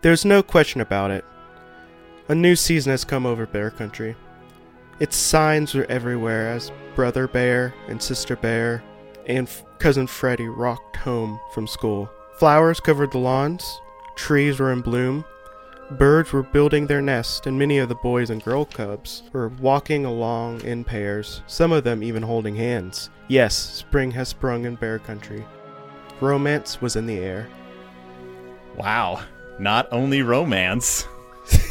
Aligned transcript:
There's 0.00 0.24
no 0.24 0.42
question 0.42 0.80
about 0.80 1.10
it. 1.10 1.24
A 2.28 2.34
new 2.34 2.54
season 2.54 2.90
has 2.90 3.04
come 3.04 3.26
over 3.26 3.46
Bear 3.46 3.70
Country. 3.70 4.14
Its 5.00 5.16
signs 5.16 5.74
were 5.74 5.86
everywhere 5.88 6.50
as 6.50 6.70
Brother 6.94 7.26
Bear 7.26 7.74
and 7.88 8.00
Sister 8.02 8.36
Bear 8.36 8.82
and 9.26 9.48
F- 9.48 9.64
Cousin 9.78 10.06
Freddie 10.06 10.48
rocked 10.48 10.96
home 10.96 11.40
from 11.52 11.66
school. 11.66 12.10
Flowers 12.38 12.80
covered 12.80 13.12
the 13.12 13.18
lawns, 13.18 13.80
trees 14.14 14.60
were 14.60 14.72
in 14.72 14.82
bloom, 14.82 15.24
birds 15.92 16.32
were 16.32 16.42
building 16.42 16.86
their 16.86 17.02
nest, 17.02 17.46
and 17.46 17.58
many 17.58 17.78
of 17.78 17.88
the 17.88 17.94
boys 17.96 18.30
and 18.30 18.42
girl 18.44 18.64
cubs 18.64 19.24
were 19.32 19.48
walking 19.48 20.04
along 20.04 20.60
in 20.60 20.84
pairs, 20.84 21.42
some 21.46 21.72
of 21.72 21.82
them 21.84 22.02
even 22.02 22.22
holding 22.22 22.54
hands. 22.54 23.10
Yes, 23.26 23.56
spring 23.56 24.12
has 24.12 24.28
sprung 24.28 24.64
in 24.64 24.76
Bear 24.76 24.98
Country. 24.98 25.44
Romance 26.20 26.80
was 26.80 26.94
in 26.94 27.06
the 27.06 27.18
air. 27.18 27.48
Wow. 28.76 29.22
Not 29.58 29.88
only 29.92 30.22
romance, 30.22 31.06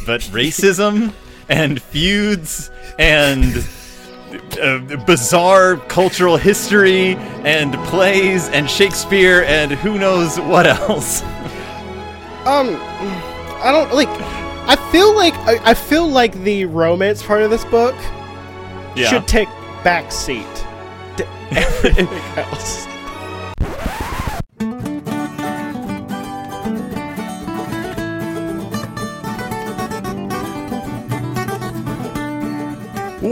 but 0.06 0.20
racism 0.32 1.12
and 1.48 1.80
feuds 1.80 2.70
and 2.98 3.66
uh, 4.60 4.78
bizarre 5.06 5.76
cultural 5.88 6.36
history 6.36 7.14
and 7.44 7.72
plays 7.86 8.48
and 8.50 8.68
Shakespeare 8.68 9.42
and 9.44 9.72
who 9.72 9.98
knows 9.98 10.38
what 10.40 10.66
else. 10.66 11.22
Um, 12.44 12.76
I 13.62 13.70
don't 13.72 13.92
like. 13.94 14.08
I 14.68 14.76
feel 14.92 15.14
like 15.16 15.34
I, 15.38 15.70
I 15.70 15.74
feel 15.74 16.06
like 16.06 16.34
the 16.44 16.66
romance 16.66 17.22
part 17.22 17.40
of 17.42 17.50
this 17.50 17.64
book 17.66 17.94
Yeah. 18.94 19.08
should 19.08 19.26
take 19.26 19.48
backseat 19.82 20.46
to 21.16 21.26
everything 21.52 22.08
else. 22.36 22.86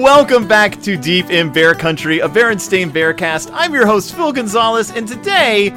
Welcome 0.07 0.47
back 0.47 0.81
to 0.83 0.97
Deep 0.97 1.31
in 1.31 1.53
Bear 1.53 1.75
Country, 1.75 2.21
a 2.21 2.29
Berenstain 2.29 2.93
Bearcast. 2.93 3.51
I'm 3.53 3.75
your 3.75 3.87
host, 3.87 4.15
Phil 4.15 4.33
Gonzalez, 4.33 4.93
and 4.93 5.09
today 5.09 5.71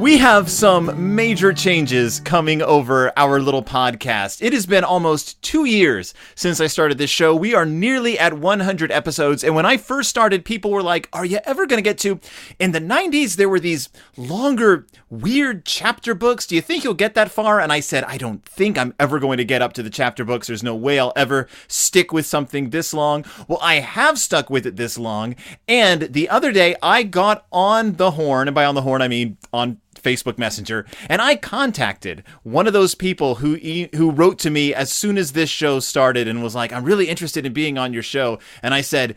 we 0.00 0.16
have 0.16 0.50
some 0.50 1.14
major 1.14 1.52
changes 1.52 2.20
coming 2.20 2.62
over 2.62 3.12
our 3.18 3.38
little 3.38 3.62
podcast. 3.62 4.40
It 4.40 4.54
has 4.54 4.64
been 4.64 4.82
almost 4.82 5.40
two 5.42 5.66
years 5.66 6.14
since 6.34 6.58
I 6.58 6.68
started 6.68 6.96
this 6.96 7.10
show. 7.10 7.36
We 7.36 7.54
are 7.54 7.66
nearly 7.66 8.18
at 8.18 8.32
100 8.32 8.90
episodes, 8.90 9.44
and 9.44 9.54
when 9.54 9.66
I 9.66 9.76
first 9.76 10.08
started, 10.08 10.46
people 10.46 10.70
were 10.70 10.82
like, 10.82 11.10
Are 11.12 11.26
you 11.26 11.38
ever 11.44 11.66
going 11.66 11.76
to 11.76 11.86
get 11.86 11.98
to? 11.98 12.18
In 12.58 12.72
the 12.72 12.80
90s, 12.80 13.36
there 13.36 13.50
were 13.50 13.60
these 13.60 13.90
longer, 14.16 14.86
weird 15.10 15.66
chapter 15.66 16.14
books. 16.14 16.46
Do 16.46 16.54
you 16.54 16.62
think 16.62 16.82
you'll 16.82 16.94
get 16.94 17.12
that 17.12 17.30
far? 17.30 17.60
And 17.60 17.70
I 17.70 17.80
said, 17.80 18.04
I 18.04 18.16
don't 18.16 18.42
think 18.42 18.78
I'm 18.78 18.94
ever 18.98 19.18
going 19.18 19.36
to 19.36 19.44
get 19.44 19.60
up 19.60 19.74
to 19.74 19.82
the 19.82 19.90
chapter 19.90 20.24
books. 20.24 20.46
There's 20.46 20.62
no 20.62 20.74
way 20.74 20.98
I'll 20.98 21.12
ever 21.14 21.46
stick 21.68 22.10
with 22.10 22.24
something 22.24 22.70
this 22.70 22.94
long. 22.94 23.26
Well, 23.48 23.58
I 23.60 23.74
have 23.80 24.18
stuck 24.18 24.48
with 24.48 24.64
it 24.64 24.76
this 24.76 24.96
long. 24.96 25.36
And 25.68 26.02
the 26.14 26.30
other 26.30 26.52
day, 26.52 26.74
I 26.82 27.02
got 27.02 27.44
on 27.52 27.96
the 27.96 28.12
horn, 28.12 28.48
and 28.48 28.54
by 28.54 28.64
on 28.64 28.74
the 28.74 28.82
horn, 28.82 29.02
I 29.02 29.08
mean 29.08 29.36
on 29.52 29.78
Facebook 30.02 30.38
Messenger, 30.38 30.86
and 31.08 31.20
I 31.20 31.36
contacted 31.36 32.24
one 32.42 32.66
of 32.66 32.72
those 32.72 32.94
people 32.94 33.36
who 33.36 33.56
who 33.94 34.10
wrote 34.10 34.38
to 34.40 34.50
me 34.50 34.74
as 34.74 34.92
soon 34.92 35.18
as 35.18 35.32
this 35.32 35.50
show 35.50 35.80
started 35.80 36.28
and 36.28 36.42
was 36.42 36.54
like, 36.54 36.72
"I'm 36.72 36.84
really 36.84 37.08
interested 37.08 37.46
in 37.46 37.52
being 37.52 37.78
on 37.78 37.92
your 37.92 38.02
show." 38.02 38.38
And 38.62 38.74
I 38.74 38.80
said, 38.80 39.14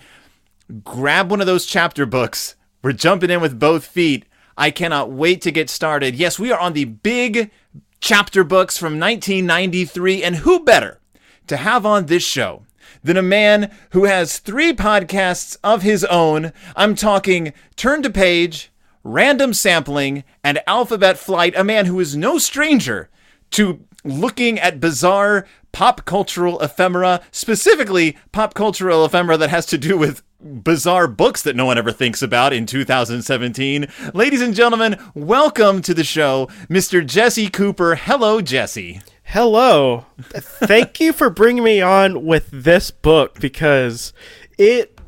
"Grab 0.84 1.30
one 1.31 1.42
of 1.42 1.48
those 1.48 1.66
chapter 1.66 2.06
books. 2.06 2.56
We're 2.81 2.92
jumping 2.94 3.30
in 3.30 3.42
with 3.42 3.59
both 3.59 3.86
feet. 3.86 4.26
I 4.58 4.72
cannot 4.72 5.11
wait 5.11 5.42
to 5.42 5.52
get 5.52 5.70
started." 5.70 6.16
Yes, 6.16 6.38
we 6.38 6.52
are 6.52 6.59
on 6.59 6.73
the 6.73 6.86
big 6.86 7.52
chapter 7.99 8.43
books 8.43 8.77
from 8.77 8.99
1993, 8.99 10.23
and 10.23 10.38
who 10.38 10.60
better 10.60 10.99
to 11.48 11.58
have 11.58 11.86
on 11.86 12.08
this 12.08 12.23
show 12.23 12.66
than 13.02 13.17
a 13.17 13.22
man 13.22 13.72
who 13.92 14.04
has 14.05 14.39
three 14.39 14.73
podcasts 14.73 15.58
of 15.64 15.82
his 15.82 16.04
own? 16.05 16.52
I'm 16.76 16.95
talking 16.95 17.54
Turn 17.77 18.04
to 18.04 18.10
Page, 18.10 18.72
Random 19.03 19.53
Sampling, 19.53 20.23
and 20.43 20.61
Alphabet 20.65 21.17
Flight, 21.17 21.53
a 21.58 21.64
man 21.64 21.86
who 21.87 21.99
is 21.99 22.15
no 22.15 22.37
stranger 22.37 23.09
to 23.52 23.83
looking 24.03 24.59
at 24.59 24.80
bizarre 24.80 25.45
pop 25.73 26.05
cultural 26.05 26.59
ephemera, 26.61 27.21
specifically 27.31 28.17
pop 28.31 28.53
cultural 28.53 29.03
ephemera 29.03 29.37
that 29.37 29.49
has 29.49 29.65
to 29.65 29.77
do 29.77 29.97
with 29.97 30.23
bizarre 30.42 31.08
books 31.08 31.42
that 31.42 31.55
no 31.55 31.65
one 31.65 31.77
ever 31.77 31.92
thinks 31.92 32.21
about 32.21 32.53
in 32.53 32.65
2017. 32.65 33.87
Ladies 34.13 34.42
and 34.42 34.55
gentlemen, 34.55 34.97
welcome 35.13 35.81
to 35.81 35.93
the 35.93 36.03
show, 36.03 36.47
Mr. 36.69 37.05
Jesse 37.05 37.49
Cooper. 37.49 37.95
Hello, 37.95 38.42
Jesse. 38.42 39.02
Hello. 39.23 40.05
Thank 40.31 40.99
you 40.99 41.11
for 41.11 41.30
bringing 41.30 41.63
me 41.63 41.81
on 41.81 42.25
with 42.25 42.49
this 42.52 42.92
book 42.92 43.39
because 43.39 44.13
it. 44.58 44.99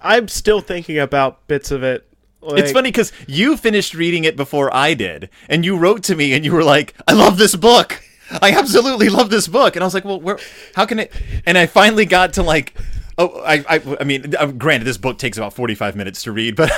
I'm 0.00 0.28
still 0.28 0.60
thinking 0.60 0.98
about 0.98 1.46
bits 1.48 1.70
of 1.70 1.82
it. 1.82 2.06
It's 2.42 2.72
funny 2.72 2.90
because 2.90 3.12
you 3.26 3.56
finished 3.56 3.94
reading 3.94 4.24
it 4.24 4.36
before 4.36 4.72
I 4.74 4.94
did, 4.94 5.30
and 5.48 5.64
you 5.64 5.76
wrote 5.76 6.02
to 6.04 6.14
me 6.14 6.32
and 6.32 6.44
you 6.44 6.52
were 6.52 6.64
like, 6.64 6.94
"I 7.08 7.12
love 7.12 7.38
this 7.38 7.56
book. 7.56 8.02
I 8.42 8.52
absolutely 8.52 9.08
love 9.08 9.30
this 9.30 9.48
book." 9.48 9.74
And 9.74 9.82
I 9.82 9.86
was 9.86 9.94
like, 9.94 10.04
"Well, 10.04 10.20
where? 10.20 10.38
How 10.74 10.86
can 10.86 10.98
it?" 11.00 11.12
And 11.44 11.58
I 11.58 11.66
finally 11.66 12.06
got 12.06 12.34
to 12.34 12.42
like, 12.42 12.74
oh, 13.18 13.42
I, 13.44 13.64
I, 13.68 13.96
I 14.00 14.04
mean, 14.04 14.34
uh, 14.36 14.46
granted, 14.46 14.84
this 14.84 14.98
book 14.98 15.18
takes 15.18 15.36
about 15.38 15.54
forty-five 15.54 15.96
minutes 15.96 16.22
to 16.24 16.32
read, 16.32 16.56
but 16.56 16.70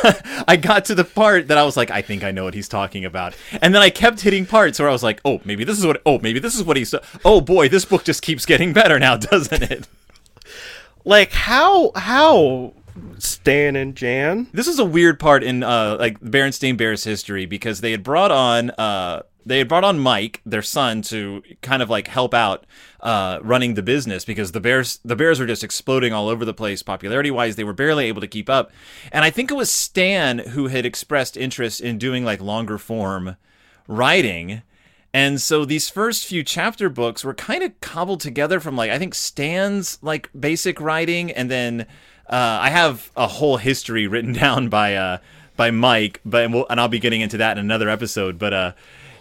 I 0.49 0.57
got 0.57 0.87
to 0.87 0.95
the 0.95 1.05
part 1.05 1.49
that 1.49 1.59
I 1.59 1.65
was 1.65 1.77
like, 1.77 1.91
"I 1.91 2.03
think 2.03 2.25
I 2.25 2.31
know 2.31 2.45
what 2.45 2.55
he's 2.55 2.69
talking 2.69 3.05
about," 3.05 3.35
and 3.61 3.75
then 3.75 3.83
I 3.83 3.91
kept 3.91 4.21
hitting 4.21 4.47
parts 4.47 4.79
where 4.79 4.89
I 4.89 4.93
was 4.93 5.03
like, 5.03 5.21
"Oh, 5.25 5.41
maybe 5.45 5.65
this 5.65 5.79
is 5.79 5.87
what. 5.87 6.01
Oh, 6.07 6.19
maybe 6.19 6.39
this 6.39 6.55
is 6.55 6.63
what 6.63 6.77
he's. 6.77 6.95
Oh 7.25 7.41
boy, 7.41 7.69
this 7.69 7.85
book 7.85 8.05
just 8.05 8.23
keeps 8.23 8.47
getting 8.47 8.73
better 8.73 8.99
now, 8.99 9.17
doesn't 9.17 9.63
it?" 9.63 9.87
like 11.05 11.33
how 11.33 11.91
how 11.95 12.73
Stan 13.19 13.77
and 13.77 13.95
Jan. 13.95 14.49
This 14.53 14.69
is 14.69 14.79
a 14.79 14.85
weird 14.85 15.19
part 15.19 15.43
in 15.43 15.63
uh 15.63 15.97
like 15.99 16.21
Berenstain 16.21 16.77
Bears 16.77 17.05
history 17.05 17.47
because 17.47 17.81
they 17.81 17.91
had 17.91 18.03
brought 18.03 18.31
on 18.31 18.71
uh 18.71 19.23
they 19.47 19.59
had 19.59 19.69
brought 19.69 19.85
on 19.85 19.99
Mike, 19.99 20.43
their 20.45 20.61
son, 20.61 21.01
to 21.01 21.43
kind 21.63 21.83
of 21.83 21.89
like 21.89 22.09
help 22.09 22.35
out 22.35 22.67
uh 23.01 23.39
running 23.43 23.75
the 23.75 23.83
business 23.83 24.25
because 24.25 24.53
the 24.53 24.61
Bears 24.61 25.01
the 25.05 25.17
Bears 25.17 25.41
were 25.41 25.47
just 25.47 25.65
exploding 25.65 26.13
all 26.13 26.29
over 26.29 26.45
the 26.45 26.55
place 26.55 26.83
popularity 26.83 27.31
wise. 27.31 27.57
They 27.57 27.65
were 27.65 27.73
barely 27.73 28.07
able 28.07 28.21
to 28.21 28.29
keep 28.29 28.49
up. 28.51 28.71
And 29.13 29.25
I 29.25 29.31
think 29.31 29.51
it 29.51 29.55
was 29.55 29.71
Stan 29.71 30.39
who 30.39 30.69
had 30.69 30.87
expressed 30.87 31.37
interest 31.37 31.81
in 31.81 31.99
doing 31.99 32.25
like 32.25 32.41
longer 32.41 32.79
form 32.79 33.37
writing. 33.87 34.63
And 35.15 35.41
so 35.41 35.65
these 35.65 35.89
first 35.89 36.27
few 36.27 36.45
chapter 36.45 36.91
books 36.91 37.25
were 37.25 37.35
kind 37.35 37.63
of 37.63 37.81
cobbled 37.81 38.21
together 38.21 38.61
from 38.61 38.77
like 38.77 38.91
I 38.91 38.99
think 38.99 39.15
Stan's 39.15 39.99
like 40.03 40.29
basic 40.39 40.81
writing, 40.81 41.31
and 41.31 41.51
then 41.51 41.87
uh, 42.29 42.59
I 42.63 42.71
have 42.71 43.11
a 43.17 43.27
whole 43.27 43.57
history 43.57 44.07
written 44.07 44.33
down 44.45 44.69
by 44.69 44.95
uh, 44.95 45.19
by 45.57 45.71
Mike, 45.71 46.21
but 46.25 46.45
and, 46.45 46.55
we'll, 46.55 46.67
and 46.71 46.81
I'll 46.81 46.89
be 46.89 46.99
getting 46.99 47.21
into 47.21 47.39
that 47.39 47.59
in 47.59 47.65
another 47.65 47.89
episode. 47.89 48.39
But 48.39 48.55
uh, 48.55 48.73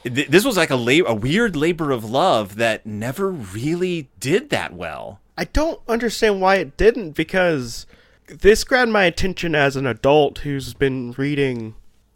th- 0.04 0.28
this 0.28 0.46
was 0.46 0.58
like 0.58 0.70
a 0.70 0.76
la- 0.76 1.08
a 1.08 1.14
weird 1.14 1.56
labor 1.56 1.92
of 1.92 2.04
love 2.04 2.56
that 2.56 2.86
never 2.86 3.32
really 3.32 4.10
did 4.20 4.50
that 4.50 4.74
well. 4.74 5.20
I 5.38 5.46
don't 5.46 5.80
understand 5.88 6.42
why 6.42 6.56
it 6.56 6.78
didn't 6.78 7.12
because 7.12 7.86
this 8.28 8.64
grabbed 8.64 8.92
my 8.92 9.04
attention 9.04 9.56
as 9.56 9.76
an 9.76 9.86
adult 9.86 10.40
who's 10.40 10.74
been 10.74 11.14
reading 11.18 11.76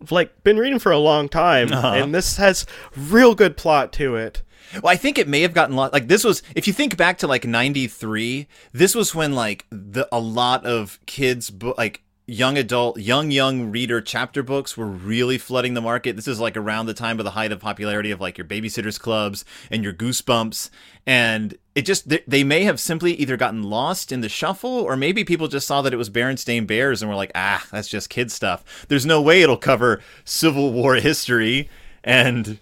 like 0.10 0.44
been 0.44 0.58
reading 0.58 0.80
for 0.80 0.92
a 0.92 0.98
long 0.98 1.30
time 1.30 1.72
and 1.72 2.14
this 2.14 2.38
has 2.38 2.66
real 2.98 3.36
good 3.36 3.56
plot 3.56 3.94
to 3.94 4.16
it. 4.16 4.42
Well, 4.74 4.92
I 4.92 4.96
think 4.96 5.18
it 5.18 5.28
may 5.28 5.42
have 5.42 5.54
gotten 5.54 5.76
lost. 5.76 5.94
Like 5.94 6.08
this 6.08 6.24
was, 6.24 6.44
if 6.56 6.68
you 6.68 6.74
think 6.74 6.98
back 6.98 7.18
to 7.20 7.28
like 7.28 7.46
'93, 7.46 8.48
this 8.72 8.96
was 8.96 9.14
when 9.14 9.34
like 9.34 9.66
the 9.70 10.08
a 10.12 10.20
lot 10.20 10.66
of 10.66 11.00
kids, 11.06 11.50
bo- 11.50 11.76
like 11.78 12.02
young 12.28 12.58
adult, 12.58 12.98
young 12.98 13.30
young 13.30 13.72
reader 13.72 14.00
chapter 14.00 14.42
books 14.42 14.78
were 14.78 14.88
really 14.88 15.38
flooding 15.38 15.74
the 15.74 15.82
market. 15.82 16.16
This 16.16 16.28
is 16.28 16.40
like 16.40 16.56
around 16.56 16.86
the 16.86 16.94
time 16.94 17.20
of 17.20 17.26
the 17.26 17.32
height 17.32 17.52
of 17.52 17.60
popularity 17.60 18.12
of 18.12 18.22
like 18.22 18.38
your 18.38 18.48
Babysitters 18.48 19.00
Clubs 19.00 19.44
and 19.70 19.84
your 19.84 19.94
Goosebumps, 19.94 20.70
and 21.06 21.58
it 21.76 21.82
just 21.82 22.08
they, 22.08 22.24
they 22.26 22.44
may 22.44 22.64
have 22.64 22.80
simply 22.80 23.14
either 23.16 23.38
gotten 23.38 23.64
lost 23.64 24.12
in 24.12 24.22
the 24.22 24.30
shuffle, 24.30 24.70
or 24.70 24.96
maybe 24.96 25.24
people 25.24 25.48
just 25.48 25.68
saw 25.68 25.82
that 25.82 25.94
it 25.94 25.98
was 25.98 26.10
Berenstain 26.10 26.66
Bears 26.66 27.02
and 27.02 27.10
were 27.10 27.18
like, 27.18 27.32
ah, 27.36 27.66
that's 27.72 27.90
just 27.90 28.10
kid 28.10 28.32
stuff. 28.32 28.86
There's 28.88 29.06
no 29.06 29.22
way 29.22 29.42
it'll 29.42 29.58
cover 29.58 30.02
Civil 30.24 30.72
War 30.72 30.96
history 30.96 31.70
and 32.04 32.60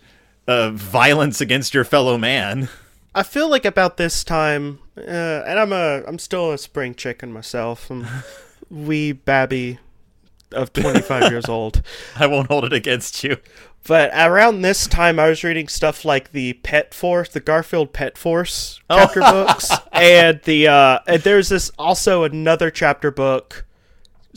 uh, 0.49 0.71
violence 0.71 1.39
against 1.41 1.73
your 1.73 1.83
fellow 1.83 2.17
man. 2.17 2.69
I 3.13 3.23
feel 3.23 3.49
like 3.49 3.65
about 3.65 3.97
this 3.97 4.23
time 4.23 4.79
uh, 4.97 5.01
and 5.47 5.59
I'm 5.59 5.71
a 5.73 6.03
I'm 6.07 6.19
still 6.19 6.51
a 6.51 6.57
spring 6.57 6.95
chicken 6.95 7.31
myself. 7.31 7.89
I'm 7.89 8.05
wee 8.69 9.11
babby 9.11 9.79
of 10.51 10.73
25 10.73 11.31
years 11.31 11.45
old. 11.47 11.81
I 12.15 12.27
won't 12.27 12.47
hold 12.47 12.65
it 12.65 12.73
against 12.73 13.23
you. 13.23 13.37
But 13.87 14.11
around 14.13 14.61
this 14.61 14.87
time, 14.87 15.19
I 15.19 15.29
was 15.29 15.43
reading 15.43 15.67
stuff 15.69 16.03
like 16.03 16.31
the 16.33 16.53
Pet 16.53 16.93
Force, 16.93 17.29
the 17.29 17.39
Garfield 17.39 17.93
Pet 17.93 18.17
Force 18.17 18.79
Oh. 18.89 18.97
chapter 18.97 19.21
books, 19.21 19.71
and 19.93 20.41
the 20.43 20.67
uh, 20.67 20.99
and 21.07 21.21
there's 21.23 21.49
this 21.49 21.71
also 21.79 22.23
another 22.23 22.71
chapter 22.71 23.09
book 23.09 23.65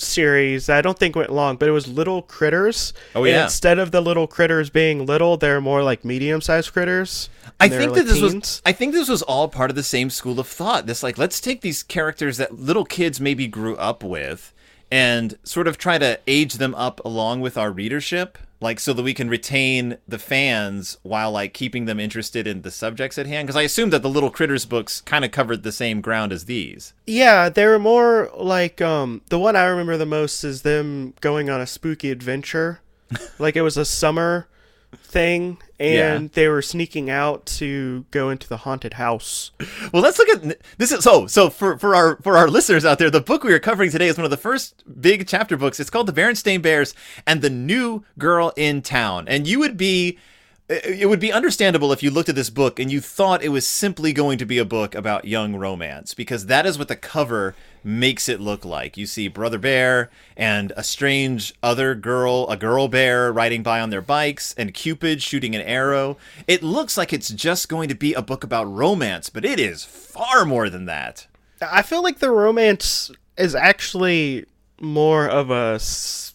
series 0.02 0.66
that 0.66 0.78
I 0.78 0.82
don't 0.82 0.98
think 0.98 1.16
went 1.16 1.30
long, 1.30 1.56
but 1.56 1.68
it 1.68 1.72
was 1.72 1.86
Little 1.88 2.22
Critters. 2.22 2.92
Oh, 3.14 3.24
And 3.24 3.32
yeah. 3.32 3.44
instead 3.44 3.78
of 3.78 3.90
the 3.90 4.00
little 4.00 4.26
critters 4.26 4.70
being 4.70 5.06
little, 5.06 5.36
they're 5.36 5.60
more 5.60 5.82
like 5.82 6.04
medium-sized 6.04 6.72
critters. 6.72 7.28
I 7.60 7.66
and 7.66 7.74
think 7.74 7.92
like, 7.92 8.04
that 8.04 8.12
this 8.12 8.20
was. 8.20 8.62
I 8.66 8.72
think 8.72 8.92
this 8.92 9.08
was 9.08 9.22
all 9.22 9.48
part 9.48 9.70
of 9.70 9.76
the 9.76 9.82
same 9.82 10.10
school 10.10 10.38
of 10.40 10.48
thought. 10.48 10.86
This 10.86 11.02
like 11.02 11.18
let's 11.18 11.40
take 11.40 11.60
these 11.60 11.82
characters 11.82 12.36
that 12.38 12.58
little 12.58 12.84
kids 12.84 13.20
maybe 13.20 13.46
grew 13.46 13.76
up 13.76 14.02
with 14.02 14.52
and 14.90 15.38
sort 15.42 15.66
of 15.66 15.78
try 15.78 15.98
to 15.98 16.20
age 16.26 16.54
them 16.54 16.74
up 16.74 17.02
along 17.04 17.40
with 17.40 17.56
our 17.56 17.70
readership, 17.70 18.36
like 18.62 18.80
so 18.80 18.92
that 18.92 19.02
we 19.02 19.14
can 19.14 19.28
retain 19.28 19.98
the 20.06 20.18
fans 20.18 20.98
while 21.02 21.32
like 21.32 21.52
keeping 21.52 21.84
them 21.84 22.00
interested 22.00 22.46
in 22.46 22.62
the 22.62 22.70
subjects 22.70 23.18
at 23.18 23.26
hand 23.26 23.46
because 23.46 23.56
I 23.56 23.62
assume 23.62 23.90
that 23.90 24.02
the 24.02 24.08
little 24.08 24.30
critters 24.30 24.64
books 24.64 25.00
kind 25.00 25.24
of 25.24 25.30
covered 25.30 25.62
the 25.62 25.72
same 25.72 26.00
ground 26.00 26.32
as 26.32 26.44
these. 26.44 26.94
Yeah, 27.06 27.48
they 27.48 27.66
were 27.66 27.78
more 27.78 28.30
like 28.36 28.80
um 28.80 29.22
the 29.28 29.38
one 29.38 29.56
I 29.56 29.64
remember 29.64 29.96
the 29.96 30.06
most 30.06 30.44
is 30.44 30.62
them 30.62 31.14
going 31.20 31.50
on 31.50 31.60
a 31.60 31.66
spooky 31.66 32.10
adventure. 32.10 32.80
like 33.38 33.56
it 33.56 33.62
was 33.62 33.76
a 33.76 33.84
summer 33.84 34.48
thing 34.96 35.58
and 35.78 36.24
Yeah. 36.24 36.28
they 36.34 36.48
were 36.48 36.62
sneaking 36.62 37.10
out 37.10 37.44
to 37.46 38.04
go 38.10 38.30
into 38.30 38.48
the 38.48 38.58
haunted 38.58 38.94
house. 38.94 39.50
Well, 39.92 40.02
let's 40.02 40.18
look 40.18 40.28
at 40.28 40.58
this. 40.78 40.92
Is 40.92 41.02
so 41.04 41.26
so 41.26 41.50
for 41.50 41.78
for 41.78 41.94
our 41.94 42.16
for 42.22 42.36
our 42.36 42.48
listeners 42.48 42.84
out 42.84 42.98
there. 42.98 43.10
The 43.10 43.20
book 43.20 43.44
we 43.44 43.52
are 43.52 43.58
covering 43.58 43.90
today 43.90 44.08
is 44.08 44.16
one 44.16 44.24
of 44.24 44.30
the 44.30 44.36
first 44.36 44.84
big 45.00 45.26
chapter 45.26 45.56
books. 45.56 45.80
It's 45.80 45.90
called 45.90 46.06
The 46.06 46.12
Berenstain 46.12 46.62
Bears 46.62 46.94
and 47.26 47.42
the 47.42 47.50
New 47.50 48.04
Girl 48.18 48.52
in 48.56 48.82
Town. 48.82 49.26
And 49.28 49.46
you 49.46 49.58
would 49.58 49.76
be. 49.76 50.18
It 50.68 51.06
would 51.08 51.20
be 51.20 51.32
understandable 51.32 51.92
if 51.92 52.02
you 52.02 52.10
looked 52.10 52.30
at 52.30 52.34
this 52.34 52.48
book 52.48 52.78
and 52.78 52.90
you 52.90 53.00
thought 53.00 53.42
it 53.42 53.50
was 53.50 53.66
simply 53.66 54.14
going 54.14 54.38
to 54.38 54.46
be 54.46 54.56
a 54.56 54.64
book 54.64 54.94
about 54.94 55.26
young 55.26 55.54
romance, 55.56 56.14
because 56.14 56.46
that 56.46 56.64
is 56.64 56.78
what 56.78 56.88
the 56.88 56.96
cover 56.96 57.54
makes 57.84 58.28
it 58.28 58.40
look 58.40 58.64
like. 58.64 58.96
You 58.96 59.06
see 59.06 59.28
Brother 59.28 59.58
Bear 59.58 60.10
and 60.36 60.72
a 60.76 60.82
strange 60.82 61.54
other 61.62 61.94
girl, 61.94 62.46
a 62.48 62.56
girl 62.56 62.88
bear 62.88 63.32
riding 63.32 63.62
by 63.62 63.80
on 63.80 63.90
their 63.90 64.02
bikes, 64.02 64.54
and 64.56 64.72
Cupid 64.74 65.22
shooting 65.22 65.54
an 65.54 65.60
arrow. 65.62 66.16
It 66.46 66.62
looks 66.62 66.96
like 66.96 67.12
it's 67.12 67.28
just 67.28 67.68
going 67.68 67.88
to 67.88 67.94
be 67.94 68.14
a 68.14 68.22
book 68.22 68.44
about 68.44 68.64
romance, 68.64 69.30
but 69.30 69.44
it 69.44 69.58
is 69.60 69.84
far 69.84 70.44
more 70.44 70.68
than 70.70 70.86
that. 70.86 71.26
I 71.60 71.82
feel 71.82 72.02
like 72.02 72.18
the 72.18 72.30
romance 72.30 73.10
is 73.36 73.54
actually 73.54 74.46
more 74.80 75.28
of 75.28 75.50
a 75.50 75.74
s- 75.76 76.34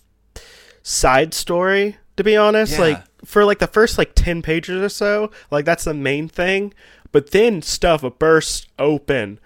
side 0.84 1.34
story 1.34 1.98
to 2.18 2.24
be 2.24 2.36
honest. 2.36 2.74
Yeah. 2.74 2.80
Like 2.82 3.04
for 3.24 3.46
like 3.46 3.60
the 3.60 3.68
first 3.68 3.98
like 3.98 4.12
10 4.16 4.42
pages 4.42 4.82
or 4.82 4.90
so, 4.90 5.32
like 5.50 5.66
that's 5.66 5.86
the 5.86 5.94
main 5.94 6.28
thing, 6.28 6.74
but 7.12 7.32
then 7.32 7.62
stuff 7.62 8.04
bursts 8.20 8.68
open. 8.78 9.40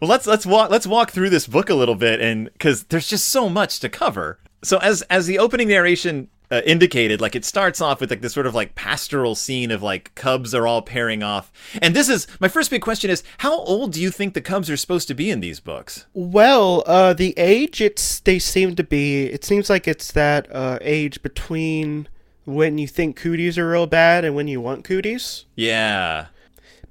Well, 0.00 0.08
let's 0.08 0.26
let's 0.26 0.46
walk 0.46 0.70
let's 0.70 0.86
walk 0.86 1.10
through 1.10 1.30
this 1.30 1.46
book 1.46 1.70
a 1.70 1.74
little 1.74 1.94
bit, 1.94 2.20
and 2.20 2.50
because 2.52 2.84
there's 2.84 3.08
just 3.08 3.26
so 3.26 3.48
much 3.48 3.80
to 3.80 3.88
cover. 3.88 4.38
So 4.62 4.78
as 4.78 5.02
as 5.02 5.26
the 5.26 5.38
opening 5.38 5.68
narration 5.68 6.28
uh, 6.50 6.60
indicated, 6.66 7.20
like 7.20 7.34
it 7.34 7.44
starts 7.44 7.80
off 7.80 8.00
with 8.00 8.10
like 8.10 8.20
this 8.20 8.34
sort 8.34 8.46
of 8.46 8.54
like 8.54 8.74
pastoral 8.74 9.34
scene 9.34 9.70
of 9.70 9.82
like 9.82 10.14
cubs 10.14 10.54
are 10.54 10.66
all 10.66 10.82
pairing 10.82 11.22
off, 11.22 11.50
and 11.80 11.96
this 11.96 12.08
is 12.08 12.26
my 12.40 12.48
first 12.48 12.70
big 12.70 12.82
question: 12.82 13.10
is 13.10 13.22
how 13.38 13.58
old 13.60 13.92
do 13.92 14.00
you 14.00 14.10
think 14.10 14.34
the 14.34 14.40
cubs 14.40 14.70
are 14.70 14.76
supposed 14.76 15.08
to 15.08 15.14
be 15.14 15.30
in 15.30 15.40
these 15.40 15.60
books? 15.60 16.06
Well, 16.12 16.82
uh, 16.86 17.14
the 17.14 17.34
age 17.38 17.80
it's 17.80 18.20
they 18.20 18.38
seem 18.38 18.76
to 18.76 18.84
be. 18.84 19.26
It 19.26 19.44
seems 19.44 19.68
like 19.68 19.88
it's 19.88 20.12
that 20.12 20.46
uh, 20.54 20.78
age 20.80 21.22
between 21.22 22.08
when 22.44 22.78
you 22.78 22.86
think 22.86 23.16
cooties 23.16 23.56
are 23.56 23.70
real 23.70 23.86
bad 23.86 24.24
and 24.24 24.34
when 24.34 24.48
you 24.48 24.60
want 24.60 24.84
cooties. 24.84 25.46
Yeah. 25.54 26.26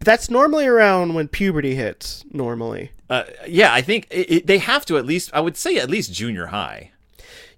That's 0.04 0.30
normally 0.30 0.66
around 0.66 1.14
when 1.14 1.28
puberty 1.28 1.76
hits. 1.76 2.24
Normally, 2.32 2.92
Uh, 3.10 3.24
yeah, 3.48 3.74
I 3.74 3.82
think 3.82 4.08
it, 4.10 4.32
it, 4.32 4.48
they 4.48 4.58
have 4.58 4.86
to 4.88 4.98
at 4.98 5.06
least. 5.06 5.30
I 5.34 5.40
would 5.42 5.56
say 5.58 5.78
at 5.78 5.90
least 5.90 6.12
junior 6.14 6.48
high. 6.48 6.92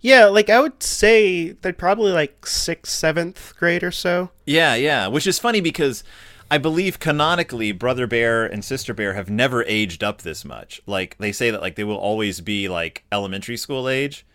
yeah. 0.02 0.26
Like 0.26 0.50
I 0.50 0.60
would 0.60 0.84
say 0.84 1.52
they're 1.52 1.74
probably 1.74 2.12
like 2.12 2.46
sixth, 2.46 2.92
seventh 2.92 3.54
grade 3.58 3.84
or 3.84 3.92
so. 3.92 4.30
Yeah, 4.46 4.76
yeah. 4.76 5.08
Which 5.08 5.26
is 5.28 5.40
funny 5.40 5.62
because 5.62 6.04
I 6.52 6.58
believe 6.58 7.00
canonically 7.00 7.72
Brother 7.72 8.06
Bear 8.08 8.46
and 8.46 8.64
Sister 8.66 8.94
Bear 8.94 9.14
have 9.14 9.30
never 9.30 9.64
aged 9.64 10.04
up 10.04 10.22
this 10.22 10.44
much. 10.44 10.82
Like 10.86 11.18
they 11.20 11.32
say 11.32 11.50
that 11.52 11.62
like 11.62 11.76
they 11.76 11.84
will 11.86 11.98
always 11.98 12.42
be 12.42 12.68
like 12.68 13.04
elementary 13.12 13.58
school 13.58 13.88
age. 13.88 14.26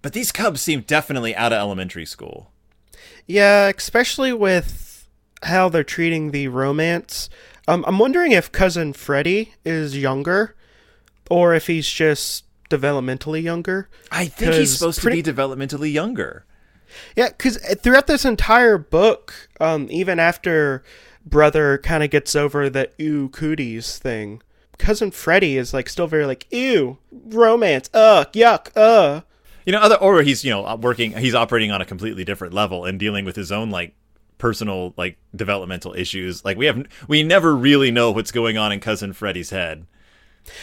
But 0.00 0.12
these 0.12 0.32
cubs 0.32 0.60
seem 0.62 0.80
definitely 0.82 1.34
out 1.36 1.52
of 1.52 1.58
elementary 1.58 2.06
school. 2.06 2.50
Yeah, 3.26 3.66
especially 3.76 4.32
with 4.32 5.06
how 5.42 5.68
they're 5.68 5.84
treating 5.84 6.30
the 6.30 6.48
romance. 6.48 7.28
Um, 7.68 7.84
I'm 7.86 7.98
wondering 7.98 8.32
if 8.32 8.50
cousin 8.50 8.94
Freddy 8.94 9.52
is 9.62 9.96
younger, 9.96 10.56
or 11.30 11.54
if 11.54 11.66
he's 11.66 11.88
just 11.88 12.44
developmentally 12.70 13.42
younger. 13.42 13.90
I 14.10 14.24
think 14.24 14.54
he's 14.54 14.78
supposed 14.78 15.00
pretty- 15.02 15.22
to 15.22 15.32
be 15.32 15.36
developmentally 15.36 15.92
younger. 15.92 16.46
Yeah, 17.14 17.28
because 17.28 17.58
throughout 17.82 18.06
this 18.06 18.24
entire 18.24 18.78
book, 18.78 19.50
um, 19.60 19.86
even 19.90 20.18
after 20.18 20.82
brother 21.26 21.76
kind 21.76 22.02
of 22.02 22.08
gets 22.08 22.34
over 22.34 22.70
the 22.70 22.88
ew 22.96 23.28
cooties 23.28 23.98
thing, 23.98 24.40
cousin 24.78 25.10
Freddy 25.10 25.58
is 25.58 25.74
like 25.74 25.90
still 25.90 26.06
very 26.06 26.24
like 26.24 26.46
ew 26.50 26.96
romance, 27.12 27.90
uh, 27.92 28.24
yuck, 28.32 28.68
uh. 28.74 29.20
You 29.66 29.72
know, 29.72 29.80
other 29.80 29.96
or 29.96 30.22
he's 30.22 30.42
you 30.42 30.50
know 30.50 30.74
working. 30.76 31.12
He's 31.18 31.34
operating 31.34 31.70
on 31.70 31.82
a 31.82 31.84
completely 31.84 32.24
different 32.24 32.54
level 32.54 32.86
and 32.86 32.98
dealing 32.98 33.26
with 33.26 33.36
his 33.36 33.52
own 33.52 33.68
like 33.68 33.94
personal 34.38 34.94
like 34.96 35.16
developmental 35.34 35.94
issues. 35.94 36.44
Like 36.44 36.56
we 36.56 36.66
have 36.66 36.86
we 37.08 37.22
never 37.22 37.54
really 37.54 37.90
know 37.90 38.10
what's 38.10 38.30
going 38.32 38.56
on 38.56 38.72
in 38.72 38.80
cousin 38.80 39.12
Freddy's 39.12 39.50
head. 39.50 39.86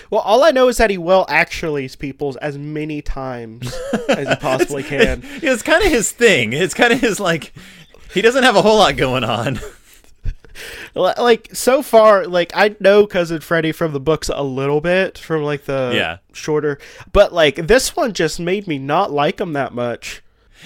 Well, 0.09 0.21
all 0.21 0.43
I 0.43 0.49
know 0.51 0.67
is 0.67 0.77
that 0.77 0.89
he 0.89 0.97
will 0.97 1.25
actually 1.29 1.87
people 1.99 2.35
as 2.41 2.57
many 2.57 3.01
times 3.03 3.71
as 4.09 4.27
he 4.27 4.35
possibly 4.37 4.81
can. 4.81 5.21
it's 5.43 5.61
kind 5.61 5.83
of 5.83 5.91
his 5.91 6.11
thing. 6.11 6.53
It's 6.53 6.73
kind 6.73 6.91
of 6.91 6.99
his 7.01 7.19
like. 7.19 7.53
He 8.13 8.21
doesn't 8.21 8.43
have 8.43 8.55
a 8.55 8.61
whole 8.61 8.77
lot 8.77 8.97
going 8.97 9.23
on. 9.23 9.59
Like 10.95 11.49
so 11.53 11.81
far 11.81 12.25
like 12.27 12.53
i 12.55 12.73
know 12.79 13.05
cousin 13.05 13.41
freddy 13.41 13.73
from 13.73 13.91
the 13.91 13.99
books 13.99 14.29
a 14.33 14.41
little 14.41 14.79
bit 14.79 15.17
from 15.17 15.43
like 15.43 15.65
the 15.65 15.91
Yeah. 15.93 16.17
shorter 16.31 16.79
but 17.11 17.33
like 17.33 17.67
this 17.67 17.93
one 17.97 18.13
just 18.13 18.39
made 18.39 18.65
me 18.65 18.77
not 18.79 19.11
like 19.11 19.41
him 19.41 19.51
that 19.51 19.73
much 19.73 20.23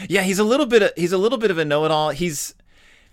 Yeah, 0.07 0.21
he's 0.21 0.37
a 0.37 0.43
little 0.43 0.67
bit. 0.67 0.83
Of, 0.83 0.91
he's 0.95 1.11
a 1.11 1.17
little 1.17 1.39
bit 1.39 1.49
of 1.49 1.57
a 1.57 1.65
know-it-all. 1.65 2.11
He's. 2.11 2.53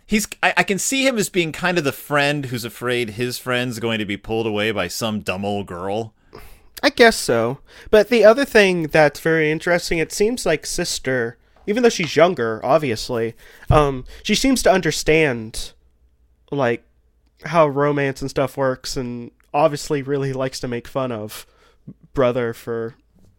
He's. 0.07 0.29
I, 0.43 0.55
I 0.59 0.63
can 0.63 0.79
see 0.79 1.07
him 1.07 1.19
as 1.19 1.29
being 1.29 1.53
kind 1.53 1.79
of 1.79 1.85
the 1.85 1.93
friend 1.93 2.47
who's 2.47 2.65
afraid 2.65 3.11
his 3.11 3.39
friend's 3.39 3.79
going 3.81 3.99
to 3.99 4.05
be 4.05 4.17
pulled 4.17 4.47
away 4.47 4.71
by 4.71 4.89
some 4.89 5.21
dumb 5.21 5.45
old 5.45 5.67
girl. 5.67 6.15
i 6.83 6.91
guess 6.91 7.17
so 7.17 7.59
but 7.91 8.09
the 8.09 8.25
other 8.25 8.45
thing 8.45 8.85
that's 8.89 9.21
very 9.21 9.51
interesting 9.51 9.99
it 9.99 10.13
seems 10.13 10.45
like 10.45 10.67
sister 10.67 11.39
even 11.67 11.83
though 11.83 11.89
she's 11.89 12.17
younger 12.17 12.61
obviously 12.63 13.35
um 13.71 14.05
she 14.23 14.35
seems 14.35 14.63
to 14.63 14.71
understand 14.71 15.73
like 16.51 16.85
how 17.47 17.67
romance 17.67 18.21
and 18.21 18.31
stuff 18.31 18.57
works 18.57 18.97
and 18.97 19.31
obviously 19.55 20.03
really 20.03 20.33
likes 20.33 20.61
to 20.61 20.69
make 20.69 20.87
fun 20.87 21.11
of 21.11 21.47
brother 22.13 22.53
for 22.53 22.95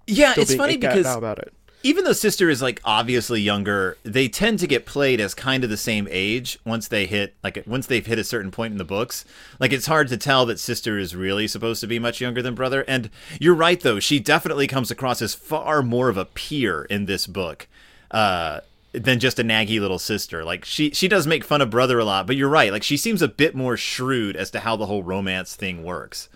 Yeah, 0.08 0.34
it's 0.38 0.56
funny 0.56 0.78
because 0.78 1.16
about 1.16 1.40
it 1.40 1.54
even 1.84 2.04
though 2.04 2.14
sister 2.14 2.50
is 2.50 2.62
like 2.62 2.82
obviously 2.84 3.40
younger 3.40 3.98
they 4.04 4.28
tend 4.28 4.60
to 4.60 4.68
get 4.68 4.86
played 4.86 5.20
as 5.20 5.34
kind 5.34 5.64
of 5.64 5.70
the 5.70 5.78
same 5.78 6.08
age 6.10 6.58
once 6.66 6.88
they 6.88 7.06
hit 7.06 7.36
like 7.44 7.64
once 7.68 7.86
they've 7.86 8.06
hit 8.06 8.20
a 8.20 8.24
certain 8.24 8.52
point 8.52 8.72
in 8.72 8.78
the 8.78 8.84
books. 8.84 9.26
Like 9.60 9.72
it's 9.72 9.86
hard 9.86 10.08
to 10.10 10.18
tell 10.18 10.46
that 10.48 10.60
sister 10.60 10.98
is 10.98 11.16
really 11.16 11.48
supposed 11.48 11.82
to 11.82 11.88
be 11.88 12.00
much 12.00 12.20
younger 12.20 12.42
than 12.42 12.56
brother. 12.56 12.84
And 12.88 13.10
you're 13.40 13.56
right 13.56 13.80
though. 13.80 14.00
She 14.00 14.20
definitely 14.20 14.68
comes 14.68 14.92
across 14.92 15.22
as 15.22 15.36
far 15.36 15.82
more 15.82 16.10
of 16.10 16.18
a 16.18 16.26
peer 16.26 16.84
in 16.86 17.06
this 17.06 17.28
book 17.28 17.68
uh 18.12 18.62
than 18.94 19.20
just 19.20 19.38
a 19.38 19.44
naggy 19.44 19.80
little 19.80 20.00
sister. 20.00 20.44
Like 20.44 20.66
she 20.66 20.92
she 20.92 21.08
does 21.08 21.28
make 21.28 21.44
fun 21.44 21.62
of 21.62 21.70
brother 21.70 22.00
a 22.00 22.06
lot 22.06 22.26
but 22.26 22.36
you're 22.36 22.50
right. 22.50 22.72
Like 22.72 22.84
she 22.84 22.98
seems 22.98 23.22
a 23.22 23.28
bit 23.28 23.56
more 23.56 23.78
shrewd 23.78 24.36
as 24.36 24.50
to 24.52 24.62
how 24.62 24.76
the 24.76 24.88
whole 24.88 25.04
romance 25.04 25.56
thing 25.56 25.84
works. 25.84 26.28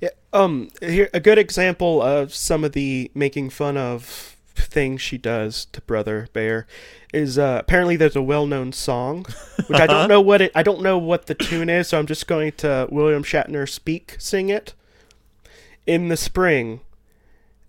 Yeah, 0.00 0.10
um, 0.32 0.70
here 0.80 1.08
a 1.14 1.20
good 1.20 1.38
example 1.38 2.02
of 2.02 2.34
some 2.34 2.64
of 2.64 2.72
the 2.72 3.12
making 3.14 3.50
fun 3.50 3.76
of 3.76 4.31
things 4.54 5.00
she 5.00 5.18
does 5.18 5.66
to 5.66 5.80
Brother 5.82 6.28
Bear 6.32 6.66
is 7.12 7.38
uh, 7.38 7.58
apparently 7.60 7.96
there's 7.96 8.16
a 8.16 8.22
well-known 8.22 8.72
song, 8.72 9.26
which 9.66 9.80
I 9.80 9.86
don't 9.86 10.08
know 10.08 10.20
what 10.20 10.40
it. 10.40 10.52
I 10.54 10.62
don't 10.62 10.82
know 10.82 10.98
what 10.98 11.26
the 11.26 11.34
tune 11.34 11.68
is, 11.68 11.88
so 11.88 11.98
I'm 11.98 12.06
just 12.06 12.26
going 12.26 12.52
to 12.58 12.88
William 12.90 13.22
Shatner 13.22 13.68
speak 13.68 14.16
sing 14.18 14.48
it. 14.48 14.74
In 15.86 16.08
the 16.08 16.16
spring, 16.16 16.80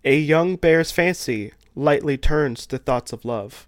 a 0.04 0.18
young 0.18 0.56
bear's 0.56 0.92
fancy 0.92 1.54
lightly 1.76 2.18
turns 2.18 2.66
to 2.68 2.78
thoughts 2.78 3.12
of 3.12 3.26
love. 3.26 3.68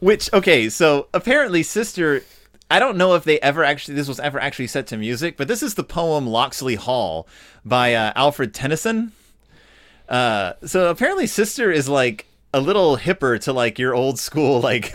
Which 0.00 0.32
okay, 0.32 0.68
so 0.68 1.08
apparently 1.12 1.62
Sister 1.62 2.22
I 2.70 2.78
don't 2.78 2.96
know 2.96 3.14
if 3.14 3.24
they 3.24 3.40
ever 3.40 3.64
actually 3.64 3.94
this 3.94 4.08
was 4.08 4.20
ever 4.20 4.40
actually 4.40 4.68
set 4.68 4.86
to 4.88 4.96
music, 4.96 5.36
but 5.36 5.48
this 5.48 5.62
is 5.62 5.74
the 5.74 5.84
poem 5.84 6.26
Locksley 6.26 6.76
Hall 6.76 7.26
by 7.64 7.94
uh, 7.94 8.12
Alfred 8.14 8.54
Tennyson. 8.54 9.12
Uh, 10.10 10.54
so 10.64 10.90
apparently 10.90 11.26
Sister 11.26 11.70
is 11.70 11.88
like 11.88 12.26
a 12.52 12.60
little 12.60 12.96
hipper 12.96 13.40
to 13.42 13.52
like 13.52 13.78
your 13.78 13.94
old 13.94 14.18
school 14.18 14.60
like 14.70 14.94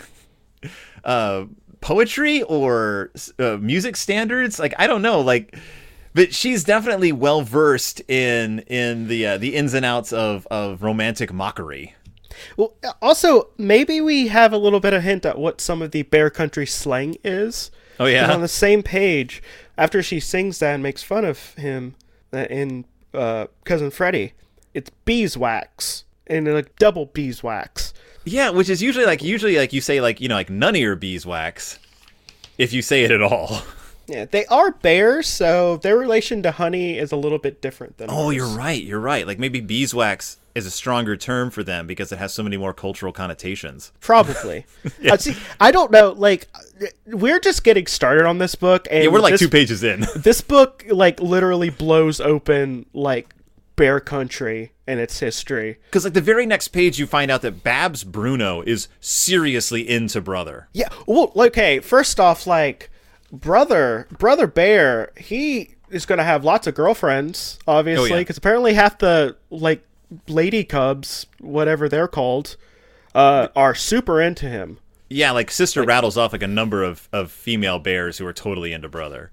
uh, 1.04 1.46
poetry 1.80 2.42
or 2.42 3.10
uh, 3.38 3.56
music 3.60 3.96
standards. 3.96 4.58
Like 4.58 4.74
I 4.78 4.86
don't 4.86 5.02
know, 5.02 5.20
like 5.20 5.56
but 6.14 6.32
she's 6.32 6.64
definitely 6.64 7.12
well 7.12 7.42
versed 7.42 8.00
in 8.08 8.60
in 8.60 9.08
the 9.08 9.26
uh, 9.26 9.38
the 9.38 9.54
ins 9.54 9.74
and 9.74 9.84
outs 9.84 10.12
of 10.12 10.46
of 10.50 10.82
romantic 10.82 11.32
mockery. 11.32 11.94
Well, 12.56 12.74
also 13.00 13.48
maybe 13.56 14.00
we 14.00 14.28
have 14.28 14.52
a 14.52 14.58
little 14.58 14.80
bit 14.80 14.92
of 14.92 15.02
hint 15.02 15.24
at 15.24 15.38
what 15.38 15.60
some 15.60 15.80
of 15.80 15.90
the 15.90 16.02
Bear 16.02 16.28
Country 16.30 16.66
slang 16.66 17.16
is. 17.24 17.70
Oh 17.98 18.04
yeah. 18.04 18.30
on 18.30 18.42
the 18.42 18.48
same 18.48 18.82
page, 18.82 19.42
after 19.78 20.02
she 20.02 20.20
sings 20.20 20.58
that 20.58 20.74
and 20.74 20.82
makes 20.82 21.02
fun 21.02 21.24
of 21.24 21.54
him 21.54 21.94
uh, 22.32 22.44
in 22.50 22.84
uh, 23.14 23.46
Cousin 23.64 23.90
Freddie, 23.90 24.34
it's 24.76 24.90
beeswax 25.06 26.04
and 26.26 26.46
like 26.52 26.76
double 26.76 27.06
beeswax. 27.06 27.94
Yeah, 28.24 28.50
which 28.50 28.68
is 28.68 28.82
usually 28.82 29.06
like 29.06 29.22
usually 29.22 29.56
like 29.56 29.72
you 29.72 29.80
say 29.80 30.00
like 30.00 30.20
you 30.20 30.28
know 30.28 30.34
like 30.34 30.50
none 30.50 30.74
of 30.74 30.80
your 30.80 30.96
beeswax, 30.96 31.78
if 32.58 32.72
you 32.72 32.82
say 32.82 33.02
it 33.04 33.10
at 33.10 33.22
all. 33.22 33.62
Yeah, 34.08 34.24
they 34.24 34.46
are 34.46 34.70
bears, 34.70 35.26
so 35.26 35.78
their 35.78 35.98
relation 35.98 36.40
to 36.44 36.52
honey 36.52 36.96
is 36.96 37.10
a 37.10 37.16
little 37.16 37.38
bit 37.38 37.60
different 37.60 37.98
than. 37.98 38.08
Oh, 38.08 38.26
ours. 38.26 38.36
you're 38.36 38.46
right. 38.46 38.80
You're 38.80 39.00
right. 39.00 39.26
Like 39.26 39.40
maybe 39.40 39.60
beeswax 39.60 40.38
is 40.54 40.64
a 40.64 40.70
stronger 40.70 41.16
term 41.16 41.50
for 41.50 41.64
them 41.64 41.88
because 41.88 42.12
it 42.12 42.18
has 42.18 42.32
so 42.32 42.44
many 42.44 42.56
more 42.56 42.72
cultural 42.72 43.12
connotations. 43.12 43.90
Probably. 44.00 44.64
Uh, 45.10 45.16
see, 45.16 45.36
I 45.60 45.70
don't 45.72 45.90
know. 45.90 46.12
Like, 46.12 46.48
we're 47.06 47.38
just 47.40 47.62
getting 47.64 47.86
started 47.86 48.26
on 48.26 48.38
this 48.38 48.54
book, 48.54 48.86
and 48.90 49.04
Yeah, 49.04 49.10
we're 49.10 49.20
like 49.20 49.32
this, 49.32 49.40
two 49.40 49.48
pages 49.48 49.82
in. 49.84 50.06
This 50.16 50.40
book, 50.40 50.84
like, 50.88 51.20
literally 51.20 51.70
blows 51.70 52.20
open 52.20 52.86
like 52.92 53.35
Bear 53.76 54.00
Country 54.00 54.72
and 54.86 54.98
its 55.00 55.20
history. 55.20 55.78
Because 55.86 56.04
like 56.04 56.14
the 56.14 56.20
very 56.20 56.46
next 56.46 56.68
page, 56.68 56.98
you 56.98 57.06
find 57.06 57.30
out 57.30 57.42
that 57.42 57.62
Babs 57.62 58.04
Bruno 58.04 58.62
is 58.62 58.88
seriously 59.00 59.88
into 59.88 60.20
brother. 60.20 60.68
Yeah. 60.72 60.88
Well, 61.06 61.32
okay. 61.36 61.80
First 61.80 62.18
off, 62.18 62.46
like, 62.46 62.90
brother, 63.30 64.06
brother 64.18 64.46
Bear, 64.46 65.12
he 65.16 65.74
is 65.90 66.06
going 66.06 66.18
to 66.18 66.24
have 66.24 66.44
lots 66.44 66.66
of 66.66 66.74
girlfriends, 66.74 67.58
obviously, 67.66 68.10
Oh, 68.12 68.14
yeah. 68.14 68.20
because 68.20 68.36
apparently 68.38 68.74
half 68.74 68.98
the 68.98 69.36
like 69.50 69.84
lady 70.28 70.64
cubs, 70.64 71.26
whatever 71.40 71.88
they're 71.88 72.08
called, 72.08 72.56
uh, 73.14 73.48
are 73.54 73.74
super 73.74 74.20
into 74.20 74.48
him. 74.48 74.78
Yeah, 75.08 75.30
like 75.30 75.50
sister 75.52 75.84
rattles 75.84 76.16
off 76.18 76.32
like 76.32 76.42
a 76.42 76.48
number 76.48 76.82
of 76.82 77.08
of 77.12 77.30
female 77.30 77.78
bears 77.78 78.18
who 78.18 78.26
are 78.26 78.32
totally 78.32 78.72
into 78.72 78.88
brother. 78.88 79.30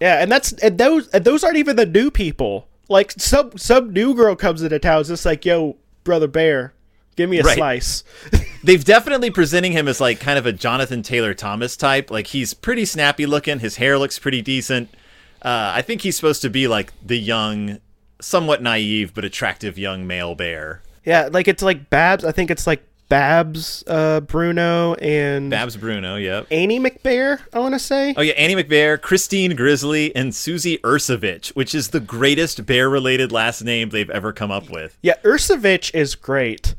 Yeah, 0.00 0.22
and 0.22 0.30
that's 0.30 0.52
and 0.52 0.78
those 0.78 1.08
and 1.08 1.24
those 1.24 1.42
aren't 1.42 1.56
even 1.56 1.74
the 1.74 1.86
new 1.86 2.12
people. 2.12 2.68
Like 2.88 3.12
some 3.12 3.56
some 3.58 3.92
new 3.92 4.14
girl 4.14 4.36
comes 4.36 4.62
into 4.62 4.78
town, 4.78 5.00
it's 5.00 5.08
just 5.08 5.26
like, 5.26 5.44
yo, 5.44 5.76
brother 6.04 6.28
Bear, 6.28 6.72
give 7.16 7.28
me 7.28 7.38
a 7.38 7.42
Right. 7.42 7.56
slice. 7.56 8.04
They've 8.64 8.84
definitely 8.84 9.30
presenting 9.30 9.72
him 9.72 9.88
as 9.88 10.00
like 10.00 10.20
kind 10.20 10.38
of 10.38 10.46
a 10.46 10.52
Jonathan 10.52 11.02
Taylor 11.02 11.34
Thomas 11.34 11.76
type. 11.76 12.10
Like 12.10 12.28
he's 12.28 12.54
pretty 12.54 12.84
snappy 12.84 13.26
looking. 13.26 13.58
His 13.60 13.76
hair 13.76 13.98
looks 13.98 14.18
pretty 14.18 14.42
decent. 14.42 14.88
Uh, 15.42 15.72
I 15.74 15.82
think 15.82 16.00
he's 16.02 16.16
supposed 16.16 16.42
to 16.42 16.50
be 16.50 16.66
like 16.68 16.92
the 17.04 17.18
young, 17.18 17.78
somewhat 18.20 18.62
naive 18.62 19.14
but 19.14 19.24
attractive 19.24 19.78
young 19.78 20.06
male 20.06 20.34
bear. 20.34 20.82
yeah, 21.04 21.28
like 21.30 21.46
it's 21.48 21.62
like 21.62 21.90
Babs. 21.90 22.24
I 22.24 22.32
think 22.32 22.50
it's 22.50 22.66
like 22.66 22.82
Babs, 23.08 23.84
uh, 23.86 24.20
Bruno, 24.20 24.94
and 24.94 25.50
Babs 25.50 25.76
Bruno, 25.76 26.16
yep. 26.16 26.46
Annie 26.50 26.80
McBear. 26.80 27.40
I 27.52 27.60
want 27.60 27.74
to 27.74 27.78
say. 27.78 28.14
Oh 28.16 28.20
yeah, 28.22 28.32
Annie 28.34 28.56
McBear, 28.60 29.00
Christine 29.00 29.54
Grizzly, 29.54 30.14
and 30.16 30.34
Susie 30.34 30.78
Ursovich, 30.78 31.48
which 31.50 31.74
is 31.74 31.88
the 31.88 32.00
greatest 32.00 32.66
bear-related 32.66 33.30
last 33.30 33.62
name 33.62 33.90
they've 33.90 34.10
ever 34.10 34.32
come 34.32 34.50
up 34.50 34.68
with. 34.70 34.98
Yeah, 35.02 35.14
Ursovich 35.22 35.94
is 35.94 36.14
great. 36.14 36.74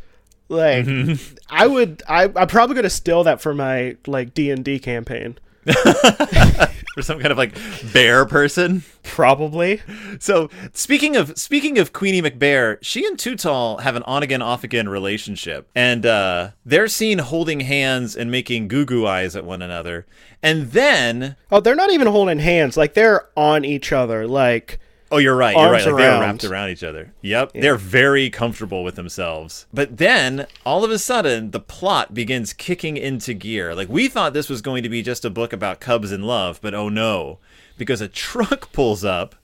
Like, 0.50 0.86
Mm-hmm. 0.86 1.36
I 1.50 1.68
would, 1.68 2.04
I, 2.08 2.24
I'm 2.36 2.48
probably 2.48 2.76
gonna 2.76 2.90
steal 2.90 3.24
that 3.24 3.42
for 3.42 3.54
my 3.54 3.96
like 4.06 4.34
D 4.34 4.52
and 4.52 4.64
D 4.66 4.80
campaign. 4.80 5.38
For 6.96 7.04
some 7.04 7.20
kind 7.20 7.32
of 7.32 7.38
like 7.38 7.56
bear 7.94 8.26
person. 8.26 8.84
Probably. 9.04 9.82
So 10.20 10.50
speaking 10.74 11.16
of 11.16 11.38
speaking 11.38 11.78
of 11.78 11.94
Queenie 11.94 12.24
McBear, 12.24 12.80
she 12.82 13.06
and 13.06 13.20
Too 13.20 13.36
Tall 13.36 13.78
have 13.80 13.96
an 13.96 14.02
on 14.04 14.24
again 14.24 14.42
off 14.42 14.64
again 14.64 14.90
relationship, 14.90 15.70
and 15.76 16.06
uh, 16.06 16.52
they're 16.66 16.88
seen 16.88 17.20
holding 17.20 17.60
hands 17.60 18.16
and 18.16 18.32
making 18.32 18.68
goo 18.68 18.86
goo 18.86 19.06
eyes 19.06 19.36
at 19.36 19.46
one 19.46 19.62
another, 19.62 20.08
and 20.42 20.72
then 20.72 21.36
Oh, 21.52 21.60
they're 21.60 21.76
not 21.76 21.92
even 21.92 22.08
holding 22.08 22.40
hands. 22.40 22.78
Like 22.78 22.96
they're 22.96 23.28
on 23.38 23.64
each 23.64 23.92
other. 23.92 24.26
Like, 24.28 24.80
oh, 25.12 25.18
you're 25.18 25.36
right, 25.36 25.56
you're 25.56 25.72
right, 25.72 25.86
like 25.86 25.96
they're 25.96 26.20
wrapped 26.20 26.44
around 26.44 26.70
each 26.70 26.84
other. 26.84 27.14
Yep, 27.22 27.54
they're 27.54 27.76
very 27.78 28.30
comfortable 28.30 28.84
with 28.84 28.96
themselves. 28.96 29.66
But 29.74 29.98
then 29.98 30.48
all 30.66 30.84
of 30.84 30.92
a 30.92 31.00
sudden, 31.00 31.52
the 31.52 31.60
plot 31.60 32.14
begins 32.14 32.54
kicking 32.54 32.98
into 32.98 33.34
gear. 33.34 33.74
Like 33.76 33.90
we 33.90 34.08
thought 34.08 34.34
this 34.34 34.50
was 34.50 34.62
going 34.62 34.84
to 34.84 34.90
be 34.90 35.02
just 35.02 35.26
a 35.26 35.30
book 35.30 35.54
about 35.54 35.80
cubs 35.80 36.12
in 36.12 36.24
love, 36.24 36.60
but 36.62 36.74
oh 36.74 36.90
no, 36.90 37.40
because 37.78 38.02
a 38.02 38.08
truck 38.08 38.72
pulls 38.74 39.04
up. 39.04 39.36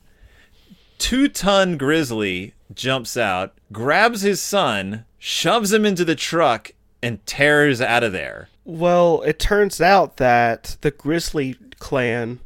two 0.98 1.28
ton 1.28 1.78
grizzly 1.78 2.54
jumps 2.74 3.16
out, 3.18 3.54
grabs 3.72 4.22
his 4.22 4.42
son, 4.42 5.06
shoves 5.20 5.72
him 5.72 5.86
into 5.86 6.04
the 6.06 6.16
truck, 6.16 6.72
and 7.02 7.26
tears 7.26 7.82
out 7.82 8.04
of 8.04 8.12
there. 8.14 8.48
well, 8.66 9.22
it 9.24 9.38
turns 9.40 9.82
out 9.82 10.18
that 10.18 10.78
the 10.82 10.92
Grizzly 10.92 11.56
clan 11.80 12.40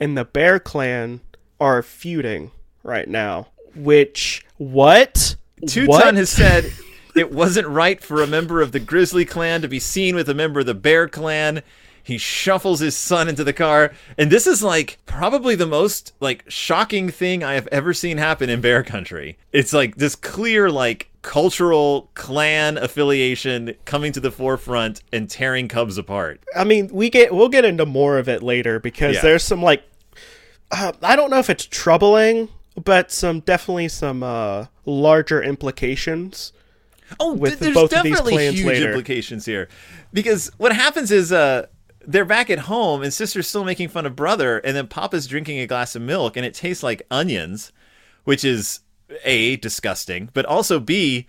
and 0.00 0.18
the 0.18 0.24
Bear 0.24 0.58
clan 0.58 1.20
are 1.60 1.82
feuding 1.82 2.50
right 2.82 3.08
now. 3.08 3.48
Which 3.74 4.44
what? 4.56 5.36
Two 5.66 5.86
Ton 5.86 6.16
has 6.16 6.30
said 6.30 6.72
it 7.16 7.30
wasn't 7.32 7.68
right 7.68 8.02
for 8.02 8.22
a 8.22 8.26
member 8.26 8.60
of 8.60 8.72
the 8.72 8.80
grizzly 8.80 9.24
clan 9.24 9.62
to 9.62 9.68
be 9.68 9.78
seen 9.80 10.14
with 10.14 10.28
a 10.28 10.34
member 10.34 10.60
of 10.60 10.66
the 10.66 10.74
bear 10.74 11.08
clan. 11.08 11.62
He 12.02 12.16
shuffles 12.18 12.80
his 12.80 12.96
son 12.96 13.28
into 13.28 13.44
the 13.44 13.52
car, 13.52 13.92
and 14.16 14.30
this 14.32 14.46
is 14.46 14.62
like 14.62 14.98
probably 15.06 15.54
the 15.54 15.66
most 15.66 16.14
like 16.18 16.44
shocking 16.48 17.10
thing 17.10 17.44
I 17.44 17.52
have 17.54 17.68
ever 17.68 17.92
seen 17.92 18.16
happen 18.16 18.48
in 18.48 18.60
bear 18.62 18.82
country. 18.82 19.38
It's 19.52 19.72
like 19.72 19.96
this 19.96 20.16
clear 20.16 20.70
like 20.70 21.10
cultural 21.22 22.10
clan 22.14 22.78
affiliation 22.78 23.74
coming 23.84 24.12
to 24.12 24.20
the 24.20 24.30
forefront 24.30 25.02
and 25.12 25.28
tearing 25.28 25.68
cubs 25.68 25.98
apart. 25.98 26.40
I 26.56 26.64
mean, 26.64 26.88
we 26.90 27.10
get 27.10 27.34
we'll 27.34 27.50
get 27.50 27.66
into 27.66 27.84
more 27.84 28.18
of 28.18 28.28
it 28.30 28.42
later 28.42 28.80
because 28.80 29.16
Yeah. 29.16 29.22
there's 29.22 29.44
some 29.44 29.62
like 29.62 29.84
uh, 30.72 30.92
I 31.02 31.16
don't 31.16 31.30
know 31.30 31.38
if 31.38 31.50
it's 31.50 31.66
troubling, 31.66 32.48
but 32.84 33.10
some 33.10 33.40
definitely 33.40 33.88
some 33.88 34.22
uh, 34.22 34.66
larger 34.84 35.42
implications. 35.42 36.52
Oh, 37.18 37.34
with 37.34 37.58
there's 37.58 37.74
both 37.74 37.92
of 37.92 38.02
these 38.04 38.16
definitely 38.16 38.50
huge 38.52 38.64
later. 38.64 38.88
implications 38.88 39.44
here, 39.44 39.68
because 40.12 40.50
what 40.58 40.72
happens 40.72 41.10
is 41.10 41.32
uh, 41.32 41.66
they're 42.06 42.24
back 42.24 42.50
at 42.50 42.60
home 42.60 43.02
and 43.02 43.12
sister's 43.12 43.48
still 43.48 43.64
making 43.64 43.88
fun 43.88 44.06
of 44.06 44.14
brother, 44.14 44.58
and 44.58 44.76
then 44.76 44.86
Papa's 44.86 45.26
drinking 45.26 45.58
a 45.58 45.66
glass 45.66 45.96
of 45.96 46.02
milk 46.02 46.36
and 46.36 46.46
it 46.46 46.54
tastes 46.54 46.82
like 46.82 47.02
onions, 47.10 47.72
which 48.24 48.44
is 48.44 48.80
a 49.24 49.56
disgusting, 49.56 50.30
but 50.32 50.46
also 50.46 50.78
b 50.78 51.26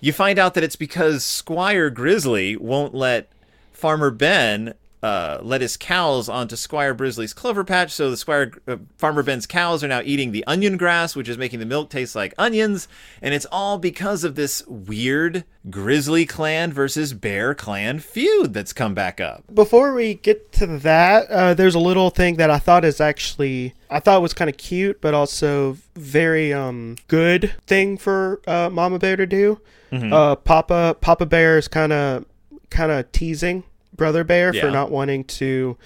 you 0.00 0.12
find 0.12 0.38
out 0.38 0.52
that 0.54 0.62
it's 0.62 0.76
because 0.76 1.24
Squire 1.24 1.88
Grizzly 1.88 2.56
won't 2.56 2.94
let 2.94 3.32
Farmer 3.72 4.10
Ben. 4.10 4.74
Uh, 5.04 5.38
let 5.42 5.60
his 5.60 5.76
cows 5.76 6.30
onto 6.30 6.56
Squire 6.56 6.94
Grizzly's 6.94 7.34
clover 7.34 7.62
patch, 7.62 7.90
so 7.92 8.10
the 8.10 8.16
Squire 8.16 8.52
uh, 8.66 8.78
Farmer 8.96 9.22
Ben's 9.22 9.46
cows 9.46 9.84
are 9.84 9.88
now 9.88 10.00
eating 10.02 10.32
the 10.32 10.42
onion 10.46 10.78
grass, 10.78 11.14
which 11.14 11.28
is 11.28 11.36
making 11.36 11.58
the 11.58 11.66
milk 11.66 11.90
taste 11.90 12.16
like 12.16 12.32
onions, 12.38 12.88
and 13.20 13.34
it's 13.34 13.44
all 13.52 13.76
because 13.76 14.24
of 14.24 14.34
this 14.34 14.66
weird 14.66 15.44
Grizzly 15.68 16.24
clan 16.24 16.72
versus 16.72 17.12
Bear 17.12 17.54
clan 17.54 17.98
feud 17.98 18.54
that's 18.54 18.72
come 18.72 18.94
back 18.94 19.20
up. 19.20 19.44
Before 19.52 19.92
we 19.92 20.14
get 20.14 20.52
to 20.52 20.66
that, 20.78 21.30
uh, 21.30 21.52
there's 21.52 21.74
a 21.74 21.78
little 21.78 22.08
thing 22.08 22.36
that 22.36 22.50
I 22.50 22.58
thought 22.58 22.82
is 22.82 22.98
actually 22.98 23.74
I 23.90 24.00
thought 24.00 24.22
was 24.22 24.32
kind 24.32 24.48
of 24.48 24.56
cute, 24.56 25.02
but 25.02 25.12
also 25.12 25.76
very 25.96 26.50
um 26.54 26.96
good 27.08 27.52
thing 27.66 27.98
for 27.98 28.40
uh, 28.46 28.70
Mama 28.70 28.98
Bear 28.98 29.16
to 29.16 29.26
do. 29.26 29.60
Mm-hmm. 29.92 30.14
Uh, 30.14 30.36
Papa 30.36 30.96
Papa 30.98 31.26
Bear 31.26 31.58
is 31.58 31.68
kind 31.68 31.92
of 31.92 32.24
kind 32.70 32.90
of 32.90 33.12
teasing 33.12 33.64
Brother 33.94 34.24
Bear 34.24 34.54
Yeah. 34.54 34.62
for 34.62 34.70
not 34.70 34.90
wanting 34.90 35.24
to 35.24 35.76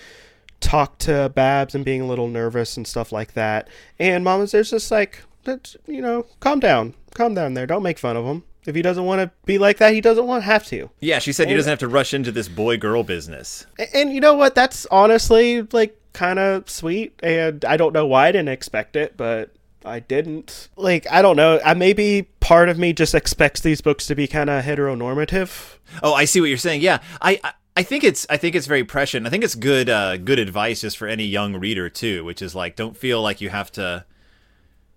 talk 0.61 0.99
to 0.99 1.31
Babs 1.35 1.75
and 1.75 1.85
being 1.85 2.00
a 2.00 2.07
little 2.07 2.29
nervous 2.29 2.77
and 2.77 2.87
stuff 2.87 3.12
like 3.12 3.35
that. 3.35 3.69
And 3.99 4.25
Mama's 4.25 4.53
there's 4.53 4.71
just 4.71 4.91
like, 4.91 5.23
you 5.87 6.03
know, 6.03 6.27
calm 6.41 6.61
down, 6.61 6.95
calm 7.15 7.35
down 7.35 7.55
there. 7.55 7.67
Don't 7.67 7.83
make 7.83 7.99
fun 7.99 8.17
of 8.17 8.25
him. 8.25 8.43
If 8.67 8.75
he 8.75 8.83
doesn't 8.83 9.05
want 9.05 9.21
to 9.23 9.31
be 9.47 9.57
like 9.57 9.79
that, 9.79 9.95
he 9.95 10.00
doesn't 10.03 10.27
want 10.27 10.45
have 10.45 10.67
to. 10.67 10.91
Yeah, 11.00 11.21
she 11.21 11.33
said 11.33 11.49
he 11.49 11.55
doesn't 11.55 11.71
have 11.71 11.79
to 11.79 11.88
rush 11.88 12.12
into 12.12 12.31
this 12.33 12.49
boy 12.49 12.77
girl 12.77 13.03
business. 13.03 13.65
A- 13.79 13.97
And 13.97 14.12
you 14.12 14.21
know 14.21 14.35
what? 14.35 14.55
That's 14.55 14.85
honestly 14.91 15.62
like 15.73 15.99
kind 16.12 16.38
of 16.38 16.69
sweet. 16.69 17.19
And 17.23 17.65
I 17.65 17.77
don't 17.79 17.95
know 17.95 18.07
why 18.07 18.29
I 18.29 18.33
didn't 18.33 18.50
expect 18.50 18.95
it, 18.97 19.17
but 19.17 19.53
I 19.87 20.00
didn't. 20.00 20.69
Like, 20.77 21.07
I 21.11 21.23
don't 21.23 21.37
know. 21.37 21.61
I 21.65 21.73
maybe 21.75 22.29
part 22.41 22.69
of 22.69 22.79
me 22.79 22.93
just 22.93 23.15
expects 23.15 23.61
these 23.62 23.81
books 23.81 24.07
to 24.09 24.15
be 24.15 24.27
kind 24.27 24.50
of 24.50 24.62
heteronormative. 24.65 25.77
Oh, 26.03 26.12
I 26.12 26.27
see 26.27 26.41
what 26.41 26.49
you're 26.50 26.59
saying. 26.59 26.83
Yeah, 26.83 26.99
I, 27.23 27.41
I 27.43 27.53
I 27.79 27.85
think 27.85 28.03
it's 28.03 28.27
I 28.29 28.39
think 28.39 28.57
it's 28.57 28.67
very 28.67 28.83
prescient. 28.83 29.25
I 29.25 29.31
think 29.31 29.45
it's 29.45 29.55
good 29.55 29.89
uh, 29.89 30.17
good 30.17 30.41
advice 30.41 30.81
just 30.81 30.99
for 30.99 31.07
any 31.07 31.23
young 31.23 31.55
reader 31.55 31.89
too, 31.89 32.25
which 32.25 32.43
is 32.43 32.53
like 32.53 32.75
don't 32.75 32.97
feel 32.97 33.23
like 33.23 33.41
you 33.41 33.51
have 33.51 33.71
to 33.73 34.05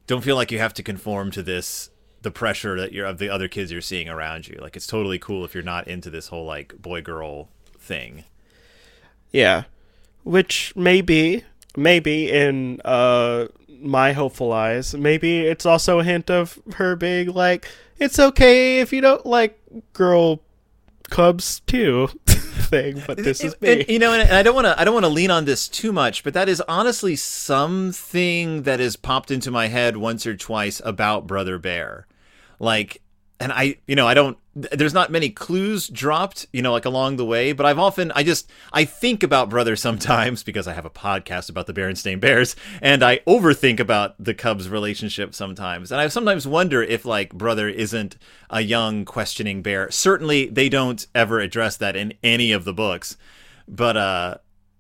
don't 0.08 0.24
feel 0.24 0.36
like 0.36 0.52
you 0.52 0.58
have 0.58 0.74
to 0.74 0.82
conform 0.82 1.30
to 1.30 1.44
this 1.44 1.92
the 2.24 2.32
pressure 2.32 2.80
that 2.80 2.92
you're 2.92 3.06
of 3.06 3.20
the 3.20 3.30
other 3.30 3.48
kids 3.48 3.72
you're 3.72 3.82
seeing 3.82 4.10
around 4.10 4.48
you. 4.48 4.58
Like 4.60 4.76
it's 4.76 4.88
totally 4.88 5.20
cool 5.20 5.46
if 5.46 5.54
you're 5.54 5.62
not 5.62 5.88
into 5.88 6.10
this 6.10 6.30
whole 6.30 6.44
like 6.44 6.74
boy 6.82 7.04
girl 7.04 7.50
thing. 7.78 8.24
Yeah. 9.30 9.66
Which 10.24 10.74
maybe, 10.76 11.44
maybe 11.78 12.32
in 12.32 12.82
uh 12.84 13.50
my 13.80 14.14
hopeful 14.14 14.52
eyes, 14.52 14.96
maybe 14.96 15.42
it's 15.42 15.68
also 15.68 16.00
a 16.00 16.04
hint 16.04 16.32
of 16.32 16.60
her 16.78 16.96
being 16.96 17.28
like, 17.28 17.68
it's 18.00 18.18
okay 18.18 18.80
if 18.80 18.92
you 18.92 19.02
don't 19.02 19.24
like 19.24 19.60
girl 19.94 20.42
Cubs 21.12 21.60
too 21.68 22.10
thing, 22.72 23.04
but 23.06 23.18
this 23.18 23.44
is 23.44 23.60
me. 23.62 23.82
And, 23.82 23.90
you 23.90 24.00
know, 24.00 24.14
and 24.14 24.32
I 24.32 24.42
don't 24.42 24.56
want 24.56 24.66
to 24.66 24.80
I 24.80 24.84
don't 24.84 24.96
want 24.96 25.06
to 25.06 25.10
lean 25.12 25.30
on 25.30 25.46
this 25.46 25.68
too 25.68 25.92
much, 25.92 26.24
but 26.24 26.34
that 26.34 26.50
is 26.50 26.62
honestly 26.68 27.16
something 27.16 28.64
that 28.64 28.80
has 28.80 28.96
popped 28.96 29.30
into 29.30 29.52
my 29.52 29.68
head 29.68 29.98
once 29.98 30.26
or 30.26 30.36
twice 30.36 30.82
about 30.84 31.28
Brother 31.28 31.60
Bear. 31.60 32.08
Like 32.60 33.02
and 33.42 33.52
I, 33.52 33.78
you 33.88 33.96
know, 33.96 34.08
I 34.08 34.14
don't. 34.14 34.38
There's 34.54 34.94
not 34.94 35.12
many 35.12 35.30
clues 35.30 35.88
dropped, 35.88 36.46
you 36.52 36.62
know, 36.62 36.74
like 36.74 36.86
along 36.86 37.16
the 37.16 37.26
way. 37.26 37.54
But 37.54 37.66
I've 37.66 37.80
often, 37.80 38.12
I 38.14 38.24
just, 38.24 38.50
I 38.74 38.84
think 38.84 39.24
about 39.24 39.50
Brother 39.50 39.76
sometimes 39.76 40.44
because 40.52 40.68
I 40.68 40.74
have 40.74 40.86
a 40.86 40.90
podcast 40.90 41.50
about 41.50 41.68
the 41.68 41.74
Berenstain 41.74 42.20
Bears, 42.20 42.56
and 42.82 43.04
I 43.04 43.20
overthink 43.20 43.80
about 43.80 44.22
the 44.24 44.34
Cubs' 44.34 44.70
relationship 44.70 45.34
sometimes. 45.34 45.92
And 45.92 46.02
I 46.02 46.08
sometimes 46.08 46.46
wonder 46.46 46.84
if 46.84 47.06
like 47.06 47.34
Brother 47.34 47.70
isn't 47.70 48.18
a 48.50 48.62
young, 48.62 49.06
questioning 49.06 49.62
bear. 49.62 49.90
Certainly, 49.90 50.48
they 50.48 50.70
don't 50.70 51.06
ever 51.16 51.40
address 51.40 51.78
that 51.78 51.96
in 51.96 52.14
any 52.24 52.52
of 52.52 52.66
the 52.66 52.74
books. 52.74 53.16
But 53.68 53.96
uh, 53.96 54.38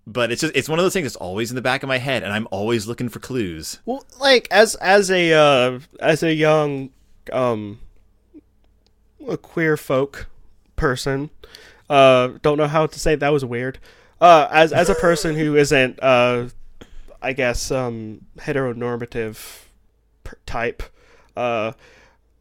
but 0.07 0.31
it's 0.31 0.41
just 0.41 0.55
it's 0.55 0.67
one 0.67 0.79
of 0.79 0.83
those 0.83 0.93
things 0.93 1.05
that's 1.05 1.15
always 1.15 1.51
in 1.51 1.55
the 1.55 1.61
back 1.61 1.83
of 1.83 1.87
my 1.87 1.97
head, 1.97 2.23
and 2.23 2.33
I'm 2.33 2.47
always 2.51 2.87
looking 2.87 3.09
for 3.09 3.19
clues. 3.19 3.79
Well, 3.85 4.03
like 4.19 4.47
as 4.51 4.75
as 4.75 5.11
a 5.11 5.33
uh, 5.33 5.79
as 5.99 6.23
a 6.23 6.33
young 6.33 6.89
um 7.31 7.79
a 9.27 9.37
queer 9.37 9.77
folk 9.77 10.27
person. 10.75 11.29
Uh, 11.89 12.29
don't 12.41 12.57
know 12.57 12.67
how 12.67 12.87
to 12.87 12.99
say 12.99 13.15
that 13.15 13.29
was 13.29 13.43
weird. 13.43 13.79
Uh, 14.19 14.47
as 14.51 14.71
as 14.71 14.89
a 14.89 14.95
person 14.95 15.35
who 15.35 15.55
isn't, 15.55 16.01
uh, 16.01 16.47
I 17.21 17.33
guess, 17.33 17.71
um, 17.71 18.21
heteronormative 18.37 19.63
type, 20.45 20.83
uh, 21.35 21.73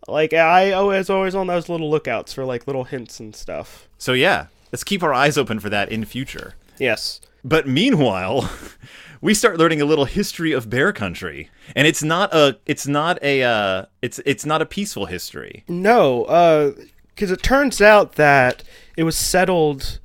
like 0.06 0.32
I 0.32 0.72
always 0.72 1.08
always 1.10 1.34
on 1.34 1.46
those 1.46 1.68
little 1.68 1.90
lookouts 1.90 2.32
for 2.32 2.44
like 2.44 2.66
little 2.66 2.84
hints 2.84 3.18
and 3.18 3.34
stuff. 3.34 3.88
So 3.98 4.12
yeah, 4.12 4.46
let's 4.72 4.84
keep 4.84 5.02
our 5.02 5.14
eyes 5.14 5.38
open 5.38 5.58
for 5.58 5.70
that 5.70 5.90
in 5.90 6.04
future. 6.04 6.54
Yes. 6.78 7.20
But 7.42 7.66
meanwhile, 7.66 8.50
we 9.20 9.34
start 9.34 9.58
learning 9.58 9.80
a 9.80 9.84
little 9.84 10.06
history 10.06 10.52
of 10.52 10.70
Bear 10.70 10.92
Country, 10.92 11.50
and 11.76 11.86
it's 11.86 12.02
not 12.02 12.32
a 12.34 12.58
it's 12.66 12.86
not 12.86 13.22
a 13.22 13.42
uh, 13.42 13.84
it's 14.02 14.20
it's 14.24 14.46
not 14.46 14.62
a 14.62 14.66
peaceful 14.66 15.06
history. 15.06 15.64
No, 15.68 16.24
uh 16.24 16.72
because 17.14 17.30
it 17.30 17.42
turns 17.42 17.82
out 17.82 18.12
that 18.12 18.62
it 18.96 19.02
was 19.04 19.16
settled. 19.16 19.98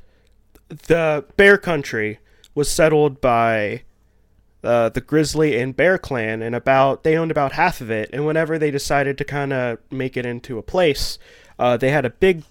The 0.67 1.23
Bear 1.37 1.57
Country 1.57 2.19
was 2.55 2.69
settled 2.69 3.21
by 3.21 3.83
uh, 4.63 4.89
the 4.89 4.99
Grizzly 4.99 5.57
and 5.59 5.75
Bear 5.75 5.97
Clan, 5.97 6.41
and 6.41 6.55
about 6.55 7.03
they 7.03 7.15
owned 7.15 7.31
about 7.31 7.53
half 7.53 7.79
of 7.79 7.89
it. 7.89 8.09
And 8.11 8.25
whenever 8.25 8.57
they 8.57 8.71
decided 8.71 9.17
to 9.19 9.23
kind 9.23 9.53
of 9.53 9.77
make 9.91 10.17
it 10.17 10.25
into 10.25 10.57
a 10.57 10.63
place, 10.63 11.17
uh, 11.57 11.77
they 11.77 11.91
had 11.91 12.03
a 12.03 12.09
big 12.09 12.43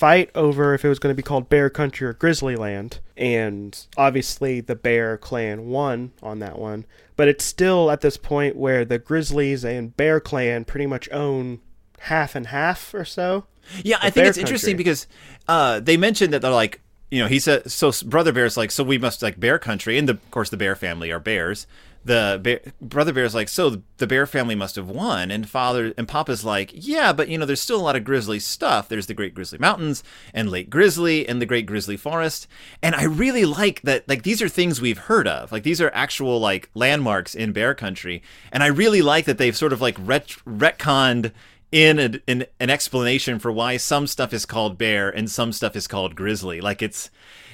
fight 0.00 0.30
over 0.34 0.72
if 0.72 0.82
it 0.82 0.88
was 0.88 0.98
going 0.98 1.12
to 1.12 1.16
be 1.16 1.22
called 1.22 1.50
Bear 1.50 1.68
Country 1.68 2.06
or 2.06 2.14
Grizzly 2.14 2.56
Land, 2.56 3.00
and 3.18 3.86
obviously 3.98 4.62
the 4.62 4.74
Bear 4.74 5.18
Clan 5.18 5.66
won 5.68 6.12
on 6.22 6.38
that 6.38 6.58
one. 6.58 6.86
But 7.16 7.28
it's 7.28 7.44
still 7.44 7.90
at 7.90 8.00
this 8.00 8.16
point 8.16 8.56
where 8.56 8.86
the 8.86 8.98
Grizzlies 8.98 9.62
and 9.62 9.94
Bear 9.94 10.18
Clan 10.18 10.64
pretty 10.64 10.86
much 10.86 11.06
own 11.12 11.60
half 11.98 12.34
and 12.34 12.46
half 12.46 12.94
or 12.94 13.04
so. 13.04 13.44
Yeah, 13.82 13.98
I 14.00 14.08
think 14.08 14.26
it's 14.26 14.38
country. 14.38 14.40
interesting 14.40 14.76
because 14.78 15.06
uh, 15.46 15.80
they 15.80 15.98
mentioned 15.98 16.32
that 16.32 16.40
they're 16.40 16.50
like, 16.50 16.80
you 17.10 17.20
know, 17.20 17.28
he 17.28 17.38
said, 17.38 17.70
so 17.70 17.92
Brother 18.06 18.32
Bear's 18.32 18.56
like, 18.56 18.70
so 18.70 18.82
we 18.82 18.96
must 18.96 19.22
like 19.22 19.38
Bear 19.38 19.58
Country, 19.58 19.98
and 19.98 20.08
the, 20.08 20.14
of 20.14 20.30
course 20.30 20.48
the 20.48 20.56
Bear 20.56 20.76
family 20.76 21.10
are 21.10 21.20
bears 21.20 21.66
the 22.04 22.40
bear, 22.42 22.60
brother 22.80 23.12
bear's 23.12 23.34
like, 23.34 23.48
so 23.48 23.82
the 23.98 24.06
bear 24.06 24.26
family 24.26 24.54
must 24.54 24.76
have 24.76 24.88
won, 24.88 25.30
and 25.30 25.48
father 25.48 25.92
and 25.98 26.08
Papa's 26.08 26.44
like, 26.44 26.70
yeah, 26.72 27.12
but 27.12 27.28
you 27.28 27.36
know, 27.36 27.44
there's 27.44 27.60
still 27.60 27.80
a 27.80 27.82
lot 27.82 27.96
of 27.96 28.04
grizzly 28.04 28.40
stuff. 28.40 28.88
There's 28.88 29.06
the 29.06 29.14
Great 29.14 29.34
Grizzly 29.34 29.58
Mountains 29.58 30.02
and 30.32 30.50
Lake 30.50 30.70
Grizzly 30.70 31.28
and 31.28 31.40
the 31.40 31.46
Great 31.46 31.66
Grizzly 31.66 31.96
Forest, 31.96 32.46
and 32.82 32.94
I 32.94 33.04
really 33.04 33.44
like 33.44 33.82
that. 33.82 34.08
Like 34.08 34.22
these 34.22 34.40
are 34.40 34.48
things 34.48 34.80
we've 34.80 34.98
heard 34.98 35.28
of. 35.28 35.52
Like 35.52 35.62
these 35.62 35.80
are 35.80 35.90
actual 35.92 36.40
like 36.40 36.70
landmarks 36.74 37.34
in 37.34 37.52
bear 37.52 37.74
country, 37.74 38.22
and 38.50 38.62
I 38.62 38.68
really 38.68 39.02
like 39.02 39.26
that 39.26 39.38
they've 39.38 39.56
sort 39.56 39.72
of 39.72 39.80
like 39.80 39.96
ret- 39.98 40.36
retconned 40.46 41.32
in 41.72 41.98
a, 41.98 42.20
an, 42.26 42.46
an 42.58 42.70
explanation 42.70 43.38
for 43.38 43.52
why 43.52 43.76
some 43.76 44.06
stuff 44.06 44.32
is 44.32 44.46
called 44.46 44.76
bear 44.76 45.08
and 45.10 45.30
some 45.30 45.52
stuff 45.52 45.76
is 45.76 45.86
called 45.86 46.16
grizzly. 46.16 46.60
Like 46.60 46.82
it's 46.82 47.10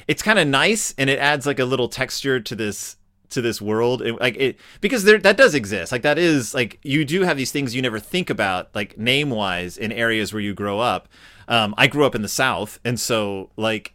it's 0.08 0.22
kind 0.22 0.38
of 0.38 0.46
nice 0.46 0.94
and 0.96 1.10
it 1.10 1.18
adds 1.18 1.46
like 1.46 1.58
a 1.58 1.64
little 1.64 1.88
texture 1.88 2.40
to 2.40 2.54
this 2.54 2.96
to 3.30 3.42
this 3.42 3.60
world 3.60 4.02
it, 4.02 4.20
like 4.20 4.36
it 4.36 4.58
because 4.80 5.04
there 5.04 5.18
that 5.18 5.36
does 5.36 5.54
exist. 5.54 5.92
Like 5.92 6.02
that 6.02 6.18
is 6.18 6.54
like 6.54 6.78
you 6.82 7.04
do 7.04 7.22
have 7.22 7.36
these 7.36 7.52
things 7.52 7.74
you 7.74 7.82
never 7.82 7.98
think 7.98 8.30
about 8.30 8.74
like 8.74 8.98
name 8.98 9.30
wise 9.30 9.76
in 9.76 9.92
areas 9.92 10.32
where 10.32 10.42
you 10.42 10.54
grow 10.54 10.80
up. 10.80 11.08
Um, 11.48 11.76
i 11.78 11.86
grew 11.86 12.04
up 12.04 12.16
in 12.16 12.22
the 12.22 12.28
south 12.28 12.80
and 12.84 12.98
so 12.98 13.50
like 13.56 13.94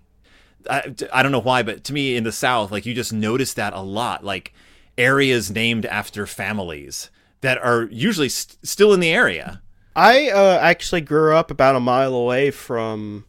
I, 0.70 0.96
I 1.12 1.22
don't 1.22 1.34
know 1.34 1.40
why 1.40 1.64
but 1.64 1.84
to 1.84 1.94
me 1.94 2.16
in 2.16 2.24
the 2.24 2.32
south 2.32 2.72
like 2.72 2.86
you 2.86 2.94
just 2.94 3.12
notice 3.12 3.54
that 3.56 3.74
a 3.74 3.82
lot 3.82 4.24
like 4.24 4.54
areas 4.98 5.52
named 5.52 5.86
after 5.86 6.26
families 6.26 7.10
that 7.42 7.58
are 7.58 7.90
usually 7.92 8.30
st- 8.30 8.58
still 8.66 8.94
in 8.94 9.00
the 9.00 9.10
area. 9.10 9.62
I 9.96 10.30
uh, 10.30 10.60
actually 10.62 11.02
grew 11.02 11.36
up 11.36 11.52
about 11.52 11.76
a 11.76 11.80
mile 11.80 12.14
away 12.14 12.52
from 12.52 13.26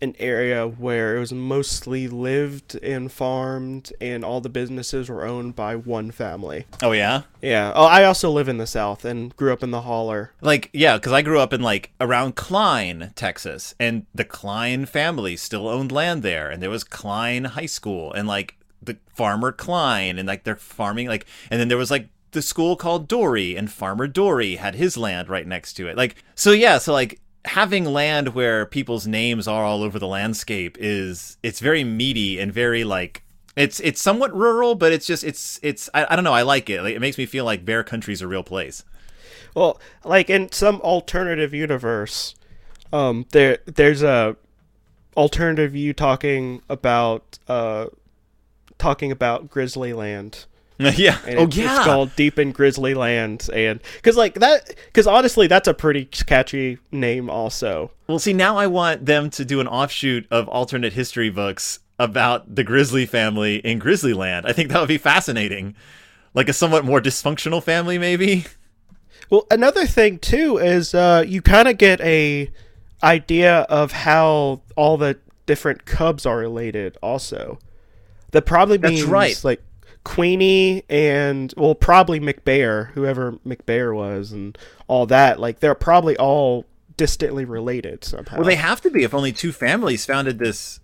an 0.00 0.14
area 0.18 0.66
where 0.66 1.16
it 1.16 1.20
was 1.20 1.32
mostly 1.32 2.06
lived 2.06 2.74
and 2.82 3.10
farmed 3.10 3.92
and 4.00 4.24
all 4.24 4.40
the 4.40 4.48
businesses 4.48 5.08
were 5.08 5.24
owned 5.24 5.56
by 5.56 5.74
one 5.74 6.10
family. 6.10 6.66
Oh 6.82 6.92
yeah? 6.92 7.22
Yeah. 7.40 7.72
Oh, 7.74 7.84
I 7.84 8.04
also 8.04 8.30
live 8.30 8.48
in 8.48 8.58
the 8.58 8.66
south 8.66 9.04
and 9.04 9.34
grew 9.36 9.52
up 9.52 9.62
in 9.62 9.70
the 9.70 9.82
holler. 9.82 10.32
Like 10.40 10.68
yeah, 10.72 10.98
cuz 10.98 11.12
I 11.12 11.22
grew 11.22 11.40
up 11.40 11.52
in 11.52 11.62
like 11.62 11.92
around 12.00 12.36
Klein, 12.36 13.12
Texas, 13.14 13.74
and 13.80 14.06
the 14.14 14.24
Klein 14.24 14.84
family 14.84 15.36
still 15.36 15.66
owned 15.68 15.92
land 15.92 16.22
there 16.22 16.50
and 16.50 16.62
there 16.62 16.70
was 16.70 16.84
Klein 16.84 17.44
High 17.44 17.66
School 17.66 18.12
and 18.12 18.28
like 18.28 18.56
the 18.82 18.98
farmer 19.14 19.50
Klein 19.50 20.18
and 20.18 20.28
like 20.28 20.44
they're 20.44 20.56
farming 20.56 21.08
like 21.08 21.26
and 21.50 21.58
then 21.58 21.68
there 21.68 21.78
was 21.78 21.90
like 21.90 22.08
the 22.32 22.42
school 22.42 22.76
called 22.76 23.08
Dory 23.08 23.56
and 23.56 23.72
farmer 23.72 24.06
Dory 24.06 24.56
had 24.56 24.74
his 24.74 24.98
land 24.98 25.30
right 25.30 25.46
next 25.46 25.72
to 25.74 25.88
it. 25.88 25.96
Like 25.96 26.16
so 26.34 26.52
yeah, 26.52 26.76
so 26.76 26.92
like 26.92 27.18
having 27.46 27.84
land 27.84 28.34
where 28.34 28.66
people's 28.66 29.06
names 29.06 29.46
are 29.48 29.64
all 29.64 29.82
over 29.82 29.98
the 29.98 30.06
landscape 30.06 30.76
is 30.80 31.38
it's 31.42 31.60
very 31.60 31.84
meaty 31.84 32.38
and 32.38 32.52
very 32.52 32.84
like 32.84 33.22
it's 33.56 33.80
it's 33.80 34.02
somewhat 34.02 34.34
rural, 34.34 34.74
but 34.74 34.92
it's 34.92 35.06
just 35.06 35.24
it's 35.24 35.58
it's 35.62 35.88
I, 35.94 36.06
I 36.10 36.16
don't 36.16 36.24
know 36.24 36.34
I 36.34 36.42
like 36.42 36.68
it. 36.68 36.82
Like, 36.82 36.94
it 36.94 37.00
makes 37.00 37.16
me 37.16 37.24
feel 37.24 37.44
like 37.44 37.64
Bear 37.64 37.82
Country's 37.82 38.20
a 38.20 38.28
real 38.28 38.42
place. 38.42 38.84
Well, 39.54 39.80
like 40.04 40.28
in 40.28 40.52
some 40.52 40.80
alternative 40.82 41.54
universe, 41.54 42.34
um, 42.92 43.26
there 43.32 43.58
there's 43.64 44.02
a 44.02 44.36
alternative 45.16 45.74
you 45.74 45.94
talking 45.94 46.60
about 46.68 47.38
uh 47.48 47.86
talking 48.76 49.10
about 49.10 49.48
Grizzly 49.48 49.94
Land 49.94 50.44
yeah. 50.78 51.18
And 51.26 51.38
oh, 51.38 51.48
yeah. 51.50 51.76
It's 51.76 51.84
called 51.84 52.14
Deep 52.16 52.38
in 52.38 52.52
Grizzly 52.52 52.94
Land, 52.94 53.48
and 53.52 53.80
because 53.96 54.16
like 54.16 54.34
that, 54.34 54.74
because 54.86 55.06
honestly, 55.06 55.46
that's 55.46 55.68
a 55.68 55.74
pretty 55.74 56.04
catchy 56.04 56.78
name, 56.92 57.30
also. 57.30 57.90
Well, 58.06 58.18
see, 58.18 58.34
now 58.34 58.56
I 58.58 58.66
want 58.66 59.06
them 59.06 59.30
to 59.30 59.44
do 59.44 59.60
an 59.60 59.68
offshoot 59.68 60.26
of 60.30 60.48
alternate 60.48 60.92
history 60.92 61.30
books 61.30 61.80
about 61.98 62.54
the 62.54 62.62
Grizzly 62.62 63.06
family 63.06 63.56
in 63.56 63.78
Grizzly 63.78 64.12
Land. 64.12 64.46
I 64.46 64.52
think 64.52 64.70
that 64.70 64.78
would 64.78 64.88
be 64.88 64.98
fascinating, 64.98 65.74
like 66.34 66.48
a 66.48 66.52
somewhat 66.52 66.84
more 66.84 67.00
dysfunctional 67.00 67.62
family, 67.62 67.98
maybe. 67.98 68.44
Well, 69.30 69.46
another 69.50 69.86
thing 69.86 70.18
too 70.18 70.58
is 70.58 70.94
uh, 70.94 71.24
you 71.26 71.42
kind 71.42 71.68
of 71.68 71.78
get 71.78 72.00
a 72.02 72.50
idea 73.02 73.60
of 73.62 73.92
how 73.92 74.60
all 74.76 74.96
the 74.96 75.18
different 75.46 75.86
cubs 75.86 76.26
are 76.26 76.36
related. 76.36 76.98
Also, 77.02 77.58
that 78.32 78.46
probably 78.46 78.78
means 78.78 79.00
That's 79.00 79.10
right. 79.10 79.44
like 79.44 79.62
Queenie 80.06 80.84
and 80.88 81.52
well 81.56 81.74
probably 81.74 82.20
McBear, 82.20 82.92
whoever 82.92 83.32
McBear 83.44 83.92
was, 83.92 84.30
and 84.30 84.56
all 84.86 85.04
that. 85.06 85.40
Like 85.40 85.58
they're 85.58 85.74
probably 85.74 86.16
all 86.16 86.64
distantly 86.96 87.44
related 87.44 88.04
somehow. 88.04 88.36
Well, 88.36 88.46
they 88.46 88.54
have 88.54 88.80
to 88.82 88.90
be 88.90 89.02
if 89.02 89.12
only 89.12 89.32
two 89.32 89.50
families 89.50 90.06
founded 90.06 90.38
this 90.38 90.78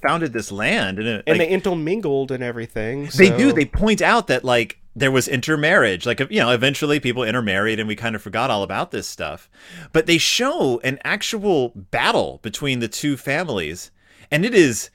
founded 0.00 0.32
this 0.32 0.50
land, 0.50 0.98
and, 0.98 1.06
it, 1.06 1.24
and 1.26 1.38
like, 1.38 1.46
they 1.46 1.52
intermingled 1.52 2.32
and 2.32 2.42
everything. 2.42 3.10
So. 3.10 3.18
They 3.18 3.36
do. 3.36 3.52
They 3.52 3.66
point 3.66 4.00
out 4.00 4.28
that 4.28 4.42
like 4.42 4.80
there 4.96 5.12
was 5.12 5.28
intermarriage. 5.28 6.06
Like 6.06 6.20
you 6.30 6.40
know, 6.40 6.50
eventually 6.50 6.98
people 6.98 7.24
intermarried, 7.24 7.78
and 7.78 7.86
we 7.86 7.94
kind 7.94 8.16
of 8.16 8.22
forgot 8.22 8.50
all 8.50 8.62
about 8.62 8.90
this 8.90 9.06
stuff. 9.06 9.50
But 9.92 10.06
they 10.06 10.16
show 10.16 10.80
an 10.82 10.98
actual 11.04 11.72
battle 11.74 12.40
between 12.42 12.80
the 12.80 12.88
two 12.88 13.18
families, 13.18 13.90
and 14.30 14.46
it 14.46 14.54
is 14.54 14.88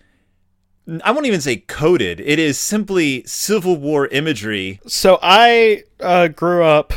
I 1.03 1.11
won't 1.11 1.25
even 1.25 1.41
say 1.41 1.57
coded. 1.57 2.21
It 2.21 2.39
is 2.39 2.57
simply 2.57 3.23
Civil 3.25 3.75
War 3.75 4.07
imagery. 4.07 4.79
So 4.87 5.19
I 5.21 5.83
uh, 5.99 6.29
grew 6.29 6.63
up 6.63 6.93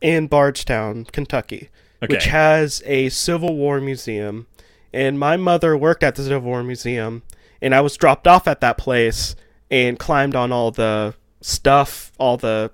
in 0.00 0.26
Bardstown, 0.26 1.04
Kentucky, 1.06 1.70
okay. 2.02 2.12
which 2.12 2.26
has 2.26 2.82
a 2.84 3.08
Civil 3.08 3.56
War 3.56 3.80
museum. 3.80 4.46
And 4.92 5.18
my 5.18 5.36
mother 5.36 5.76
worked 5.76 6.02
at 6.02 6.14
the 6.14 6.22
Civil 6.22 6.40
War 6.40 6.62
Museum, 6.62 7.22
and 7.60 7.74
I 7.74 7.80
was 7.80 7.96
dropped 7.96 8.26
off 8.26 8.46
at 8.48 8.60
that 8.60 8.78
place 8.78 9.36
and 9.70 9.98
climbed 9.98 10.34
on 10.34 10.52
all 10.52 10.70
the 10.70 11.14
stuff, 11.40 12.12
all 12.18 12.36
the 12.36 12.70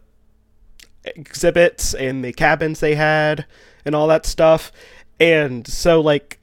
exhibits 1.04 1.94
and 1.94 2.24
the 2.24 2.32
cabins 2.32 2.80
they 2.80 2.94
had, 2.94 3.46
and 3.84 3.94
all 3.94 4.06
that 4.08 4.26
stuff. 4.26 4.70
And 5.18 5.66
so, 5.66 6.00
like, 6.00 6.38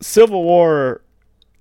Civil 0.00 0.42
War 0.42 1.00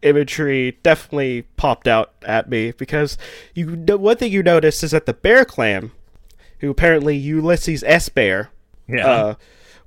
imagery 0.05 0.77
definitely 0.83 1.43
popped 1.57 1.87
out 1.87 2.13
at 2.23 2.49
me 2.49 2.71
because 2.71 3.17
you 3.53 3.75
know, 3.75 3.97
one 3.97 4.17
thing 4.17 4.31
you 4.31 4.43
notice 4.43 4.83
is 4.83 4.91
that 4.91 5.05
the 5.05 5.13
Bear 5.13 5.43
Clan, 5.45 5.91
who 6.59 6.69
apparently 6.69 7.15
Ulysses 7.17 7.83
S. 7.85 8.09
Bear, 8.09 8.49
Yeah. 8.87 9.07
uh, 9.09 9.35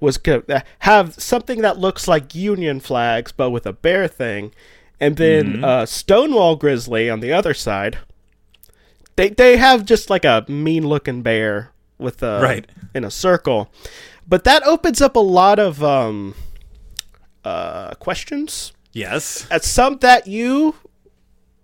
was 0.01 0.17
co- 0.19 0.43
have 0.81 1.15
something 1.15 1.61
that 1.63 1.79
looks 1.79 2.07
like 2.09 2.35
Union 2.35 2.79
flags 2.81 3.33
but 3.33 3.51
with 3.51 3.67
a 3.67 3.73
bear 3.73 4.07
thing, 4.09 4.53
and 5.01 5.17
then 5.17 5.65
uh, 5.65 5.87
Stonewall 5.87 6.57
Grizzly 6.57 7.09
on 7.11 7.21
the 7.21 7.33
other 7.33 7.55
side. 7.55 7.99
They 9.17 9.31
they 9.31 9.57
have 9.57 9.85
just 9.85 10.11
like 10.11 10.25
a 10.25 10.45
mean 10.49 10.87
looking 10.87 11.23
bear 11.23 11.73
with 11.99 12.23
a 12.23 12.41
Right. 12.41 12.67
in 12.95 13.05
a 13.05 13.11
circle, 13.11 13.73
but 14.29 14.45
that 14.45 14.63
opens 14.65 15.01
up 15.01 15.17
a 15.17 15.21
lot 15.21 15.59
of 15.59 15.83
um, 15.83 16.35
uh, 17.45 17.95
questions. 17.95 18.73
Yes. 18.93 19.47
At 19.51 19.65
some 19.65 19.99
that 19.99 20.27
you 20.27 20.75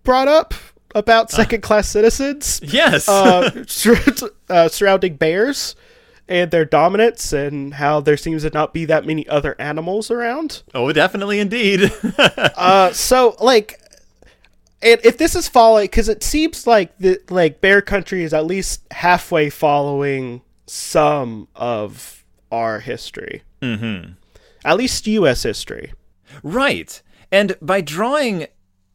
brought 0.03 0.29
up 0.29 0.55
about 0.95 1.31
second 1.31 1.61
class 1.63 1.89
citizens 1.89 2.61
Yes. 2.63 3.09
uh, 3.09 3.65
uh, 4.49 4.69
surrounding 4.69 5.17
bears 5.17 5.75
and 6.29 6.51
their 6.51 6.65
dominance 6.65 7.33
and 7.33 7.75
how 7.75 8.01
there 8.01 8.17
seems 8.17 8.43
to 8.43 8.51
not 8.51 8.73
be 8.73 8.85
that 8.87 9.05
many 9.05 9.29
other 9.29 9.57
animals 9.59 10.11
around. 10.11 10.63
oh, 10.75 10.93
definitely 10.93 11.39
indeed. 11.41 11.91
Uh, 12.57 12.93
so 12.93 13.37
like, 13.41 13.81
and 14.81 15.01
if 15.05 15.19
this 15.19 15.35
is 15.35 15.49
following, 15.49 15.85
because 15.85 16.09
it 16.09 16.23
seems 16.23 16.67
like 16.67 16.97
the 16.99 17.21
like 17.29 17.61
Bear 17.61 17.83
Country 17.83 18.23
is 18.23 18.33
at 18.33 18.47
least 18.47 18.83
halfway 18.93 19.51
following 19.51 20.43
some 20.67 21.49
of 21.57 22.25
our 22.53 22.81
history, 22.81 23.43
mm-hmm. 23.61 24.13
at 24.65 24.77
least 24.77 25.07
U.S. 25.09 25.43
history. 25.43 25.93
Right. 26.43 27.03
And 27.31 27.57
by 27.61 27.81
drawing 27.81 28.47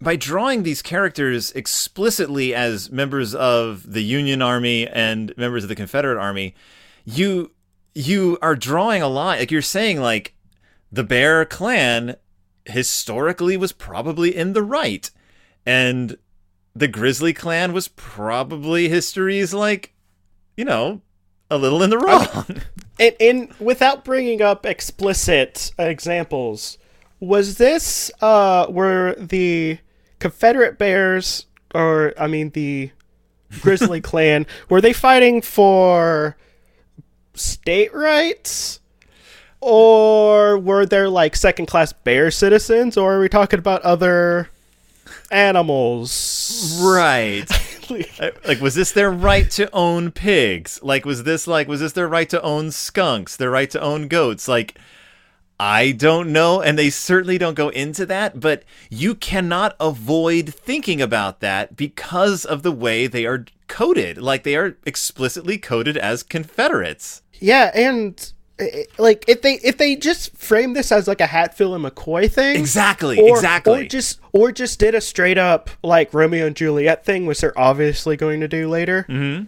by 0.02 0.15
drawing 0.15 0.63
these 0.63 0.82
characters 0.82 1.52
explicitly 1.52 2.56
as 2.56 2.89
members 2.89 3.36
of 3.36 3.92
the 3.92 4.02
Union 4.02 4.42
Army 4.42 4.88
and 4.88 5.36
members 5.36 5.63
of 5.63 5.70
the 5.70 5.76
Confederate 5.76 6.20
Army, 6.20 6.56
you 7.06 7.52
you 7.94 8.38
are 8.42 8.56
drawing 8.56 9.02
a 9.02 9.08
line 9.08 9.39
like 9.39 9.52
you're 9.52 9.62
saying 9.62 10.00
like 10.00 10.36
the 10.92 11.04
Bear 11.04 11.44
clan 11.46 12.15
historically 12.65 13.58
was 13.58 13.72
probably 13.72 14.36
in 14.36 14.54
the 14.54 14.63
right 14.63 15.10
and 15.65 16.18
the 16.76 16.88
Grizzly 16.88 17.34
clan 17.34 17.74
was 17.74 17.88
probably 17.89 18.89
history's 18.89 19.54
like 19.54 19.94
you 20.56 20.63
know 20.63 21.02
a 21.52 21.58
little 21.58 21.84
in 21.84 21.89
the 21.89 21.98
wrong. 21.98 22.62
And, 23.00 23.15
and 23.22 23.54
without 23.62 24.04
bringing 24.04 24.42
up 24.42 24.65
explicit 24.65 25.72
examples, 25.80 26.78
was 27.19 27.58
this 27.58 28.12
uh 28.21 28.65
were 28.69 29.15
the 29.17 29.77
Confederate 30.19 30.77
Bears 30.77 31.45
or 31.73 32.13
I 32.17 32.27
mean 32.27 32.51
the 32.51 32.91
Grizzly 33.62 34.01
clan 34.10 34.45
were 34.69 34.82
they 34.82 34.93
fighting 34.93 35.41
for 35.41 36.38
state 37.34 37.93
rights? 37.93 38.79
Or 39.62 40.58
were 40.58 40.86
there 40.86 41.10
like 41.10 41.36
second 41.36 41.65
class 41.65 41.91
bear 41.91 42.32
citizens 42.32 42.95
or 42.95 43.15
are 43.15 43.19
we 43.19 43.27
talking 43.27 43.60
about 43.60 43.82
other 43.82 44.49
animals? 45.32 46.79
Right. 46.82 47.45
Uh, 48.19 48.29
like 48.45 48.62
was 48.62 48.75
this 48.75 48.91
their 48.91 49.10
right 49.10 49.49
to 49.49 49.67
own 49.73 50.12
pigs 50.12 50.79
like 50.84 51.05
was 51.05 51.23
this 51.23 51.47
like 51.47 51.67
was 51.67 51.79
this 51.79 51.93
their 51.93 52.08
right 52.08 52.29
to 52.29 52.39
own 52.43 52.69
skunks 52.69 53.36
their 53.36 53.49
right 53.49 53.71
to 53.71 53.82
own 53.82 54.08
goats 54.08 54.47
like 54.47 54.77
i 55.60 55.91
don't 55.91 56.32
know 56.32 56.62
and 56.62 56.78
they 56.78 56.89
certainly 56.89 57.38
don't 57.38 57.56
go 57.56 57.69
into 57.69 58.06
that 58.06 58.39
but 58.39 58.63
you 58.89 59.13
cannot 59.13 59.76
avoid 59.80 60.54
thinking 60.54 61.02
about 61.02 61.39
that 61.39 61.76
because 61.76 62.45
of 62.45 62.63
the 62.63 62.72
way 62.72 63.08
they 63.08 63.26
are 63.26 63.45
coded 63.67 64.17
like 64.17 64.43
they 64.43 64.56
are 64.56 64.78
explicitly 64.86 65.58
coded 65.58 65.98
as 65.98 66.24
confederates 66.24 67.22
Yeah, 67.39 67.72
and 67.74 68.34
eh, 68.60 68.65
eh, 68.72 68.84
like 68.98 69.26
if 69.28 69.41
they 69.41 69.56
if 69.56 69.78
they 69.78 69.95
just 69.95 70.36
frame 70.36 70.74
this 70.74 70.91
as 70.91 71.08
like 71.08 71.22
a 71.22 71.28
Hatfield 71.28 71.76
and 71.76 71.86
McCoy 71.86 72.32
thing, 72.32 72.58
exactly 72.58 73.19
or, 73.19 73.38
exactly 73.38 73.86
or 73.86 73.88
just 73.88 74.19
or 74.34 74.52
just 74.52 74.80
did 74.80 74.95
a 74.95 75.02
straight 75.02 75.38
up 75.38 75.69
like 75.84 76.13
Romeo 76.13 76.48
and 76.48 76.56
Juliet 76.56 77.06
thing, 77.06 77.26
which 77.26 77.41
they're 77.41 77.58
obviously 77.58 78.17
going 78.17 78.41
to 78.41 78.48
do 78.48 78.67
later. 78.67 79.06
Mm-hmm. 79.10 79.45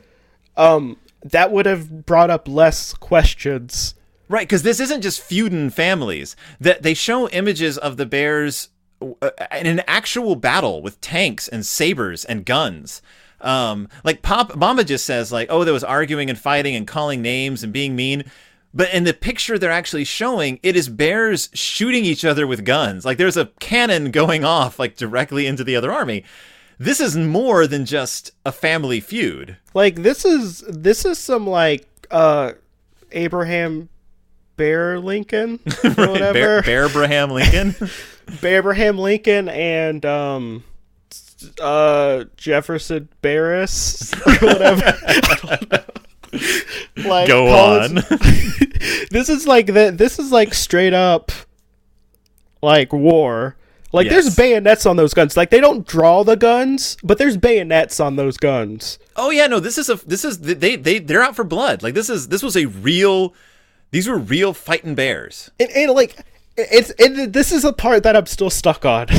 Um, 0.62 0.98
that 1.24 1.52
would 1.52 1.66
have 1.66 2.06
brought 2.06 2.30
up 2.30 2.48
less 2.48 2.94
questions. 2.94 3.96
Right, 4.32 4.48
because 4.48 4.64
this 4.64 4.80
isn't 4.80 5.02
just 5.02 5.20
feuding 5.20 5.70
families. 5.72 6.38
That 6.62 6.84
they 6.84 6.94
show 6.94 7.28
images 7.30 7.78
of 7.78 7.98
the 7.98 8.06
bears 8.06 8.70
uh, 9.02 9.32
in 9.52 9.68
an 9.68 9.82
actual 9.88 10.38
battle 10.38 10.82
with 10.82 11.02
tanks 11.02 11.50
and 11.50 11.66
sabers 11.66 12.24
and 12.24 12.46
guns. 12.46 13.02
Um, 13.42 13.90
like 14.06 14.22
Pop 14.22 14.56
Mama 14.56 14.86
just 14.86 15.06
says, 15.06 15.34
like, 15.34 15.48
oh, 15.52 15.66
there 15.66 15.74
was 15.74 15.84
arguing 15.84 16.30
and 16.30 16.40
fighting 16.40 16.78
and 16.78 16.88
calling 16.88 17.22
names 17.22 17.62
and 17.62 17.74
being 17.74 17.94
mean. 17.94 18.24
But 18.74 18.94
in 18.94 19.04
the 19.04 19.14
picture 19.14 19.60
they're 19.60 19.70
actually 19.70 20.06
showing, 20.06 20.62
it 20.64 20.78
is 20.78 20.88
bears 20.88 21.50
shooting 21.54 22.06
each 22.06 22.24
other 22.24 22.48
with 22.48 22.64
guns. 22.64 23.04
Like 23.04 23.18
there's 23.18 23.36
a 23.36 23.48
cannon 23.60 24.12
going 24.12 24.46
off 24.46 24.80
like 24.80 24.96
directly 24.96 25.46
into 25.46 25.66
the 25.66 25.76
other 25.76 25.92
army. 25.92 26.24
This 26.80 27.02
is 27.02 27.18
more 27.18 27.68
than 27.68 27.86
just 27.86 28.32
a 28.46 28.54
family 28.54 29.02
feud. 29.02 29.58
Like 29.74 29.96
this 29.96 30.24
is 30.24 30.62
this 30.70 31.04
is 31.04 31.20
some 31.20 31.46
like 31.46 31.86
uh 32.10 32.54
Abraham 33.12 33.90
Bear 34.62 35.00
Lincoln 35.00 35.60
or 35.84 35.90
whatever. 36.08 36.62
Bear, 36.62 36.86
Abraham 36.86 37.32
Lincoln. 37.32 37.74
Abraham 38.44 39.00
Lincoln 39.00 39.50
and 39.50 40.06
um 40.06 40.64
uh 41.60 42.26
Jefferson 42.38 43.10
Barris 43.24 44.12
whatever. 44.40 44.84
I 44.86 45.58
don't 45.58 45.72
know. 45.72 47.10
Like 47.10 47.28
Go 47.28 47.48
on. 47.48 47.96
this 49.10 49.30
is 49.30 49.48
like 49.48 49.66
the 49.66 49.92
this 49.92 50.20
is 50.20 50.32
like 50.32 50.54
straight 50.54 50.94
up 50.94 51.32
like 52.62 52.94
war. 52.94 53.56
Like 53.94 54.06
Yes. 54.06 54.14
there's 54.14 54.36
bayonets 54.36 54.86
on 54.86 54.96
those 54.96 55.16
guns. 55.16 55.36
Like 55.36 55.50
they 55.50 55.60
don't 55.60 55.86
draw 55.88 56.24
the 56.24 56.38
guns, 56.38 56.96
but 57.04 57.18
there's 57.18 57.36
bayonets 57.36 58.00
on 58.00 58.16
those 58.16 58.38
guns. 58.38 59.00
Oh 59.16 59.32
yeah, 59.32 59.48
no, 59.48 59.60
this 59.60 59.80
is 59.80 59.90
a 59.90 59.96
this 60.08 60.24
is 60.24 60.38
they 60.40 60.76
they 60.76 61.00
they're 61.00 61.24
out 61.24 61.36
for 61.36 61.44
blood. 61.44 61.82
Like 61.82 61.96
this 61.96 62.10
is 62.12 62.28
this 62.28 62.44
was 62.44 62.56
a 62.56 62.66
real 62.68 63.34
these 63.92 64.08
were 64.08 64.18
real 64.18 64.54
fighting 64.54 64.96
bears. 64.96 65.52
And, 65.60 65.70
and 65.72 65.92
like 65.92 66.26
it's 66.58 66.92
it, 66.98 67.34
this 67.34 67.52
is 67.52 67.64
a 67.64 67.74
part 67.74 68.04
that 68.04 68.16
I'm 68.16 68.26
still 68.26 68.50
stuck 68.50 68.86
on. 68.86 69.08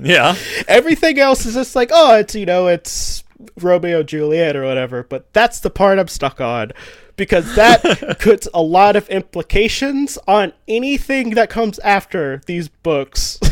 Yeah. 0.00 0.36
Everything 0.68 1.18
else 1.18 1.44
is 1.44 1.54
just 1.54 1.74
like, 1.74 1.90
oh, 1.92 2.16
it's 2.16 2.34
you 2.34 2.46
know, 2.46 2.68
it's 2.68 3.24
Romeo 3.60 4.02
Juliet 4.02 4.54
or 4.56 4.64
whatever. 4.64 5.02
But 5.02 5.32
that's 5.32 5.60
the 5.60 5.70
part 5.70 5.98
I'm 5.98 6.06
stuck 6.08 6.40
on 6.40 6.72
because 7.16 7.54
that 7.56 8.18
puts 8.20 8.48
a 8.54 8.62
lot 8.62 8.96
of 8.96 9.08
implications 9.08 10.18
on 10.26 10.52
anything 10.66 11.30
that 11.30 11.50
comes 11.50 11.78
after 11.80 12.40
these 12.46 12.68
books. 12.68 13.40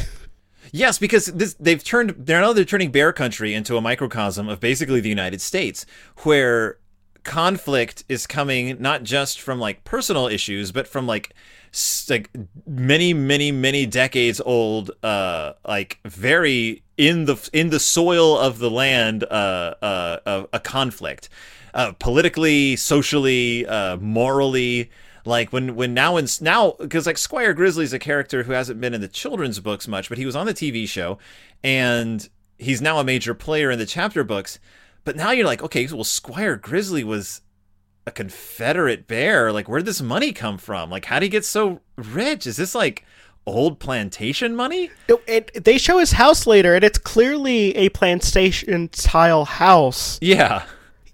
Yes, 0.73 0.99
because 0.99 1.27
this 1.27 1.55
they've 1.55 1.83
turned 1.83 2.15
they're 2.19 2.41
now 2.41 2.53
they're 2.53 2.65
turning 2.65 2.91
Bear 2.91 3.11
Country 3.11 3.55
into 3.55 3.79
a 3.79 3.81
microcosm 3.81 4.47
of 4.49 4.61
basically 4.61 5.01
the 5.01 5.09
United 5.09 5.41
States, 5.41 5.87
where 6.25 6.77
conflict 7.27 8.05
is 8.09 8.27
coming 8.27 8.81
not 8.81 9.03
just 9.03 9.41
from 9.41 9.61
like 9.61 9.85
personal 9.85 10.27
issues, 10.29 10.73
but 10.73 10.89
from 10.89 11.07
like 11.07 11.35
like 12.09 12.31
many 12.67 13.13
many 13.13 13.53
many 13.53 13.85
decades 13.85 14.41
old 14.47 14.91
uh 15.03 15.53
like 15.67 15.99
very 16.07 16.83
in 16.97 17.27
the 17.27 17.51
in 17.53 17.69
the 17.69 17.81
soil 17.81 18.39
of 18.39 18.59
the 18.61 18.71
land 18.71 19.25
uh 19.25 19.75
uh, 19.83 20.47
a 20.55 20.61
conflict 20.61 21.29
uh 21.75 21.93
politically 21.99 22.77
socially 22.77 23.67
uh 23.67 23.99
morally 23.99 24.91
like 25.27 25.53
when 25.53 25.75
when 25.75 25.93
now 25.93 26.17
and 26.17 26.41
now 26.41 26.77
because 26.79 27.07
like 27.07 27.19
Squire 27.19 27.53
Grizzly's 27.53 27.93
a 27.93 27.99
character 27.99 28.45
who 28.45 28.53
hasn't 28.53 28.81
been 28.81 28.95
in 28.95 29.01
the 29.01 29.09
children's 29.09 29.61
books 29.61 29.89
much, 29.89 30.09
but 30.09 30.19
he 30.19 30.25
was 30.25 30.37
on 30.37 30.47
the 30.47 30.55
TV 30.55 30.89
show 30.89 31.19
and 31.63 32.29
he's 32.59 32.81
now 32.81 32.99
a 32.99 33.05
major 33.05 33.35
player 33.35 33.71
in 33.71 33.79
the 33.79 33.87
chapter 33.87 34.25
books. 34.25 34.59
But 35.07 35.17
now 35.17 35.31
you're 35.31 35.47
like, 35.47 35.63
okay, 35.63 35.87
well 35.87 36.05
Squire 36.05 36.57
Grizzly 36.57 37.03
was 37.05 37.41
a 38.07 38.11
Confederate 38.11 39.07
bear. 39.07 39.53
Like 39.53 39.69
where'd 39.69 39.87
this 39.87 40.03
money 40.03 40.33
come 40.33 40.59
from? 40.59 40.91
Like 40.91 41.07
how'd 41.07 41.23
he 41.23 41.29
get 41.31 41.45
so 41.47 41.81
rich? 41.97 42.47
Is 42.47 42.57
this 42.59 42.75
like 42.75 43.05
old 43.47 43.79
plantation 43.79 44.55
money? 44.57 44.91
No, 45.09 45.21
it, 45.29 45.65
they 45.65 45.79
show 45.79 45.99
his 45.99 46.11
house 46.13 46.47
later, 46.49 46.75
and 46.75 46.83
it's 46.85 46.99
clearly 46.99 47.75
a 47.77 47.89
plantation 47.91 48.93
style 48.93 49.45
house. 49.45 50.19
Yeah. 50.21 50.65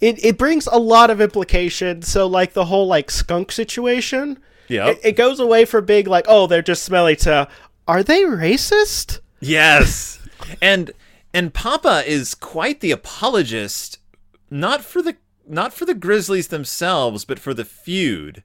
It 0.01 0.25
it 0.25 0.39
brings 0.39 0.67
a 0.67 0.79
lot 0.79 1.11
of 1.11 1.21
implications. 1.21 2.09
So 2.09 2.27
like 2.27 2.55
the 2.55 2.65
whole 2.65 2.87
like 2.87 3.11
skunk 3.11 3.53
situation, 3.53 4.39
Yeah. 4.69 4.89
it, 4.89 5.01
it 5.05 5.13
goes 5.17 5.39
away 5.39 5.65
from 5.67 5.85
being 5.85 6.07
like, 6.07 6.25
oh, 6.29 6.47
they're 6.47 6.63
just 6.63 6.83
smelly 6.85 7.15
to, 7.17 7.47
are 7.87 8.03
they 8.03 8.23
racist? 8.23 9.21
Yes. 9.41 10.19
and 10.63 10.91
and 11.35 11.55
Papa 11.55 12.03
is 12.07 12.35
quite 12.35 12.81
the 12.81 12.91
apologist 12.91 13.99
not 14.51 14.85
for 14.85 15.01
the 15.03 15.17
not 15.49 15.73
for 15.75 15.85
the 15.85 15.95
Grizzlies 15.95 16.49
themselves, 16.49 17.25
but 17.25 17.39
for 17.39 17.53
the 17.55 17.65
feud. 17.65 18.43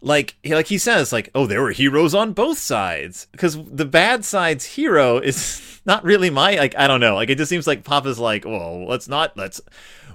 like 0.00 0.36
he- 0.42 0.54
like 0.54 0.66
he 0.66 0.78
says 0.78 1.12
like 1.12 1.30
oh 1.34 1.46
there 1.46 1.62
were 1.62 1.70
heroes 1.72 2.14
on 2.14 2.32
both 2.32 2.58
sides. 2.58 3.26
Because 3.32 3.56
the 3.64 3.84
bad 3.84 4.24
side's 4.24 4.64
hero 4.64 5.18
is 5.18 5.80
not 5.86 6.04
really 6.04 6.30
my 6.30 6.56
like 6.56 6.74
I 6.76 6.86
don't 6.86 7.00
know. 7.00 7.14
Like 7.14 7.30
it 7.30 7.38
just 7.38 7.48
seems 7.50 7.66
like 7.66 7.84
Papa's 7.84 8.18
like 8.18 8.44
well 8.44 8.86
let's 8.86 9.08
not 9.08 9.36
let's 9.36 9.60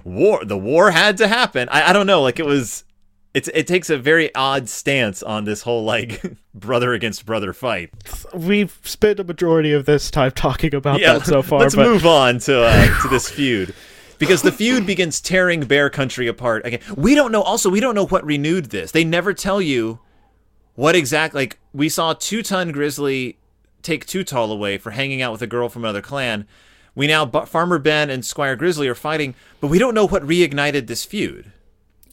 war 0.04 0.44
the 0.44 0.58
war 0.58 0.90
had 0.90 1.16
to 1.18 1.28
happen. 1.28 1.68
I, 1.70 1.90
I 1.90 1.92
don't 1.92 2.06
know. 2.06 2.22
Like 2.22 2.38
it 2.38 2.46
was 2.46 2.84
it's 3.34 3.48
it 3.54 3.66
takes 3.66 3.90
a 3.90 3.98
very 3.98 4.34
odd 4.34 4.68
stance 4.68 5.22
on 5.22 5.44
this 5.44 5.62
whole 5.62 5.84
like 5.84 6.22
brother 6.54 6.92
against 6.92 7.24
brother 7.26 7.52
fight 7.52 7.90
We've 8.34 8.78
spent 8.82 9.20
a 9.20 9.24
majority 9.24 9.72
of 9.72 9.86
this 9.86 10.10
time 10.10 10.32
talking 10.32 10.74
about 10.74 11.00
that 11.00 11.26
so 11.26 11.42
far. 11.42 11.60
let's 11.60 11.74
but 11.76 11.86
move 11.86 12.06
on 12.06 12.38
to 12.40 12.62
uh, 12.64 13.02
to 13.02 13.08
this 13.08 13.28
feud 13.30 13.74
because 14.18 14.42
the 14.42 14.52
feud 14.52 14.86
begins 14.86 15.20
tearing 15.20 15.64
Bear 15.64 15.88
Country 15.88 16.26
apart 16.26 16.66
again. 16.66 16.80
We 16.94 17.14
don't 17.14 17.32
know. 17.32 17.40
Also, 17.40 17.70
we 17.70 17.80
don't 17.80 17.94
know 17.94 18.06
what 18.06 18.22
renewed 18.24 18.66
this. 18.66 18.92
They 18.92 19.02
never 19.02 19.32
tell 19.32 19.62
you 19.62 19.98
what 20.74 20.94
exactly. 20.94 21.40
Like 21.42 21.58
we 21.72 21.88
saw 21.88 22.12
Two 22.12 22.42
Ton 22.42 22.70
Grizzly 22.70 23.38
take 23.82 24.04
Too 24.04 24.22
Tall 24.22 24.52
away 24.52 24.76
for 24.76 24.90
hanging 24.90 25.22
out 25.22 25.32
with 25.32 25.40
a 25.40 25.46
girl 25.46 25.68
from 25.70 25.84
another 25.84 26.02
clan. 26.02 26.46
We 26.94 27.06
now 27.06 27.24
Farmer 27.26 27.78
Ben 27.78 28.10
and 28.10 28.24
Squire 28.24 28.56
Grizzly 28.56 28.88
are 28.88 28.94
fighting, 28.94 29.34
but 29.60 29.68
we 29.68 29.78
don't 29.78 29.94
know 29.94 30.06
what 30.06 30.22
reignited 30.22 30.86
this 30.86 31.04
feud. 31.04 31.52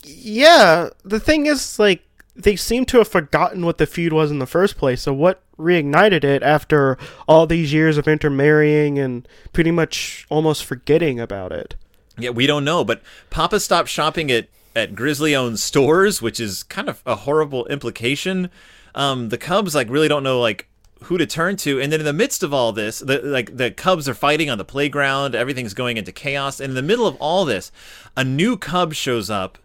Yeah, 0.07 0.89
the 1.03 1.19
thing 1.19 1.45
is, 1.45 1.79
like, 1.79 2.03
they 2.35 2.55
seem 2.55 2.85
to 2.85 2.99
have 2.99 3.07
forgotten 3.07 3.65
what 3.65 3.77
the 3.77 3.87
feud 3.87 4.13
was 4.13 4.29
in 4.29 4.39
the 4.39 4.45
first 4.45 4.77
place. 4.77 5.01
So 5.01 5.13
what 5.13 5.41
reignited 5.57 6.23
it 6.23 6.43
after 6.43 6.97
all 7.27 7.47
these 7.47 7.73
years 7.73 7.97
of 7.97 8.07
intermarrying 8.07 8.99
and 8.99 9.27
pretty 9.53 9.71
much 9.71 10.25
almost 10.29 10.63
forgetting 10.63 11.19
about 11.19 11.51
it? 11.51 11.75
Yeah, 12.17 12.29
we 12.29 12.47
don't 12.47 12.63
know, 12.63 12.83
but 12.83 13.01
Papa 13.29 13.59
stopped 13.59 13.89
shopping 13.89 14.31
at 14.31 14.47
at 14.75 14.93
Grizzly 14.93 15.35
owned 15.35 15.59
stores, 15.59 16.21
which 16.21 16.39
is 16.39 16.61
kind 16.61 16.87
of 16.87 17.01
a 17.03 17.15
horrible 17.15 17.65
implication. 17.65 18.51
Um, 18.93 19.29
the 19.29 19.37
Cubs 19.37 19.73
like 19.73 19.89
really 19.89 20.07
don't 20.07 20.23
know 20.23 20.39
like 20.39 20.67
who 21.03 21.17
to 21.17 21.25
turn 21.25 21.55
to, 21.57 21.79
and 21.81 21.91
then 21.91 21.99
in 21.99 22.05
the 22.05 22.13
midst 22.13 22.43
of 22.43 22.53
all 22.53 22.71
this, 22.71 22.99
the 22.99 23.19
like 23.21 23.57
the 23.57 23.71
Cubs 23.71 24.07
are 24.07 24.13
fighting 24.13 24.49
on 24.49 24.59
the 24.59 24.65
playground, 24.65 25.35
everything's 25.35 25.73
going 25.73 25.97
into 25.97 26.11
chaos, 26.11 26.59
and 26.59 26.69
in 26.69 26.75
the 26.75 26.81
middle 26.83 27.07
of 27.07 27.15
all 27.15 27.45
this, 27.45 27.71
a 28.15 28.23
new 28.23 28.57
Cub 28.57 28.93
shows 28.93 29.29
up 29.29 29.57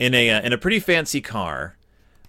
in 0.00 0.14
a 0.14 0.30
uh, 0.30 0.40
in 0.40 0.52
a 0.52 0.58
pretty 0.58 0.80
fancy 0.80 1.20
car. 1.20 1.76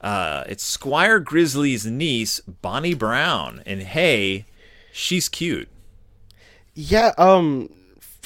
Uh, 0.02 0.44
it's 0.48 0.64
Squire 0.64 1.20
Grizzly's 1.20 1.86
niece, 1.86 2.40
Bonnie 2.42 2.94
Brown, 2.94 3.64
and 3.66 3.82
hey, 3.82 4.46
she's 4.92 5.30
cute. 5.30 5.70
Yeah, 6.74 7.14
um, 7.18 7.70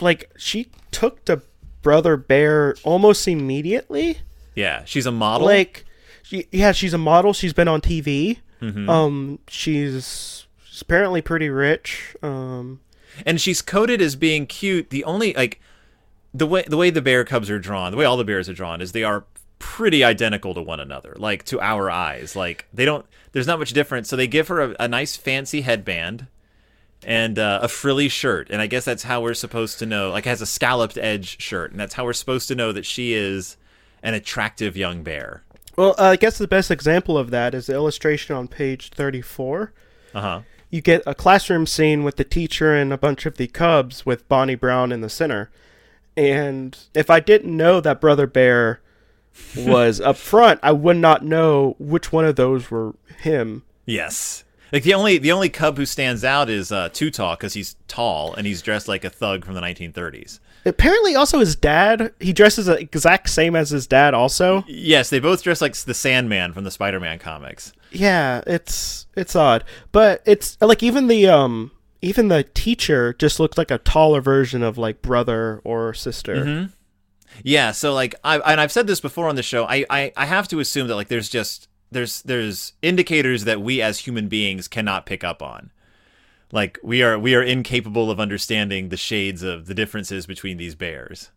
like 0.02 0.32
she 0.38 0.68
took 0.92 1.24
to 1.26 1.42
Brother 1.82 2.18
Bear 2.18 2.76
almost 2.84 3.28
immediately. 3.28 4.20
Yeah, 4.56 4.84
she's 4.86 5.06
a 5.06 5.12
model. 5.12 5.48
Like, 5.48 5.86
she, 6.24 6.48
yeah, 6.52 6.72
she's 6.72 6.94
a 6.94 6.98
model. 6.98 7.34
She's 7.34 7.54
been 7.54 7.68
on 7.68 7.82
TV. 7.82 8.40
Mm-hmm. 8.62 8.90
Um, 8.90 9.40
she's, 9.50 10.48
she's 10.64 10.82
apparently 10.82 11.22
pretty 11.22 11.50
rich. 11.50 12.16
Um, 12.24 12.80
and 13.26 13.40
she's 13.40 13.62
coded 13.62 14.02
as 14.02 14.16
being 14.16 14.48
cute. 14.48 14.92
The 14.92 15.04
only 15.04 15.34
like 15.34 15.60
the 16.36 16.48
way 16.48 16.64
the 16.68 16.78
way 16.78 16.90
the 16.90 17.02
bear 17.02 17.24
cubs 17.24 17.50
are 17.50 17.60
drawn, 17.60 17.92
the 17.92 17.98
way 17.98 18.06
all 18.06 18.18
the 18.18 18.26
bears 18.26 18.50
are 18.50 18.54
drawn 18.54 18.82
is 18.82 18.92
they 18.92 19.04
are 19.04 19.26
pretty 19.58 20.04
identical 20.04 20.54
to 20.54 20.62
one 20.62 20.80
another, 20.80 21.16
like 21.18 21.44
to 21.46 21.60
our 21.62 21.90
eyes. 21.90 22.36
Like 22.36 22.68
they 22.74 22.86
don't 22.86 23.06
there's 23.32 23.48
not 23.48 23.60
much 23.60 23.74
difference. 23.74 24.10
So 24.10 24.16
they 24.16 24.28
give 24.28 24.48
her 24.50 24.62
a, 24.62 24.76
a 24.82 24.88
nice 24.88 25.16
fancy 25.16 25.62
headband 25.62 26.28
and 27.06 27.38
uh, 27.38 27.60
a 27.62 27.68
frilly 27.68 28.10
shirt, 28.10 28.50
and 28.50 28.62
I 28.62 28.68
guess 28.68 28.86
that's 28.86 29.04
how 29.04 29.22
we're 29.22 29.34
supposed 29.36 29.80
to 29.80 29.86
know. 29.86 30.10
Like 30.12 30.26
it 30.26 30.30
has 30.30 30.42
a 30.42 30.46
scalloped 30.46 30.98
edge 30.98 31.42
shirt, 31.42 31.72
and 31.72 31.80
that's 31.80 31.94
how 31.94 32.04
we're 32.06 32.14
supposed 32.14 32.48
to 32.48 32.56
know 32.56 32.72
that 32.72 32.86
she 32.86 33.14
is 33.14 33.58
an 34.02 34.14
attractive 34.14 34.76
young 34.76 35.04
bear. 35.04 35.44
well, 35.78 35.96
uh, 35.98 36.04
I 36.04 36.16
guess 36.16 36.38
the 36.38 36.48
best 36.48 36.72
example 36.72 37.18
of 37.18 37.32
that 37.32 37.54
is 37.54 37.68
the 37.68 37.74
illustration 37.74 38.36
on 38.36 38.48
page 38.48 38.90
thirty-four. 38.90 39.72
Uh 40.14 40.22
huh. 40.22 40.42
You 40.72 40.82
get 40.82 41.04
a 41.06 41.16
classroom 41.16 41.66
scene 41.68 42.04
with 42.04 42.18
the 42.18 42.24
teacher 42.24 42.74
and 42.74 42.92
a 42.92 42.98
bunch 42.98 43.26
of 43.26 43.38
the 43.38 43.48
cubs 43.48 44.06
with 44.06 44.28
Bonnie 44.28 44.56
Brown 44.56 44.92
in 44.92 45.02
the 45.02 45.10
center. 45.10 45.50
And 46.18 46.78
if 46.94 47.10
I 47.10 47.20
didn't 47.20 47.56
know 47.56 47.82
that 47.82 48.00
Brother 48.02 48.28
Bear 48.28 48.82
was 49.58 50.00
up 50.02 50.18
front, 50.18 50.60
I 50.64 50.72
would 50.72 50.98
not 50.98 51.24
know 51.26 51.76
which 51.80 52.12
one 52.12 52.26
of 52.26 52.36
those 52.36 52.72
were 52.72 52.96
him. 53.20 53.64
Yes. 53.86 54.44
Like 54.72 54.84
the 54.84 54.94
only 54.94 55.18
the 55.18 55.32
only 55.32 55.50
cub 55.50 55.78
who 55.78 55.86
stands 55.86 56.24
out 56.24 56.50
is 56.50 56.72
uh, 56.72 56.90
Too 56.90 57.12
Tall 57.12 57.36
because 57.36 57.54
he's 57.54 57.76
tall 57.88 58.34
and 58.34 58.48
he's 58.48 58.62
dressed 58.62 58.88
like 58.88 59.06
a 59.06 59.10
thug 59.10 59.46
from 59.46 59.54
the 59.54 59.62
1930s. 59.62 60.40
Apparently, 60.66 61.16
also 61.16 61.40
his 61.40 61.56
dad. 61.56 62.12
He 62.20 62.34
dresses 62.34 62.66
the 62.66 62.74
exact 62.80 63.30
same 63.30 63.56
as 63.56 63.70
his 63.70 63.86
dad. 63.86 64.16
Also, 64.16 64.64
Yes, 64.68 65.12
they 65.12 65.20
both 65.20 65.44
dress 65.44 65.62
like 65.62 65.76
the 65.76 65.94
Sandman 65.94 66.52
from 66.54 66.64
the 66.64 66.72
Spider-Man 66.72 67.20
comics. 67.20 67.72
yeah, 67.92 68.42
it's 68.48 69.06
it's 69.16 69.36
odd, 69.36 69.64
but 69.92 70.22
it's 70.26 70.58
like 70.60 70.82
even 70.82 71.08
the 71.08 71.28
um 71.28 71.70
even 72.06 72.28
the 72.28 72.44
teacher 72.44 73.14
just 73.14 73.40
looks 73.40 73.58
like 73.58 73.72
a 73.72 73.80
taller 73.80 74.22
version 74.22 74.62
of 74.62 74.78
like 74.78 75.02
brother 75.02 75.60
or 75.64 75.94
sister. 75.94 76.70
Yeah, 77.44 77.72
so 77.72 77.94
like 77.94 78.14
I 78.24 78.38
and 78.38 78.62
I've 78.62 78.72
said 78.72 78.86
this 78.86 79.02
before 79.02 79.28
on 79.28 79.36
the 79.36 79.44
show. 79.44 79.66
I, 79.66 79.86
I 79.90 80.14
I 80.16 80.26
have 80.26 80.48
to 80.50 80.60
assume 80.60 80.88
that 80.88 80.96
like 80.96 81.08
there's 81.08 81.30
just 81.30 81.68
there's 81.92 82.22
there's 82.22 82.74
indicators 82.82 83.46
that 83.46 83.60
we 83.62 83.82
as 83.82 84.00
human 84.00 84.28
beings 84.28 84.68
cannot 84.68 85.06
pick 85.08 85.24
up 85.24 85.42
on. 85.42 85.72
Like 86.52 86.78
we 86.84 87.02
are 87.02 87.18
we 87.18 87.34
are 87.34 87.42
incapable 87.42 88.12
of 88.12 88.20
understanding 88.20 88.90
the 88.90 88.98
shades 88.98 89.42
of 89.42 89.66
the 89.66 89.74
differences 89.74 90.28
between 90.28 90.58
these 90.58 90.76
bears. 90.76 91.32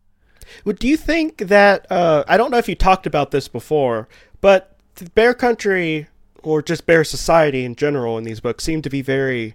Well, 0.65 0.77
do 0.79 0.87
you 0.87 0.99
think 0.99 1.39
that 1.39 1.91
uh, 1.91 2.25
I 2.29 2.37
don't 2.37 2.51
know 2.51 2.59
if 2.59 2.69
you 2.69 2.75
talked 2.75 3.07
about 3.07 3.31
this 3.31 3.49
before, 3.49 4.07
but 4.41 4.77
the 4.97 5.09
Bear 5.11 5.33
Country 5.33 6.09
or 6.43 6.63
just 6.63 6.87
Bear 6.87 7.05
Society 7.05 7.65
in 7.65 7.75
general 7.75 8.19
in 8.19 8.25
these 8.25 8.41
books 8.41 8.65
seem 8.65 8.83
to 8.83 8.91
be 8.91 9.03
very 9.03 9.55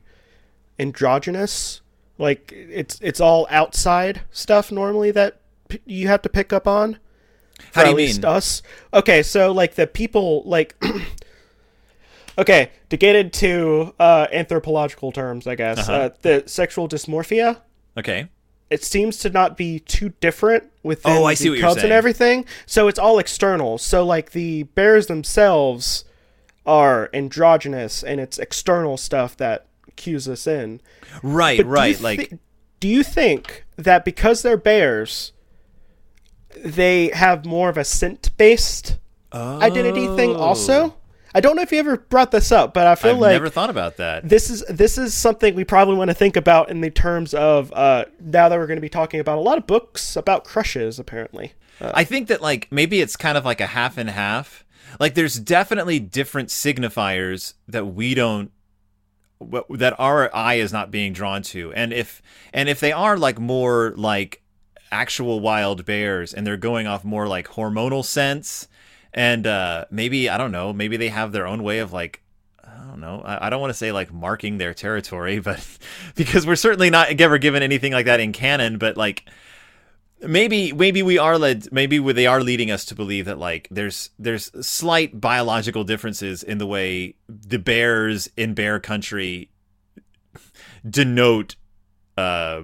androgynous. 0.80 1.82
Like 2.18 2.52
it's 2.56 3.00
it's 3.02 3.20
all 3.20 3.48
outside 3.50 4.22
stuff 4.32 4.72
normally 4.72 5.12
that 5.12 5.40
p- 5.68 5.82
you 5.86 6.08
have 6.08 6.22
to 6.24 6.30
pick 6.30 6.54
up 6.54 6.68
on. 6.68 6.98
How 7.74 7.82
do 7.84 7.88
you 7.90 7.94
at 7.94 7.98
least 7.98 8.22
mean? 8.24 8.32
us? 8.32 8.62
Okay, 8.94 9.24
so 9.24 9.52
like 9.52 9.76
the 9.76 9.88
people 9.88 10.44
like. 10.46 10.76
okay, 12.38 12.72
to 12.90 12.98
get 12.98 13.16
into 13.16 13.94
uh, 14.00 14.28
anthropological 14.32 15.12
terms, 15.12 15.48
I 15.48 15.56
guess 15.56 15.80
Uh-huh. 15.80 15.94
uh, 15.94 16.10
the 16.22 16.44
sexual 16.48 16.88
dysmorphia 16.88 17.58
Okay. 17.98 18.28
it 18.70 18.84
seems 18.84 19.18
to 19.20 19.30
not 19.30 19.56
be 19.58 19.80
too 19.80 20.10
different 20.20 20.64
within 20.82 21.12
Oh, 21.12 21.26
I 21.26 21.34
see 21.36 21.46
the 21.46 21.50
what 21.52 21.60
you're 21.60 21.68
cubs 21.68 21.76
saying. 21.82 21.86
and 21.86 21.94
everything. 21.94 22.46
So 22.66 22.88
it's 22.88 23.00
all 23.00 23.20
external. 23.20 23.78
So 23.78 24.06
like 24.06 24.32
the 24.32 24.64
bears 24.64 25.08
themselves 25.08 26.06
are 26.66 27.10
androgynous, 27.14 28.04
and 28.04 28.20
it's 28.22 28.40
external 28.40 28.98
stuff 28.98 29.36
that 29.38 29.66
cues 29.96 30.28
us 30.28 30.48
in. 30.48 30.82
Right, 31.22 31.58
But 31.58 31.64
do 31.64 31.70
right. 31.70 31.96
thi- 31.98 32.04
like 32.04 32.34
do 32.80 32.88
you 32.88 33.04
think 33.04 33.66
that 33.78 34.04
because 34.06 34.42
they're 34.42 34.58
bears, 34.58 35.32
they 36.64 37.10
have 37.10 37.46
more 37.46 37.70
of 37.70 37.78
a 37.78 37.84
scent-based 37.84 38.98
identity 39.34 40.08
thing? 40.16 40.36
Also, 40.36 40.96
I 41.34 41.40
don't 41.40 41.56
know 41.56 41.62
if 41.64 41.72
you 41.72 41.80
ever 41.80 41.98
brought 41.98 42.32
this 42.32 42.52
up, 42.52 42.74
but 42.74 42.86
I 42.86 42.96
feel 42.96 43.12
Oh. 43.12 43.16
I've 43.16 43.22
like 43.22 43.32
never 43.34 43.50
thought 43.50 43.70
about 43.70 43.98
that. 43.98 44.28
this 44.28 44.50
is 44.50 44.64
this 44.70 44.98
is 44.98 45.14
something 45.14 45.56
we 45.56 45.64
probably 45.64 45.96
want 45.96 46.10
to 46.10 46.14
think 46.14 46.36
about 46.36 46.70
in 46.70 46.82
the 46.82 46.90
terms 46.92 47.34
of 47.34 47.72
uh, 47.74 48.06
now 48.20 48.50
that 48.50 48.58
we're 48.60 48.68
going 48.68 48.78
to 48.78 48.82
be 48.82 48.90
talking 48.90 49.20
about 49.20 49.38
a 49.38 49.42
lot 49.42 49.58
of 49.58 49.66
books 49.66 50.16
about 50.16 50.44
crushes. 50.44 51.00
Apparently, 51.00 51.54
I 51.82 52.04
think 52.04 52.28
that 52.28 52.42
like 52.42 52.68
maybe 52.72 53.02
it's 53.02 53.16
kind 53.18 53.38
of 53.38 53.46
like 53.46 53.62
a 53.62 53.68
half 53.68 53.98
and 53.98 54.10
half. 54.10 54.64
Like 55.00 55.16
there's 55.16 55.40
definitely 55.40 56.00
different 56.00 56.50
signifiers 56.50 57.56
that 57.68 57.86
we 57.86 58.14
don't 58.14 58.52
that 59.72 60.00
our 60.00 60.34
eye 60.36 60.56
is 60.56 60.74
not 60.74 60.92
being 60.92 61.14
drawn 61.14 61.42
to. 61.44 61.74
And 61.74 61.94
if 61.94 62.22
and 62.54 62.70
if 62.70 62.80
they 62.80 62.92
are 62.92 63.18
like 63.18 63.40
more 63.40 63.94
like 63.96 64.42
actual 64.92 65.40
wild 65.40 65.86
bears 65.86 66.34
and 66.34 66.46
they're 66.46 66.58
going 66.58 66.88
off 66.88 67.04
more 67.04 67.28
like 67.28 67.48
hormonal 67.48 68.06
sense 68.06 68.68
and 69.12 69.48
uh 69.48 69.86
maybe 69.90 70.30
I 70.30 70.38
don't 70.38 70.52
know, 70.52 70.74
maybe 70.74 70.98
they 70.98 71.10
have 71.10 71.32
their 71.32 71.48
own 71.48 71.64
way 71.64 71.80
of 71.80 71.92
like 71.94 72.22
I 72.64 72.88
don't 72.88 73.00
know. 73.00 73.22
I 73.26 73.48
I 73.48 73.50
don't 73.50 73.62
want 73.62 73.72
to 73.72 73.78
say 73.78 73.92
like 73.92 74.14
marking 74.14 74.58
their 74.58 74.74
territory, 74.74 75.40
but 75.40 75.66
because 76.16 76.46
we're 76.46 76.56
certainly 76.56 76.90
not 76.90 77.10
ever 77.20 77.38
given 77.38 77.64
anything 77.64 77.94
like 77.94 78.06
that 78.06 78.20
in 78.20 78.32
canon. 78.32 78.78
But 78.78 78.98
like, 78.98 79.26
maybe 80.24 80.72
maybe 80.74 81.04
we 81.04 81.18
are 81.18 81.38
led 81.38 81.72
maybe 81.72 82.00
they 82.14 82.28
are 82.28 82.42
leading 82.42 82.72
us 82.72 82.86
to 82.86 82.96
believe 82.96 83.26
that 83.26 83.38
like 83.38 83.68
there's 83.72 84.10
there's 84.18 84.52
slight 84.66 85.20
biological 85.20 85.84
differences 85.84 86.44
in 86.44 86.58
the 86.58 86.68
way 86.68 87.16
the 87.28 87.60
bears 87.60 88.30
in 88.38 88.54
bear 88.54 88.80
country 88.80 89.50
denote 90.90 91.56
uh 92.18 92.62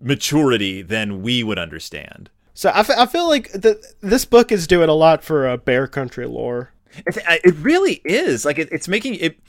maturity 0.00 0.82
than 0.82 1.22
we 1.22 1.42
would 1.42 1.58
understand 1.58 2.30
so 2.60 2.68
I, 2.68 2.80
f- 2.80 2.90
I 2.90 3.06
feel 3.06 3.26
like 3.26 3.50
the, 3.52 3.82
this 4.02 4.26
book 4.26 4.52
is 4.52 4.66
doing 4.66 4.90
a 4.90 4.94
lot 4.94 5.24
for 5.24 5.48
uh, 5.48 5.56
bear 5.56 5.86
country 5.86 6.26
lore. 6.26 6.72
It, 7.06 7.16
it 7.42 7.54
really 7.54 8.02
is 8.04 8.44
like 8.44 8.58
it, 8.58 8.68
it's 8.70 8.86
making 8.86 9.14
it, 9.14 9.40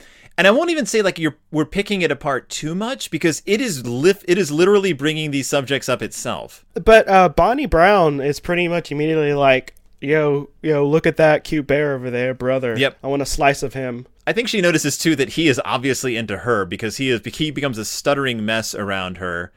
and 0.42 0.48
I 0.48 0.50
won't 0.50 0.70
even 0.70 0.86
say 0.86 1.02
like 1.02 1.20
you're 1.20 1.36
we're 1.52 1.64
picking 1.64 2.02
it 2.02 2.10
apart 2.10 2.48
too 2.48 2.74
much 2.74 3.12
because 3.12 3.44
it 3.46 3.60
is 3.60 3.86
lif- 3.86 4.24
it 4.26 4.38
is 4.38 4.50
literally 4.50 4.92
bringing 4.92 5.30
these 5.30 5.48
subjects 5.48 5.88
up 5.88 6.02
itself. 6.02 6.64
But 6.74 7.08
uh, 7.08 7.28
Bonnie 7.28 7.66
Brown 7.66 8.20
is 8.20 8.40
pretty 8.40 8.66
much 8.66 8.90
immediately 8.90 9.34
like, 9.34 9.76
yo, 10.00 10.50
yo, 10.60 10.84
look 10.84 11.06
at 11.06 11.16
that 11.16 11.44
cute 11.44 11.68
bear 11.68 11.94
over 11.94 12.10
there, 12.10 12.34
brother. 12.34 12.76
Yep. 12.76 12.98
I 13.04 13.06
want 13.06 13.22
a 13.22 13.26
slice 13.26 13.62
of 13.62 13.74
him. 13.74 14.04
I 14.26 14.32
think 14.32 14.48
she 14.48 14.60
notices 14.60 14.98
too 14.98 15.14
that 15.14 15.28
he 15.28 15.46
is 15.46 15.60
obviously 15.64 16.16
into 16.16 16.38
her 16.38 16.64
because 16.64 16.96
he 16.96 17.10
is 17.10 17.20
he 17.24 17.52
becomes 17.52 17.78
a 17.78 17.84
stuttering 17.84 18.44
mess 18.44 18.74
around 18.74 19.18
her 19.18 19.52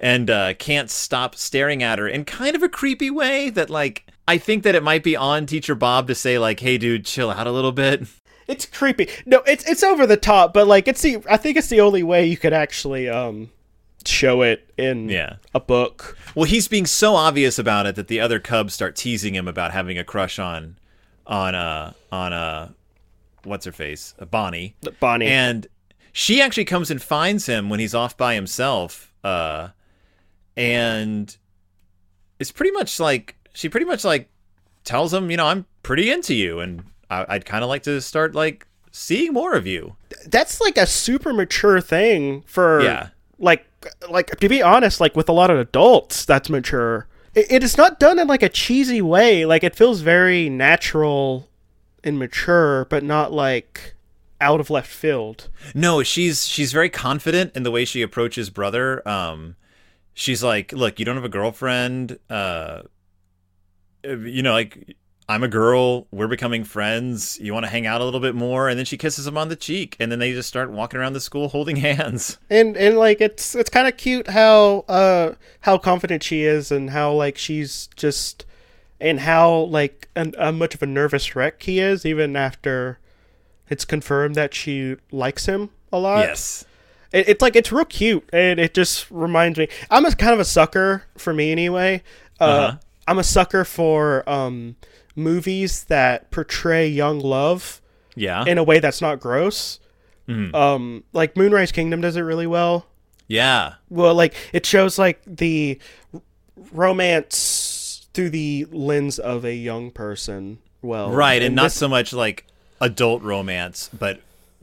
and 0.00 0.28
uh, 0.28 0.54
can't 0.54 0.90
stop 0.90 1.36
staring 1.36 1.80
at 1.80 2.00
her 2.00 2.08
in 2.08 2.24
kind 2.24 2.56
of 2.56 2.64
a 2.64 2.68
creepy 2.68 3.08
way 3.08 3.50
that 3.50 3.70
like 3.70 4.04
I 4.26 4.38
think 4.38 4.64
that 4.64 4.74
it 4.74 4.82
might 4.82 5.04
be 5.04 5.14
on 5.14 5.46
teacher 5.46 5.76
Bob 5.76 6.08
to 6.08 6.16
say 6.16 6.40
like 6.40 6.58
hey 6.58 6.76
dude 6.76 7.04
chill 7.04 7.30
out 7.30 7.46
a 7.46 7.52
little 7.52 7.70
bit. 7.70 8.02
It's 8.46 8.66
creepy. 8.66 9.08
No, 9.26 9.38
it's 9.46 9.68
it's 9.68 9.82
over 9.82 10.06
the 10.06 10.16
top, 10.16 10.52
but 10.54 10.66
like 10.66 10.86
it's 10.88 11.02
the 11.02 11.18
I 11.28 11.36
think 11.36 11.56
it's 11.56 11.68
the 11.68 11.80
only 11.80 12.02
way 12.02 12.26
you 12.26 12.36
could 12.36 12.52
actually 12.52 13.08
um 13.08 13.50
show 14.06 14.42
it 14.42 14.68
in 14.76 15.08
Yeah. 15.08 15.36
a 15.54 15.60
book. 15.60 16.16
Well, 16.34 16.44
he's 16.44 16.68
being 16.68 16.84
so 16.86 17.14
obvious 17.14 17.58
about 17.58 17.86
it 17.86 17.94
that 17.96 18.08
the 18.08 18.20
other 18.20 18.38
cubs 18.38 18.74
start 18.74 18.96
teasing 18.96 19.34
him 19.34 19.48
about 19.48 19.72
having 19.72 19.96
a 19.98 20.04
crush 20.04 20.38
on 20.38 20.76
on 21.26 21.54
uh 21.54 21.92
on 22.12 22.32
uh 22.34 22.68
what's 23.44 23.64
her 23.64 23.72
face? 23.72 24.14
Bonnie. 24.30 24.74
Bonnie. 25.00 25.26
And 25.26 25.66
she 26.12 26.40
actually 26.42 26.64
comes 26.66 26.90
and 26.90 27.00
finds 27.02 27.46
him 27.46 27.68
when 27.70 27.80
he's 27.80 27.94
off 27.94 28.16
by 28.16 28.34
himself. 28.34 29.12
Uh, 29.24 29.68
and 30.56 31.36
it's 32.38 32.52
pretty 32.52 32.70
much 32.72 33.00
like 33.00 33.36
she 33.52 33.68
pretty 33.68 33.86
much 33.86 34.04
like 34.04 34.28
tells 34.84 35.12
him, 35.14 35.30
you 35.30 35.36
know, 35.36 35.46
I'm 35.46 35.66
pretty 35.82 36.10
into 36.10 36.34
you, 36.34 36.60
and 36.60 36.84
I, 37.22 37.34
I'd 37.34 37.44
kind 37.44 37.62
of 37.64 37.68
like 37.68 37.82
to 37.84 38.00
start 38.00 38.34
like 38.34 38.66
seeing 38.90 39.32
more 39.32 39.54
of 39.54 39.66
you. 39.66 39.96
that's 40.26 40.60
like 40.60 40.76
a 40.78 40.86
super 40.86 41.32
mature 41.32 41.80
thing 41.80 42.42
for 42.46 42.82
Yeah. 42.82 43.08
like 43.38 43.66
like 44.08 44.28
to 44.40 44.48
be 44.48 44.62
honest 44.62 45.00
like 45.00 45.14
with 45.16 45.28
a 45.28 45.32
lot 45.32 45.50
of 45.50 45.58
adults 45.58 46.24
that's 46.24 46.48
mature 46.48 47.06
it, 47.34 47.46
it 47.50 47.62
is 47.64 47.76
not 47.76 47.98
done 48.00 48.18
in 48.18 48.26
like 48.28 48.42
a 48.42 48.48
cheesy 48.48 49.02
way 49.02 49.44
like 49.44 49.62
it 49.64 49.74
feels 49.76 50.00
very 50.00 50.48
natural 50.48 51.48
and 52.02 52.18
mature 52.18 52.86
but 52.86 53.02
not 53.02 53.32
like 53.32 53.94
out 54.40 54.60
of 54.60 54.70
left 54.70 54.90
field 54.90 55.48
No, 55.74 56.02
she's 56.02 56.46
she's 56.46 56.72
very 56.72 56.88
confident 56.90 57.54
in 57.56 57.62
the 57.64 57.70
way 57.70 57.84
she 57.84 58.00
approaches 58.02 58.48
brother. 58.50 59.06
Um, 59.08 59.56
she's 60.12 60.42
like, 60.42 60.72
look, 60.72 60.98
you 60.98 61.04
don't 61.04 61.16
have 61.16 61.24
a 61.24 61.28
girlfriend. 61.30 62.18
Uh, 62.28 62.82
you 64.04 64.42
know, 64.42 64.52
like 64.52 64.96
I'm 65.28 65.42
a 65.42 65.48
girl. 65.48 66.06
We're 66.10 66.28
becoming 66.28 66.64
friends. 66.64 67.38
You 67.40 67.54
want 67.54 67.64
to 67.64 67.70
hang 67.70 67.86
out 67.86 68.00
a 68.02 68.04
little 68.04 68.20
bit 68.20 68.34
more, 68.34 68.68
and 68.68 68.78
then 68.78 68.84
she 68.84 68.98
kisses 68.98 69.26
him 69.26 69.38
on 69.38 69.48
the 69.48 69.56
cheek, 69.56 69.96
and 69.98 70.12
then 70.12 70.18
they 70.18 70.32
just 70.32 70.48
start 70.48 70.70
walking 70.70 71.00
around 71.00 71.14
the 71.14 71.20
school 71.20 71.48
holding 71.48 71.76
hands. 71.88 72.36
and 72.50 72.76
and 72.76 72.98
like 72.98 73.20
it's 73.20 73.54
it's 73.54 73.70
kind 73.70 73.88
of 73.88 73.96
cute 73.96 74.28
how 74.28 74.84
uh 74.88 75.32
how 75.60 75.78
confident 75.78 76.22
she 76.22 76.42
is 76.42 76.70
and 76.70 76.90
how 76.90 77.12
like 77.12 77.38
she's 77.38 77.88
just 77.96 78.44
and 79.00 79.20
how 79.20 79.50
like 79.60 80.08
an, 80.14 80.34
how 80.38 80.50
much 80.52 80.74
of 80.74 80.82
a 80.82 80.86
nervous 80.86 81.34
wreck 81.34 81.62
he 81.62 81.78
is 81.78 82.04
even 82.06 82.36
after 82.36 82.98
it's 83.68 83.84
confirmed 83.84 84.34
that 84.34 84.54
she 84.54 84.96
likes 85.10 85.46
him 85.46 85.70
a 85.92 85.98
lot 85.98 86.20
yes. 86.20 86.64
It, 87.12 87.28
it's 87.30 87.42
like 87.42 87.56
it's 87.56 87.70
real 87.72 87.84
cute, 87.86 88.28
and 88.32 88.58
it 88.60 88.74
just 88.74 89.10
reminds 89.10 89.58
me. 89.58 89.68
I'm 89.90 90.04
a 90.04 90.14
kind 90.14 90.34
of 90.34 90.40
a 90.40 90.44
sucker 90.44 91.04
for 91.16 91.32
me 91.32 91.50
anyway. 91.52 92.02
Uh, 92.40 92.44
Uh-huh. 92.44 92.76
I'm 93.06 93.18
a 93.18 93.24
sucker 93.24 93.64
for 93.64 94.28
um, 94.28 94.76
movies 95.16 95.84
that 95.84 96.30
portray 96.30 96.88
young 96.88 97.20
love 97.20 97.80
Yeah. 98.16 98.44
in 98.46 98.58
a 98.58 98.64
way 98.64 98.78
that's 98.80 99.00
not 99.00 99.20
gross. 99.20 99.78
Mhm. 100.28 100.54
Um, 100.54 101.04
like 101.12 101.36
Moonrise 101.36 101.72
Kingdom 101.72 102.00
does 102.00 102.16
it 102.16 102.22
really 102.22 102.46
well. 102.46 102.86
yeah. 103.28 103.74
Well, 103.88 104.14
like 104.14 104.34
it 104.52 104.66
shows 104.66 104.98
like 104.98 105.20
the 105.26 105.78
romance 106.72 108.06
through 108.14 108.30
the 108.30 108.66
lens 108.70 109.18
of 109.18 109.44
a 109.44 109.54
young 109.54 109.90
person. 109.90 110.58
Well, 110.82 111.10
Right, 111.10 111.42
and, 111.42 111.54
not 111.54 111.64
this- 111.64 111.74
so 111.74 111.88
much 111.88 112.12
like 112.12 112.46
adult 112.80 113.22
romance, 113.22 113.88
but 113.98 114.20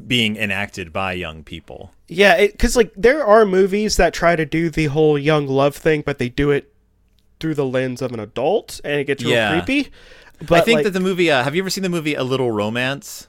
being 0.07 0.35
enacted 0.35 0.91
by 0.93 1.13
young 1.13 1.43
people. 1.43 1.91
Yeah, 2.07 2.45
because 2.45 2.75
like 2.75 2.91
there 2.95 3.25
are 3.25 3.45
movies 3.45 3.97
that 3.97 4.13
try 4.13 4.35
to 4.35 4.45
do 4.45 4.69
the 4.69 4.85
whole 4.85 5.17
young 5.17 5.47
love 5.47 5.75
thing, 5.75 6.03
but 6.05 6.17
they 6.19 6.29
do 6.29 6.51
it 6.51 6.71
through 7.39 7.55
the 7.55 7.65
lens 7.65 8.01
of 8.01 8.11
an 8.11 8.19
adult, 8.19 8.79
and 8.83 8.99
it 8.99 9.05
gets 9.07 9.23
real 9.23 9.33
Yeah. 9.33 9.51
creepy. 9.61 9.89
But 10.41 10.59
I 10.59 10.61
think 10.61 10.77
like, 10.77 10.83
that 10.85 10.91
the 10.91 10.99
movie. 10.99 11.29
Uh, 11.29 11.43
have 11.43 11.55
you 11.55 11.61
ever 11.61 11.69
seen 11.69 11.83
the 11.83 11.89
movie 11.89 12.15
A 12.15 12.23
Little 12.23 12.51
Romance? 12.51 13.27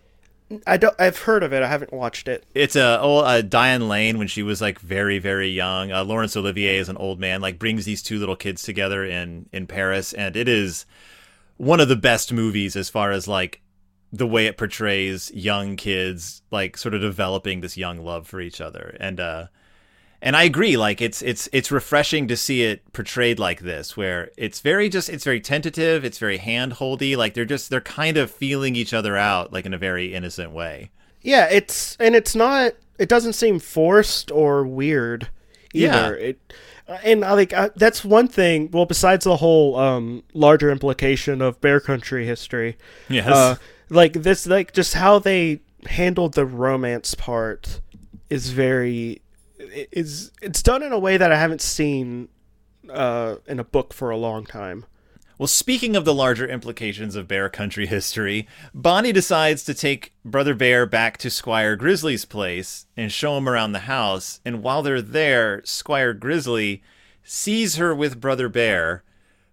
I 0.66 0.76
don't. 0.76 0.94
I've 0.98 1.18
heard 1.18 1.42
of 1.42 1.52
it. 1.52 1.62
I 1.62 1.68
haven't 1.68 1.92
watched 1.92 2.28
it. 2.28 2.44
It's 2.54 2.76
a 2.76 2.98
oh 3.00 3.18
uh, 3.18 3.42
Diane 3.42 3.88
Lane 3.88 4.18
when 4.18 4.28
she 4.28 4.42
was 4.42 4.60
like 4.60 4.78
very 4.78 5.18
very 5.18 5.48
young. 5.48 5.92
Uh, 5.92 6.04
Laurence 6.04 6.36
Olivier 6.36 6.78
is 6.78 6.88
an 6.88 6.96
old 6.96 7.18
man. 7.20 7.40
Like 7.40 7.58
brings 7.58 7.84
these 7.84 8.02
two 8.02 8.18
little 8.18 8.36
kids 8.36 8.62
together 8.62 9.04
in 9.04 9.48
in 9.52 9.66
Paris, 9.66 10.12
and 10.12 10.36
it 10.36 10.48
is 10.48 10.86
one 11.56 11.80
of 11.80 11.88
the 11.88 11.96
best 11.96 12.32
movies 12.32 12.76
as 12.76 12.88
far 12.88 13.10
as 13.10 13.28
like 13.28 13.62
the 14.12 14.26
way 14.26 14.46
it 14.46 14.58
portrays 14.58 15.30
young 15.32 15.76
kids 15.76 16.42
like 16.50 16.76
sort 16.76 16.94
of 16.94 17.00
developing 17.00 17.60
this 17.60 17.76
young 17.78 17.98
love 17.98 18.26
for 18.26 18.40
each 18.40 18.60
other. 18.60 18.96
And 19.00 19.18
uh, 19.18 19.46
and 20.24 20.36
I 20.36 20.44
agree. 20.44 20.76
Like 20.76 21.02
it's 21.02 21.20
it's 21.20 21.48
it's 21.52 21.70
refreshing 21.70 22.28
to 22.28 22.36
see 22.36 22.62
it 22.62 22.90
portrayed 22.92 23.38
like 23.38 23.60
this, 23.60 23.96
where 23.96 24.30
it's 24.38 24.60
very 24.60 24.88
just 24.88 25.10
it's 25.10 25.24
very 25.24 25.40
tentative. 25.40 26.04
It's 26.04 26.18
very 26.18 26.38
handholdy. 26.38 27.16
Like 27.16 27.34
they're 27.34 27.44
just 27.44 27.68
they're 27.70 27.80
kind 27.80 28.16
of 28.16 28.30
feeling 28.30 28.76
each 28.76 28.94
other 28.94 29.16
out 29.16 29.52
like 29.52 29.66
in 29.66 29.74
a 29.74 29.78
very 29.78 30.14
innocent 30.14 30.52
way. 30.52 30.90
Yeah, 31.22 31.48
it's 31.50 31.96
and 32.00 32.14
it's 32.14 32.34
not. 32.34 32.72
It 32.98 33.08
doesn't 33.08 33.32
seem 33.32 33.58
forced 33.58 34.30
or 34.30 34.64
weird 34.64 35.28
Yeah. 35.72 35.96
either. 36.06 36.16
It 36.16 36.52
and 37.04 37.24
I 37.24 37.32
like 37.32 37.52
I, 37.52 37.70
that's 37.74 38.04
one 38.04 38.28
thing. 38.28 38.70
Well, 38.70 38.86
besides 38.86 39.24
the 39.24 39.36
whole 39.38 39.76
um, 39.76 40.22
larger 40.34 40.70
implication 40.70 41.40
of 41.40 41.60
Bear 41.60 41.80
Country 41.80 42.26
history, 42.26 42.76
Yes. 43.08 43.28
uh, 43.28 43.56
like 43.88 44.12
this, 44.14 44.46
like 44.46 44.72
just 44.72 44.94
how 44.94 45.18
they 45.18 45.60
handled 45.86 46.34
the 46.34 46.44
romance 46.44 47.14
part 47.14 47.80
is 48.28 48.50
very 48.50 49.21
is 49.92 50.32
it's 50.40 50.62
done 50.62 50.82
in 50.82 50.92
a 50.92 50.98
way 50.98 51.16
that 51.16 51.32
I 51.32 51.38
haven't 51.38 51.60
seen 51.60 52.28
uh, 52.90 53.36
in 53.46 53.58
a 53.58 53.64
book 53.64 53.92
for 53.92 54.10
a 54.10 54.16
long 54.16 54.44
time. 54.44 54.86
Well, 55.38 55.46
speaking 55.48 55.96
of 55.96 56.04
the 56.04 56.14
larger 56.14 56.46
implications 56.46 57.16
of 57.16 57.26
Bear 57.26 57.48
Country 57.48 57.86
history, 57.86 58.46
Bonnie 58.72 59.12
decides 59.12 59.64
to 59.64 59.74
take 59.74 60.12
Brother 60.24 60.54
Bear 60.54 60.86
back 60.86 61.18
to 61.18 61.30
Squire 61.30 61.74
Grizzly's 61.74 62.24
place 62.24 62.86
and 62.96 63.10
show 63.10 63.36
him 63.36 63.48
around 63.48 63.72
the 63.72 63.80
house. 63.80 64.40
And 64.44 64.62
while 64.62 64.82
they're 64.82 65.02
there, 65.02 65.60
Squire 65.64 66.14
Grizzly 66.14 66.82
sees 67.24 67.76
her 67.76 67.92
with 67.92 68.20
Brother 68.20 68.48
Bear, 68.48 69.02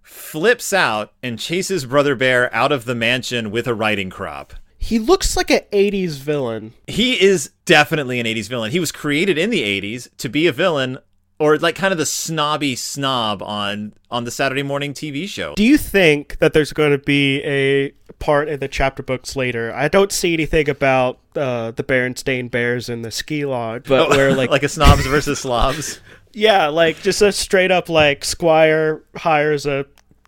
flips 0.04 0.74
out, 0.74 1.14
and 1.24 1.40
chases 1.40 1.86
Brother 1.86 2.16
Bear 2.16 2.54
out 2.54 2.72
of 2.72 2.86
the 2.86 2.94
mansion 2.94 3.50
with 3.50 3.66
a 3.66 3.74
riding 3.74 4.12
crop. 4.12 4.54
He 4.80 4.98
looks 4.98 5.38
like 5.38 5.52
an 5.52 5.62
'80s 5.72 6.18
villain. 6.18 6.74
He 6.88 7.22
is 7.22 7.52
definitely 7.66 8.20
an 8.20 8.26
80s 8.26 8.50
villain. 8.50 8.72
He 8.72 8.80
was 8.80 8.92
created 8.92 9.38
in 9.38 9.52
the 9.52 9.62
80s 9.62 10.10
to 10.18 10.30
be 10.30 10.48
a 10.48 10.52
villain 10.52 10.98
or 11.40 11.58
like 11.58 11.76
kind 11.76 11.92
of 11.92 11.98
the 11.98 12.06
snobby 12.06 12.76
snob 12.76 13.42
on 13.42 13.94
on 14.12 14.26
the 14.26 14.32
Saturday 14.32 14.64
morning 14.64 14.94
TV 14.94 15.28
show. 15.28 15.56
Do 15.56 15.64
you 15.64 15.78
think 15.78 16.38
that 16.40 16.54
there's 16.54 16.74
going 16.74 16.92
to 16.92 16.98
be 16.98 17.42
a 17.44 17.92
part 18.20 18.50
in 18.50 18.60
the 18.60 18.68
chapter 18.68 19.02
books 19.02 19.36
later? 19.36 19.74
I 19.74 19.88
don't 19.88 20.12
see 20.12 20.34
anything 20.34 20.70
about 20.70 21.20
uh, 21.36 21.72
the 21.72 21.84
Berenstain 21.84 22.52
Bears 22.52 22.90
in 22.90 23.02
the 23.02 23.12
ski 23.12 23.46
lodge, 23.46 23.86
but 23.88 24.10
where 24.18 24.36
like, 24.36 24.50
like 24.50 24.64
a 24.64 24.70
snobs 24.70 25.06
versus 25.06 25.40
slobs. 25.40 26.02
yeah, 26.34 26.68
like 26.68 27.02
just 27.02 27.22
a 27.22 27.32
straight 27.32 27.72
up 27.72 27.90
like 27.90 28.26
Squire 28.26 29.04
hires 29.16 29.66
a 29.66 29.86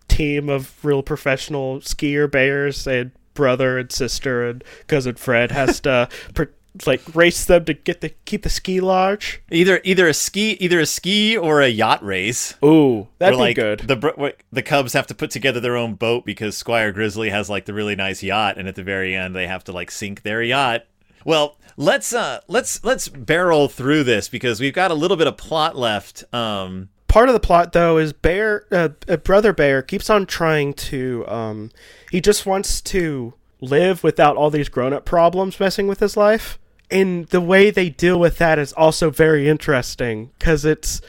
team 0.08 0.50
of 0.50 0.84
real 0.84 1.04
professional 1.04 1.80
skier 1.80 2.30
bears 2.30 2.86
and 2.88 3.12
brother 3.34 3.78
and 3.78 3.92
sister 3.92 4.48
and 4.48 4.64
cousin 4.88 5.16
Fred 5.16 5.52
has 5.52 5.80
to 5.82 6.10
pr- 6.34 6.46
like 6.86 7.02
race 7.14 7.46
them 7.46 7.66
to 7.66 7.74
get 7.74 8.02
the 8.02 8.10
keep 8.26 8.44
the 8.44 8.50
ski 8.50 8.80
lodge. 8.80 9.42
Either 9.52 9.82
either 9.84 10.08
a 10.08 10.14
ski 10.14 10.52
either 10.60 10.80
a 10.80 10.86
ski 10.86 11.38
or 11.38 11.62
a 11.62 11.68
yacht 11.68 12.04
race. 12.04 12.56
Ooh, 12.64 13.08
that'd 13.18 13.38
Where, 13.38 13.46
be 13.46 13.50
like 13.50 13.56
good. 13.56 13.80
the 13.88 14.36
the 14.52 14.64
Cubs 14.64 14.94
have 14.94 15.08
to 15.08 15.16
put 15.16 15.32
together 15.32 15.60
their 15.60 15.76
own 15.76 15.96
boat 15.96 16.26
because 16.26 16.58
Squire 16.58 16.92
Grizzly 16.92 17.30
has 17.30 17.50
like 17.50 17.66
the 17.66 17.74
really 17.74 17.96
nice 17.96 18.24
yacht, 18.24 18.58
and 18.58 18.68
at 18.68 18.76
the 18.76 18.84
very 18.84 19.16
end 19.16 19.36
they 19.36 19.48
have 19.48 19.64
to 19.66 19.72
like 19.72 19.92
sink 19.92 20.24
their 20.24 20.42
yacht. 20.42 20.86
Well, 21.26 21.58
let's 21.78 22.14
uh 22.14 22.40
let's 22.48 22.84
let's 22.84 23.08
barrel 23.08 23.68
through 23.68 24.04
this 24.06 24.30
because 24.30 24.60
we've 24.60 24.74
got 24.74 24.92
a 24.92 24.96
little 24.96 25.18
bit 25.18 25.28
of 25.28 25.38
plot 25.38 25.76
left. 25.76 26.24
Um, 26.34 26.90
part 27.08 27.28
of 27.28 27.34
the 27.34 27.40
plot 27.40 27.74
though 27.74 27.98
is 27.98 28.14
bear 28.14 28.66
uh, 28.72 28.90
uh, 29.08 29.18
brother 29.18 29.52
bear 29.52 29.82
keeps 29.82 30.10
on 30.10 30.26
trying 30.26 30.74
to 30.74 31.28
um 31.28 31.70
he 32.12 32.20
just 32.20 32.46
wants 32.46 32.82
to 32.82 33.34
live 33.62 34.04
without 34.04 34.36
all 34.36 34.50
these 34.50 34.68
grown-up 34.68 35.06
problems 35.06 35.62
messing 35.62 35.88
with 35.88 36.02
his 36.02 36.18
life. 36.18 36.60
And 36.90 37.26
the 37.28 37.40
way 37.40 37.72
they 37.72 37.90
deal 37.90 38.20
with 38.20 38.38
that 38.38 38.60
is 38.60 38.74
also 38.74 39.10
very 39.10 39.48
interesting 39.48 40.32
because 40.38 40.66
it's 40.66 41.00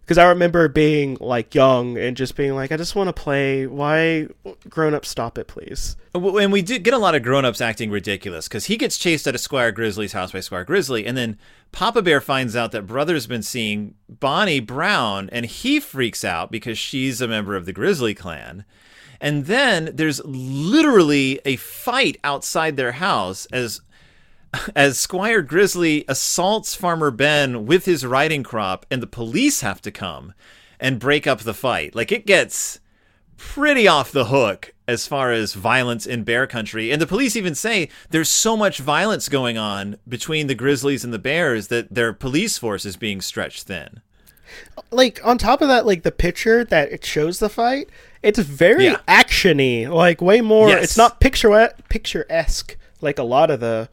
because 0.00 0.18
i 0.18 0.28
remember 0.28 0.66
being 0.66 1.16
like 1.20 1.54
young 1.54 1.96
and 1.96 2.16
just 2.16 2.34
being 2.34 2.56
like 2.56 2.72
i 2.72 2.76
just 2.76 2.96
want 2.96 3.06
to 3.06 3.12
play. 3.12 3.68
Why 3.68 4.26
grown-ups 4.68 5.08
stop 5.08 5.38
it 5.38 5.46
please? 5.46 5.94
And 6.14 6.50
we 6.50 6.62
do 6.62 6.80
get 6.80 6.94
a 6.94 6.98
lot 6.98 7.14
of 7.14 7.22
grown-ups 7.22 7.60
acting 7.60 7.92
ridiculous 7.92 8.48
because 8.48 8.64
he 8.64 8.76
gets 8.76 8.98
chased 8.98 9.28
out 9.28 9.36
of 9.36 9.40
Squire 9.40 9.70
Grizzly's 9.70 10.14
house 10.14 10.32
by 10.32 10.40
Squire 10.40 10.64
Grizzly, 10.64 11.06
and 11.06 11.16
then 11.16 11.38
Papa 11.70 12.02
Bear 12.02 12.20
finds 12.20 12.56
out 12.56 12.72
that 12.72 12.88
Brother's 12.88 13.28
been 13.28 13.44
seeing 13.44 13.94
Bonnie 14.08 14.58
Brown, 14.58 15.30
and 15.30 15.46
he 15.46 15.78
freaks 15.78 16.24
out 16.24 16.50
because 16.50 16.76
she's 16.76 17.20
a 17.20 17.28
member 17.28 17.54
of 17.54 17.66
the 17.66 17.72
Grizzly 17.72 18.14
clan. 18.14 18.64
And 19.20 19.46
then 19.46 19.90
there's 19.94 20.24
literally 20.24 21.40
a 21.44 21.56
fight 21.56 22.18
outside 22.24 22.76
their 22.76 22.92
house 22.92 23.46
as 23.46 23.80
as 24.74 24.98
Squire 24.98 25.42
Grizzly 25.42 26.04
assaults 26.08 26.74
Farmer 26.74 27.12
Ben 27.12 27.66
with 27.66 27.84
his 27.84 28.04
riding 28.04 28.42
crop, 28.42 28.84
and 28.90 29.00
the 29.00 29.06
police 29.06 29.60
have 29.60 29.80
to 29.82 29.92
come 29.92 30.34
and 30.80 30.98
break 30.98 31.26
up 31.26 31.40
the 31.40 31.54
fight. 31.54 31.94
Like 31.94 32.10
it 32.10 32.26
gets 32.26 32.80
pretty 33.36 33.86
off 33.86 34.12
the 34.12 34.26
hook 34.26 34.74
as 34.86 35.06
far 35.06 35.32
as 35.32 35.54
violence 35.54 36.04
in 36.04 36.24
bear 36.24 36.46
country. 36.46 36.90
And 36.90 37.00
the 37.00 37.06
police 37.06 37.36
even 37.36 37.54
say 37.54 37.88
there's 38.10 38.28
so 38.28 38.56
much 38.56 38.78
violence 38.78 39.28
going 39.28 39.56
on 39.56 39.96
between 40.08 40.46
the 40.46 40.54
grizzlies 40.54 41.04
and 41.04 41.12
the 41.12 41.18
bears 41.18 41.68
that 41.68 41.94
their 41.94 42.12
police 42.12 42.58
force 42.58 42.84
is 42.84 42.96
being 42.96 43.20
stretched 43.20 43.62
thin. 43.62 44.02
Like 44.90 45.20
on 45.24 45.38
top 45.38 45.62
of 45.62 45.68
that, 45.68 45.86
like 45.86 46.02
the 46.02 46.12
picture 46.12 46.64
that 46.64 46.90
it 46.92 47.04
shows 47.04 47.38
the 47.38 47.48
fight, 47.48 47.88
it's 48.22 48.38
very 48.38 48.84
Yeah. 48.86 48.98
actiony. 49.08 49.88
Like 49.88 50.20
way 50.20 50.40
more. 50.40 50.68
Yes. 50.68 50.84
It's 50.84 50.96
not 50.96 51.20
picture 51.20 51.72
picturesque 51.88 52.76
like 53.00 53.18
a 53.18 53.22
lot 53.22 53.50
of 53.50 53.60
the 53.60 53.88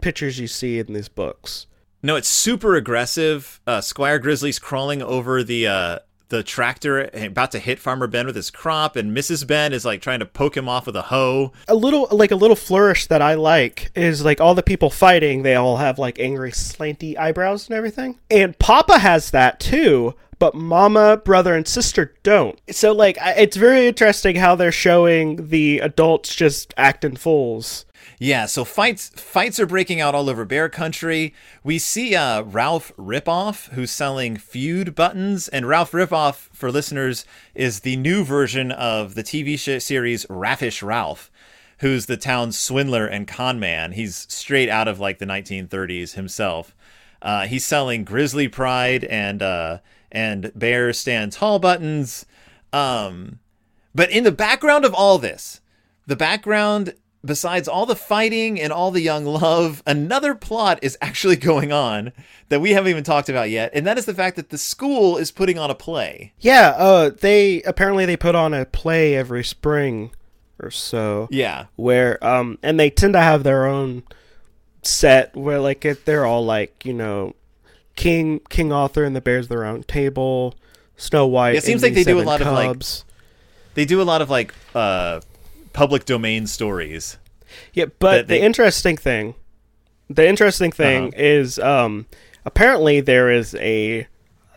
pictures 0.00 0.38
you 0.38 0.46
see 0.46 0.78
in 0.78 0.92
these 0.92 1.08
books. 1.08 1.66
No, 2.02 2.16
it's 2.16 2.28
super 2.28 2.74
aggressive. 2.76 3.60
Uh, 3.66 3.80
Squire 3.80 4.18
Grizzly's 4.18 4.58
crawling 4.58 5.00
over 5.02 5.42
the 5.42 5.66
uh, 5.66 5.98
the 6.28 6.42
tractor, 6.42 7.10
about 7.12 7.52
to 7.52 7.58
hit 7.58 7.78
Farmer 7.78 8.06
Ben 8.06 8.26
with 8.26 8.36
his 8.36 8.50
crop, 8.50 8.96
and 8.96 9.16
Mrs. 9.16 9.46
Ben 9.46 9.72
is 9.72 9.84
like 9.84 10.00
trying 10.00 10.20
to 10.20 10.26
poke 10.26 10.56
him 10.56 10.68
off 10.68 10.86
with 10.86 10.96
a 10.96 11.02
hoe. 11.02 11.52
A 11.68 11.74
little 11.74 12.08
like 12.10 12.30
a 12.30 12.36
little 12.36 12.56
flourish 12.56 13.06
that 13.06 13.22
I 13.22 13.34
like 13.34 13.90
is 13.94 14.24
like 14.24 14.40
all 14.40 14.54
the 14.54 14.62
people 14.62 14.90
fighting, 14.90 15.42
they 15.42 15.54
all 15.54 15.76
have 15.76 15.98
like 15.98 16.18
angry 16.18 16.50
slanty 16.50 17.16
eyebrows 17.18 17.68
and 17.68 17.76
everything. 17.76 18.18
And 18.30 18.58
Papa 18.58 18.98
has 18.98 19.30
that 19.30 19.60
too, 19.60 20.14
but 20.38 20.54
Mama, 20.54 21.16
brother, 21.18 21.54
and 21.54 21.66
sister 21.66 22.14
don't. 22.22 22.58
So 22.70 22.92
like 22.92 23.18
it's 23.20 23.56
very 23.56 23.86
interesting 23.86 24.36
how 24.36 24.54
they're 24.54 24.72
showing 24.72 25.48
the 25.48 25.78
adults 25.80 26.34
just 26.34 26.74
acting 26.76 27.16
fools. 27.16 27.84
Yeah, 28.24 28.46
so 28.46 28.64
fights 28.64 29.10
fights 29.10 29.60
are 29.60 29.66
breaking 29.66 30.00
out 30.00 30.14
all 30.14 30.30
over 30.30 30.46
Bear 30.46 30.70
Country. 30.70 31.34
We 31.62 31.78
see 31.78 32.16
uh, 32.16 32.40
Ralph 32.40 32.90
Ripoff, 32.96 33.68
who's 33.74 33.90
selling 33.90 34.38
feud 34.38 34.94
buttons, 34.94 35.48
and 35.48 35.68
Ralph 35.68 35.92
Ripoff, 35.92 36.48
for 36.50 36.72
listeners, 36.72 37.26
is 37.54 37.80
the 37.80 37.96
new 37.96 38.24
version 38.24 38.72
of 38.72 39.14
the 39.14 39.22
TV 39.22 39.58
series 39.78 40.24
Raffish 40.30 40.82
Ralph, 40.82 41.30
who's 41.80 42.06
the 42.06 42.16
town's 42.16 42.58
swindler 42.58 43.06
and 43.06 43.28
con 43.28 43.60
man. 43.60 43.92
He's 43.92 44.26
straight 44.30 44.70
out 44.70 44.88
of 44.88 44.98
like 44.98 45.18
the 45.18 45.26
1930s 45.26 46.14
himself. 46.14 46.74
Uh, 47.20 47.46
he's 47.46 47.66
selling 47.66 48.04
Grizzly 48.04 48.48
Pride 48.48 49.04
and 49.04 49.42
uh, 49.42 49.78
and 50.10 50.50
Bear 50.54 50.94
Stand 50.94 51.32
Tall 51.32 51.58
buttons. 51.58 52.24
Um, 52.72 53.40
but 53.94 54.10
in 54.10 54.24
the 54.24 54.32
background 54.32 54.86
of 54.86 54.94
all 54.94 55.18
this, 55.18 55.60
the 56.06 56.16
background, 56.16 56.94
besides 57.24 57.66
all 57.68 57.86
the 57.86 57.96
fighting 57.96 58.60
and 58.60 58.72
all 58.72 58.90
the 58.90 59.00
young 59.00 59.24
love, 59.24 59.82
another 59.86 60.34
plot 60.34 60.78
is 60.82 60.98
actually 61.00 61.36
going 61.50 61.72
on 61.72 62.12
that 62.48 62.60
we 62.60 62.72
haven't 62.72 62.90
even 62.90 63.04
talked 63.04 63.28
about 63.28 63.50
yet, 63.50 63.70
and 63.74 63.86
that 63.86 63.98
is 63.98 64.04
the 64.06 64.14
fact 64.14 64.36
that 64.36 64.50
the 64.50 64.58
school 64.58 65.16
is 65.16 65.30
putting 65.30 65.58
on 65.58 65.70
a 65.70 65.74
play. 65.74 66.32
Yeah, 66.38 66.70
uh 66.76 67.10
they 67.10 67.62
apparently 67.62 68.06
they 68.06 68.16
put 68.16 68.34
on 68.34 68.52
a 68.54 68.64
play 68.66 69.16
every 69.16 69.44
spring 69.44 70.10
or 70.60 70.70
so. 70.70 71.28
Yeah. 71.30 71.66
where 71.76 72.22
um 72.24 72.58
and 72.62 72.78
they 72.78 72.90
tend 72.90 73.14
to 73.14 73.20
have 73.20 73.42
their 73.42 73.66
own 73.66 74.02
set 74.82 75.34
where 75.34 75.58
like 75.60 75.84
it, 75.84 76.04
they're 76.04 76.26
all 76.26 76.44
like 76.44 76.84
you 76.84 76.92
know 76.92 77.34
king 77.96 78.40
king 78.50 78.72
arthur 78.72 79.04
and 79.04 79.16
the 79.16 79.20
bears 79.20 79.46
of 79.46 79.48
the 79.48 79.58
round 79.58 79.88
table 79.88 80.54
snow 80.96 81.26
white 81.26 81.54
It 81.54 81.64
seems 81.64 81.82
like 81.82 81.94
the 81.94 82.04
they 82.04 82.12
do 82.12 82.20
a 82.20 82.22
lot 82.22 82.40
of, 82.40 82.48
like, 82.48 82.82
They 83.74 83.84
do 83.84 84.02
a 84.02 84.04
lot 84.04 84.20
of 84.20 84.30
like 84.30 84.54
uh 84.74 85.20
public 85.74 86.06
domain 86.06 86.46
stories. 86.46 87.18
yeah 87.74 87.84
but 87.98 88.26
they- 88.28 88.38
the 88.38 88.44
interesting 88.44 88.96
thing 88.96 89.34
the 90.08 90.26
interesting 90.26 90.72
thing 90.72 91.08
Uh-huh. 91.08 91.12
is 91.16 91.58
um 91.58 92.06
apparently 92.46 93.00
there 93.02 93.30
is 93.30 93.54
a 93.56 94.06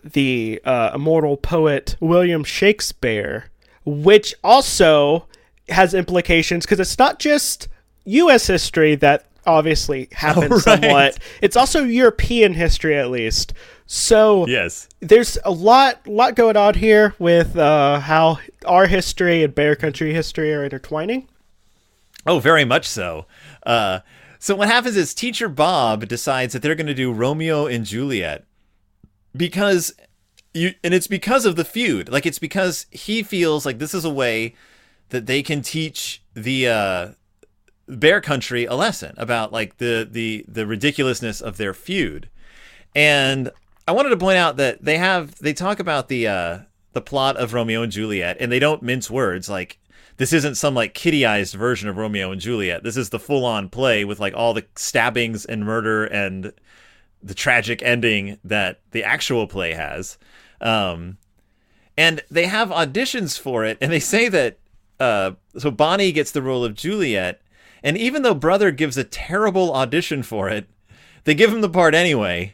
the 0.03 0.61
uh, 0.63 0.91
immortal 0.95 1.36
poet 1.38 1.95
william 1.99 2.43
shakespeare 2.43 3.49
which 3.86 4.34
also 4.43 5.26
has 5.70 5.93
implications 5.93 6.65
because 6.65 6.80
it's 6.80 6.97
not 6.97 7.20
just 7.20 7.68
U.S. 8.05 8.47
history 8.47 8.95
that 8.95 9.26
obviously 9.45 10.07
happened 10.13 10.51
Oh, 10.53 10.55
right. 10.55 10.61
somewhat. 10.63 11.20
It's 11.41 11.57
also 11.57 11.84
European 11.84 12.53
history, 12.53 12.97
at 12.97 13.09
least. 13.09 13.51
So 13.88 14.46
Yes. 14.48 14.88
there's 15.00 15.38
a 15.46 15.52
lot, 15.52 16.06
lot 16.06 16.36
going 16.36 16.58
on 16.58 16.74
here 16.76 17.16
with 17.20 17.58
uh, 17.58 18.02
how 18.02 18.40
our 18.66 18.86
history 18.88 19.44
and 19.44 19.56
Bear 19.56 19.76
Country 19.76 20.14
history 20.14 20.54
are 20.54 20.64
intertwining. 20.64 21.28
Oh, 22.26 22.40
very 22.40 22.66
much 22.66 22.86
so. 22.86 23.26
Uh, 23.66 24.00
so 24.40 24.56
what 24.56 24.68
happens 24.68 24.98
is 24.98 25.14
Teacher 25.14 25.48
Bob 25.48 26.08
decides 26.08 26.52
that 26.54 26.62
they're 26.62 26.76
going 26.76 26.88
to 26.88 26.94
do 26.94 27.14
Romeo 27.14 27.66
and 27.66 27.86
Juliet 27.86 28.44
because 29.36 29.94
you, 30.54 30.74
and 30.84 30.94
it's 30.94 31.08
because 31.08 31.46
of 31.46 31.56
the 31.56 31.64
feud. 31.66 32.10
Like 32.10 32.26
it's 32.26 32.40
because 32.40 32.88
he 32.92 33.24
feels 33.24 33.66
like 33.66 33.80
this 33.80 33.94
is 33.94 34.04
a 34.04 34.10
way 34.10 34.54
that 35.10 35.26
they 35.26 35.42
can 35.42 35.62
teach 35.62 36.22
the 36.34 36.68
uh, 36.68 37.08
Bear 37.88 38.20
Country 38.20 38.66
a 38.66 38.74
lesson 38.76 39.14
about 39.18 39.54
like 39.54 39.78
the 39.78 40.06
the 40.10 40.44
the 40.48 40.68
ridiculousness 40.68 41.40
of 41.40 41.56
their 41.56 41.74
feud. 41.74 42.30
And 42.94 43.52
I 43.88 43.94
wanted 43.94 44.10
to 44.10 44.18
point 44.18 44.38
out 44.38 44.58
that 44.58 44.84
they 44.84 44.98
have 44.98 45.36
they 45.40 45.54
talk 45.54 45.80
about 45.80 46.10
the 46.10 46.28
uh, 46.28 46.60
the 46.92 47.02
plot 47.02 47.38
of 47.38 47.54
Romeo 47.54 47.82
and 47.82 47.92
Juliet, 47.92 48.38
and 48.40 48.52
they 48.52 48.60
don't 48.60 48.84
mince 48.84 49.10
words. 49.10 49.50
Like 49.50 49.80
this 50.18 50.34
isn't 50.34 50.56
some 50.56 50.76
like 50.76 50.94
kittyized 50.94 51.56
version 51.56 51.88
of 51.88 51.96
Romeo 51.96 52.32
and 52.32 52.42
Juliet. 52.42 52.84
This 52.84 52.98
is 52.98 53.10
the 53.10 53.20
full 53.20 53.46
on 53.46 53.70
play 53.70 54.04
with 54.04 54.20
like 54.20 54.34
all 54.34 54.54
the 54.54 54.66
stabbings 54.76 55.46
and 55.46 55.64
murder 55.64 56.04
and 56.06 56.52
the 57.24 57.34
tragic 57.34 57.82
ending 57.82 58.38
that 58.44 58.82
the 58.92 59.06
actual 59.06 59.48
play 59.48 59.74
has. 59.74 60.18
Um, 60.60 61.18
and 61.98 62.22
they 62.30 62.46
have 62.46 62.70
auditions 62.70 63.40
for 63.40 63.64
it, 63.64 63.78
and 63.80 63.92
they 63.92 64.00
say 64.00 64.28
that 64.28 64.60
uh, 65.00 65.32
so 65.58 65.72
Bonnie 65.72 66.12
gets 66.12 66.32
the 66.32 66.42
role 66.42 66.66
of 66.66 66.74
Juliet, 66.74 67.42
and 67.84 67.98
even 67.98 68.22
though 68.24 68.34
Brother 68.34 68.72
gives 68.72 68.98
a 68.98 69.04
terrible 69.06 69.74
audition 69.74 70.24
for 70.24 70.50
it, 70.50 70.68
they 71.24 71.34
give 71.34 71.54
him 71.54 71.62
the 71.62 71.70
part 71.70 71.96
anyway 71.96 72.54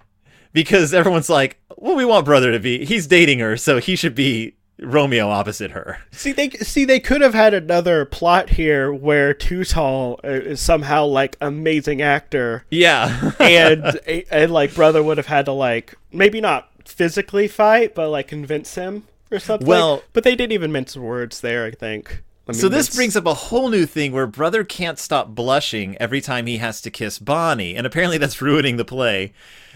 because 0.53 0.93
everyone's 0.93 1.29
like, 1.29 1.59
"Well, 1.77 1.95
we 1.95 2.05
want 2.05 2.25
Brother 2.25 2.51
to 2.51 2.59
be. 2.59 2.85
He's 2.85 3.07
dating 3.07 3.39
her, 3.39 3.57
so 3.57 3.79
he 3.79 3.95
should 3.95 4.15
be 4.15 4.55
Romeo 4.79 5.27
opposite 5.29 5.71
her." 5.71 5.99
See, 6.11 6.31
they 6.31 6.49
see 6.51 6.85
they 6.85 6.99
could 6.99 7.21
have 7.21 7.33
had 7.33 7.53
another 7.53 8.05
plot 8.05 8.51
here 8.51 8.93
where 8.93 9.33
Too 9.33 9.63
Tall 9.65 10.19
uh, 10.23 10.29
is 10.29 10.61
somehow 10.61 11.05
like 11.05 11.35
amazing 11.41 12.01
actor, 12.01 12.65
Yeah, 12.71 13.31
and 13.39 13.99
and 14.31 14.51
like 14.51 14.73
brother 14.73 15.03
would 15.03 15.17
have 15.17 15.27
had 15.27 15.45
to 15.45 15.51
like 15.51 15.95
maybe 16.11 16.39
not 16.39 16.69
physically 16.85 17.47
fight, 17.47 17.95
but 17.95 18.09
like 18.09 18.27
convince 18.27 18.75
him 18.75 19.03
or 19.31 19.39
something. 19.39 19.67
Well- 19.67 20.03
but 20.13 20.23
they 20.23 20.35
didn't 20.35 20.53
even 20.53 20.71
mince 20.71 20.95
words 20.95 21.41
there. 21.41 21.65
I 21.65 21.71
think. 21.71 22.23
I 22.47 22.51
mean, 22.51 22.59
So 22.59 22.67
this 22.67 22.87
it's- 22.87 22.95
brings 22.95 23.15
up 23.15 23.25
a 23.25 23.33
whole 23.33 23.69
new 23.69 23.85
thing 23.85 24.11
where 24.11 24.27
brother 24.27 24.63
can't 24.65 24.99
stop 24.99 25.29
blushing 25.29 25.95
every 25.97 26.19
time 26.19 26.45
he 26.45 26.57
has 26.57 26.81
to 26.81 26.91
kiss 26.91 27.17
Bonnie, 27.19 27.75
and 27.75 27.87
apparently 27.87 28.17
that's 28.17 28.41
ruining 28.41 28.75
the 28.77 28.83
play. 28.85 29.31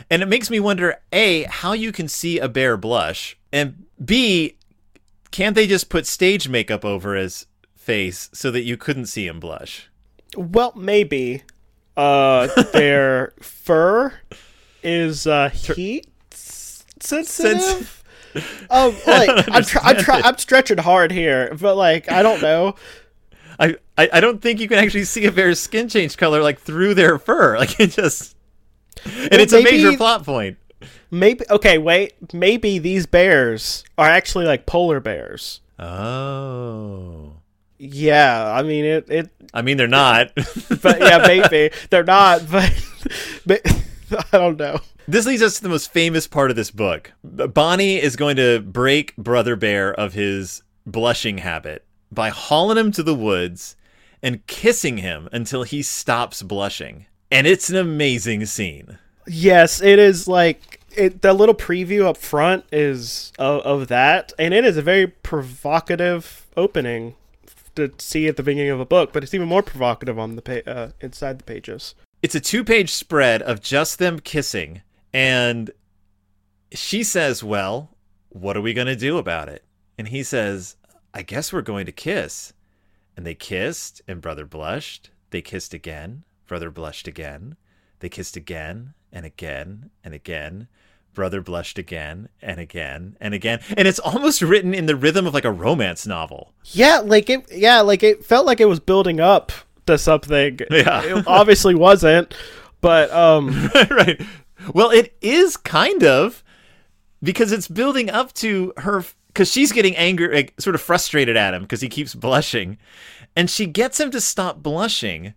And 0.09 0.21
it 0.21 0.27
makes 0.27 0.49
me 0.49 0.59
wonder: 0.59 0.97
a, 1.13 1.43
how 1.43 1.71
you 1.73 1.91
can 1.91 2.07
see 2.09 2.39
a 2.39 2.49
bear 2.49 2.75
blush, 2.75 3.37
and 3.53 3.85
b, 4.03 4.57
can't 5.31 5.55
they 5.55 5.65
just 5.67 5.89
put 5.89 6.05
stage 6.05 6.49
makeup 6.49 6.83
over 6.83 7.15
his 7.15 7.45
face 7.75 8.29
so 8.33 8.51
that 8.51 8.63
you 8.63 8.75
couldn't 8.75 9.05
see 9.05 9.27
him 9.27 9.39
blush? 9.39 9.89
Well, 10.35 10.73
maybe. 10.75 11.43
Uh, 11.95 12.47
their 12.73 13.33
fur 13.41 14.13
is 14.83 15.25
uh, 15.25 15.49
heat 15.49 16.05
s- 16.33 16.85
sensitive. 16.99 17.96
Um, 18.69 18.95
like 19.07 19.29
I'm, 19.49 19.63
try- 19.63 19.81
I'm, 19.83 19.95
try- 19.97 20.21
I'm 20.21 20.37
stretching 20.37 20.77
hard 20.77 21.11
here, 21.11 21.55
but 21.59 21.75
like 21.75 22.11
I 22.11 22.21
don't 22.23 22.41
know. 22.41 22.75
I, 23.59 23.75
I 23.97 24.09
I 24.13 24.19
don't 24.19 24.41
think 24.41 24.59
you 24.59 24.67
can 24.67 24.77
actually 24.77 25.05
see 25.05 25.25
a 25.25 25.31
bear's 25.31 25.59
skin 25.59 25.87
change 25.89 26.17
color 26.17 26.41
like 26.43 26.59
through 26.59 26.93
their 26.93 27.17
fur. 27.17 27.57
Like 27.59 27.79
it 27.79 27.91
just, 27.91 28.35
and 29.05 29.33
it's 29.33 29.53
a 29.53 29.63
major 29.63 29.95
plot 29.97 30.23
point. 30.25 30.57
Maybe 31.09 31.45
okay, 31.49 31.77
wait. 31.77 32.33
Maybe 32.33 32.77
these 32.79 33.05
bears 33.07 33.83
are 33.97 34.07
actually 34.09 34.45
like 34.45 34.65
polar 34.65 34.99
bears. 34.99 35.61
Oh, 35.79 37.33
Yeah, 37.79 38.51
I 38.53 38.61
mean 38.63 38.85
it. 38.85 39.09
It, 39.09 39.29
I 39.53 39.61
mean 39.61 39.77
they're 39.77 39.87
not. 39.87 40.31
but 40.35 40.99
yeah, 40.99 41.17
maybe 41.27 41.73
they're 41.89 42.03
not. 42.03 42.41
But, 42.51 42.73
but 43.45 43.61
I 44.33 44.37
don't 44.37 44.57
know. 44.59 44.79
This 45.09 45.25
leads 45.25 45.41
us 45.41 45.55
to 45.55 45.63
the 45.63 45.69
most 45.69 45.93
famous 45.93 46.27
part 46.27 46.49
of 46.49 46.57
this 46.57 46.69
book. 46.69 47.13
Bonnie 47.23 47.95
is 47.95 48.17
going 48.17 48.35
to 48.35 48.59
break 48.59 49.15
Brother 49.15 49.55
Bear 49.55 49.93
of 49.93 50.11
his 50.11 50.63
blushing 50.85 51.37
habit 51.37 51.85
by 52.11 52.27
hauling 52.27 52.77
him 52.77 52.91
to 52.91 53.03
the 53.03 53.15
woods 53.15 53.77
and 54.21 54.45
kissing 54.47 54.97
him 54.97 55.29
until 55.31 55.63
he 55.63 55.81
stops 55.81 56.43
blushing. 56.43 57.05
And 57.31 57.47
it's 57.47 57.69
an 57.69 57.77
amazing 57.77 58.47
scene. 58.47 58.97
Yes, 59.25 59.81
it 59.81 59.97
is 59.97 60.27
like 60.27 60.81
it, 60.93 61.21
the 61.21 61.33
little 61.33 61.55
preview 61.55 62.03
up 62.03 62.17
front 62.17 62.65
is 62.73 63.31
of, 63.39 63.61
of 63.61 63.87
that, 63.87 64.33
and 64.37 64.53
it 64.53 64.65
is 64.65 64.75
a 64.75 64.81
very 64.81 65.07
provocative 65.07 66.47
opening 66.57 67.15
to 67.75 67.93
see 67.97 68.27
at 68.27 68.35
the 68.35 68.43
beginning 68.43 68.71
of 68.71 68.81
a 68.81 68.85
book, 68.85 69.13
but 69.13 69.23
it's 69.23 69.33
even 69.33 69.47
more 69.47 69.63
provocative 69.63 70.19
on 70.19 70.35
the 70.35 70.41
pa- 70.41 70.69
uh, 70.69 70.89
inside 70.99 71.39
the 71.39 71.45
pages. 71.45 71.95
It's 72.21 72.35
a 72.35 72.41
two 72.41 72.65
page 72.65 72.91
spread 72.91 73.41
of 73.41 73.61
just 73.61 73.99
them 73.99 74.19
kissing. 74.19 74.81
And 75.17 75.71
she 76.71 77.03
says, 77.03 77.43
Well, 77.43 77.89
what 78.29 78.55
are 78.55 78.61
we 78.61 78.75
going 78.75 78.85
to 78.85 78.95
do 78.95 79.17
about 79.17 79.49
it? 79.49 79.63
And 79.97 80.09
he 80.09 80.21
says, 80.21 80.75
I 81.11 81.23
guess 81.23 81.51
we're 81.51 81.63
going 81.63 81.87
to 81.87 81.91
kiss. 81.91 82.53
And 83.15 83.25
they 83.25 83.33
kissed, 83.33 83.99
and 84.07 84.21
brother 84.21 84.45
blushed. 84.45 85.09
They 85.31 85.41
kissed 85.41 85.73
again. 85.73 86.23
Brother 86.45 86.69
blushed 86.69 87.07
again. 87.07 87.57
They 87.97 88.09
kissed 88.09 88.37
again 88.37 88.93
and 89.11 89.25
again 89.25 89.89
and 90.03 90.13
again. 90.13 90.67
Brother 91.15 91.41
blushed 91.41 91.79
again 91.79 92.29
and 92.39 92.59
again 92.59 93.17
and 93.19 93.33
again. 93.33 93.61
And 93.75 93.87
it's 93.87 93.97
almost 93.97 94.43
written 94.43 94.75
in 94.75 94.85
the 94.85 94.95
rhythm 94.95 95.25
of 95.25 95.33
like 95.33 95.45
a 95.45 95.51
romance 95.51 96.05
novel. 96.05 96.53
Yeah, 96.65 96.99
like 96.99 97.27
it. 97.31 97.51
Yeah, 97.51 97.81
like 97.81 98.03
it 98.03 98.23
felt 98.23 98.45
like 98.45 98.59
it 98.61 98.65
was 98.65 98.79
building 98.79 99.19
up 99.19 99.51
to 99.87 99.97
something. 99.97 100.59
Yeah. 100.69 101.01
it 101.17 101.27
obviously 101.27 101.73
wasn't, 101.73 102.35
but 102.81 103.09
um, 103.11 103.71
right. 103.89 104.21
Well, 104.73 104.89
it 104.89 105.15
is 105.21 105.57
kind 105.57 106.03
of 106.03 106.43
because 107.21 107.51
it's 107.51 107.67
building 107.67 108.09
up 108.09 108.33
to 108.33 108.73
her 108.77 109.03
because 109.27 109.51
she's 109.51 109.71
getting 109.71 109.95
angry, 109.95 110.33
like, 110.33 110.53
sort 110.59 110.75
of 110.75 110.81
frustrated 110.81 111.37
at 111.37 111.53
him 111.53 111.61
because 111.61 111.81
he 111.81 111.89
keeps 111.89 112.15
blushing, 112.15 112.77
and 113.35 113.49
she 113.49 113.67
gets 113.67 113.99
him 113.99 114.09
to 114.11 114.19
stop 114.19 114.63
blushing 114.63 115.33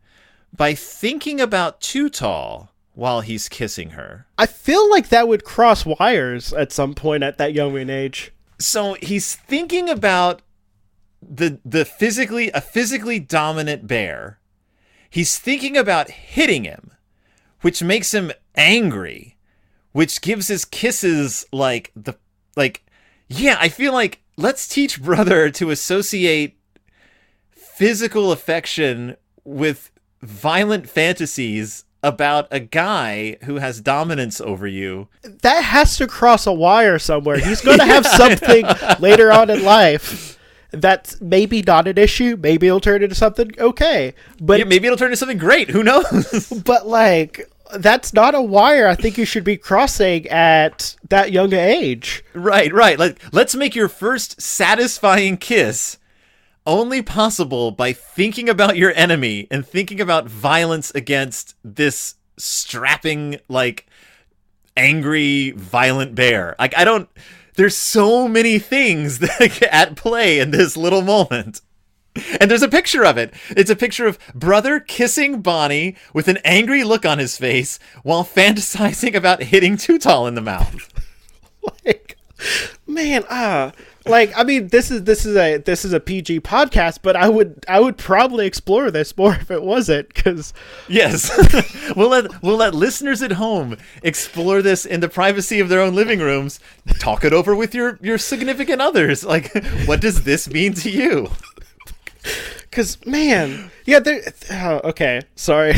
by 0.56 0.74
thinking 0.74 1.40
about 1.40 1.80
Too 1.80 2.08
Tall 2.08 2.72
while 2.94 3.20
he's 3.20 3.48
kissing 3.48 3.90
her. 3.90 4.26
I 4.38 4.46
feel 4.46 4.88
like 4.90 5.08
that 5.08 5.28
would 5.28 5.44
cross 5.44 5.84
wires 5.84 6.52
at 6.52 6.72
some 6.72 6.94
point 6.94 7.22
at 7.22 7.38
that 7.38 7.52
young 7.52 7.76
age. 7.90 8.32
So 8.58 8.96
he's 9.02 9.34
thinking 9.34 9.88
about 9.88 10.42
the 11.22 11.60
the 11.64 11.84
physically 11.84 12.50
a 12.50 12.60
physically 12.60 13.18
dominant 13.18 13.86
bear. 13.86 14.38
He's 15.08 15.38
thinking 15.38 15.76
about 15.76 16.10
hitting 16.10 16.64
him, 16.64 16.92
which 17.60 17.82
makes 17.82 18.14
him 18.14 18.32
angry, 18.54 19.36
which 19.92 20.20
gives 20.20 20.48
his 20.48 20.64
kisses 20.64 21.46
like 21.52 21.92
the 21.94 22.14
like 22.56 22.84
yeah, 23.28 23.56
I 23.60 23.68
feel 23.68 23.92
like 23.92 24.22
let's 24.36 24.66
teach 24.66 25.00
brother 25.00 25.50
to 25.50 25.70
associate 25.70 26.58
physical 27.50 28.32
affection 28.32 29.16
with 29.44 29.90
violent 30.20 30.88
fantasies 30.88 31.84
about 32.02 32.48
a 32.50 32.60
guy 32.60 33.36
who 33.44 33.56
has 33.56 33.80
dominance 33.80 34.40
over 34.40 34.66
you. 34.66 35.08
That 35.22 35.62
has 35.62 35.96
to 35.98 36.06
cross 36.06 36.46
a 36.46 36.52
wire 36.52 36.98
somewhere. 36.98 37.38
He's 37.38 37.60
going 37.60 37.78
to 37.78 37.84
have 37.84 38.06
something 38.06 38.64
later 38.98 39.30
on 39.32 39.50
in 39.50 39.64
life 39.64 40.38
that's 40.72 41.20
maybe 41.20 41.62
not 41.62 41.88
an 41.88 41.98
issue. 41.98 42.36
Maybe 42.40 42.66
it'll 42.66 42.80
turn 42.80 43.02
into 43.02 43.14
something 43.14 43.52
okay. 43.58 44.14
But 44.40 44.58
Yeah, 44.58 44.64
maybe 44.64 44.86
it'll 44.86 44.96
turn 44.96 45.08
into 45.08 45.16
something 45.16 45.38
great. 45.38 45.70
Who 45.70 45.82
knows? 45.82 46.48
but 46.64 46.86
like 46.86 47.50
that's 47.78 48.12
not 48.12 48.34
a 48.34 48.42
wire 48.42 48.86
I 48.86 48.94
think 48.94 49.18
you 49.18 49.24
should 49.24 49.44
be 49.44 49.56
crossing 49.56 50.26
at 50.28 50.96
that 51.08 51.32
young 51.32 51.52
age. 51.52 52.24
Right, 52.34 52.72
right. 52.72 52.98
Like 52.98 53.18
let's 53.32 53.54
make 53.54 53.74
your 53.74 53.88
first 53.88 54.40
satisfying 54.40 55.36
kiss 55.36 55.98
only 56.66 57.02
possible 57.02 57.70
by 57.70 57.92
thinking 57.92 58.48
about 58.48 58.76
your 58.76 58.92
enemy 58.94 59.48
and 59.50 59.66
thinking 59.66 60.00
about 60.00 60.28
violence 60.28 60.90
against 60.94 61.54
this 61.64 62.16
strapping 62.36 63.38
like 63.48 63.86
angry 64.76 65.50
violent 65.52 66.14
bear. 66.14 66.54
Like 66.58 66.76
I 66.76 66.84
don't 66.84 67.08
there's 67.56 67.76
so 67.76 68.28
many 68.28 68.58
things 68.58 69.18
that 69.20 69.62
at 69.70 69.96
play 69.96 70.38
in 70.38 70.50
this 70.50 70.76
little 70.76 71.02
moment. 71.02 71.60
And 72.40 72.50
there's 72.50 72.62
a 72.62 72.68
picture 72.68 73.04
of 73.04 73.16
it. 73.16 73.32
It's 73.50 73.70
a 73.70 73.76
picture 73.76 74.06
of 74.06 74.18
brother 74.34 74.80
kissing 74.80 75.42
Bonnie 75.42 75.96
with 76.12 76.26
an 76.28 76.38
angry 76.44 76.82
look 76.82 77.06
on 77.06 77.18
his 77.18 77.36
face 77.36 77.78
while 78.02 78.24
fantasizing 78.24 79.14
about 79.14 79.44
hitting 79.44 79.76
Too 79.76 79.98
Tall 79.98 80.26
in 80.26 80.34
the 80.34 80.40
mouth. 80.40 80.88
like 81.84 82.16
man 82.86 83.22
ah 83.28 83.70
like 84.06 84.32
i 84.34 84.42
mean 84.42 84.68
this 84.68 84.90
is 84.90 85.04
this 85.04 85.26
is 85.26 85.36
a 85.36 85.58
this 85.58 85.84
is 85.84 85.92
a 85.92 86.00
pg 86.00 86.40
podcast 86.40 87.00
but 87.02 87.14
i 87.14 87.28
would 87.28 87.62
i 87.68 87.78
would 87.78 87.98
probably 87.98 88.46
explore 88.46 88.90
this 88.90 89.14
more 89.14 89.34
if 89.34 89.50
it 89.50 89.62
wasn't 89.62 90.08
because 90.08 90.54
Yes, 90.88 91.30
we'll 91.96 92.08
let 92.08 92.42
we'll 92.42 92.56
let 92.56 92.74
listeners 92.74 93.22
at 93.22 93.32
home 93.32 93.76
explore 94.02 94.60
this 94.60 94.84
in 94.84 95.00
the 95.00 95.08
privacy 95.08 95.60
of 95.60 95.68
their 95.68 95.80
own 95.80 95.94
living 95.94 96.18
rooms. 96.18 96.58
Talk 96.98 97.24
it 97.24 97.32
over 97.32 97.54
with 97.54 97.74
your 97.74 97.98
your 98.02 98.18
significant 98.18 98.80
others. 98.82 99.24
Like, 99.24 99.52
what 99.86 100.00
does 100.00 100.24
this 100.24 100.48
mean 100.50 100.74
to 100.74 100.90
you? 100.90 101.30
Because 102.62 103.04
man 103.06 103.70
yeah 103.86 103.98
there 103.98 104.22
oh, 104.52 104.80
okay 104.84 105.22
sorry. 105.34 105.74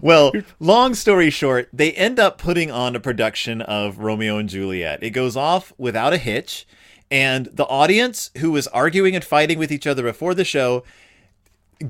Well, 0.00 0.32
long 0.58 0.94
story 0.94 1.30
short, 1.30 1.68
they 1.72 1.92
end 1.92 2.18
up 2.18 2.38
putting 2.38 2.70
on 2.70 2.96
a 2.96 3.00
production 3.00 3.60
of 3.60 3.98
Romeo 3.98 4.38
and 4.38 4.48
Juliet. 4.48 5.02
It 5.02 5.10
goes 5.10 5.36
off 5.36 5.72
without 5.76 6.12
a 6.12 6.18
hitch, 6.18 6.66
and 7.10 7.46
the 7.46 7.66
audience 7.66 8.30
who 8.38 8.50
was 8.50 8.66
arguing 8.68 9.14
and 9.14 9.24
fighting 9.24 9.58
with 9.58 9.70
each 9.70 9.86
other 9.86 10.02
before 10.02 10.34
the 10.34 10.44
show 10.44 10.82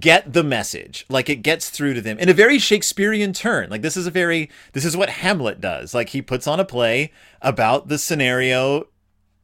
get 0.00 0.32
the 0.32 0.42
message. 0.42 1.06
Like 1.08 1.28
it 1.28 1.36
gets 1.36 1.70
through 1.70 1.94
to 1.94 2.00
them 2.00 2.18
in 2.18 2.28
a 2.28 2.34
very 2.34 2.58
shakespearean 2.58 3.32
turn. 3.32 3.70
Like 3.70 3.82
this 3.82 3.96
is 3.96 4.06
a 4.06 4.10
very 4.10 4.50
this 4.72 4.84
is 4.84 4.96
what 4.96 5.10
hamlet 5.10 5.60
does. 5.60 5.94
Like 5.94 6.10
he 6.10 6.22
puts 6.22 6.46
on 6.46 6.60
a 6.60 6.64
play 6.64 7.12
about 7.40 7.88
the 7.88 7.98
scenario 7.98 8.88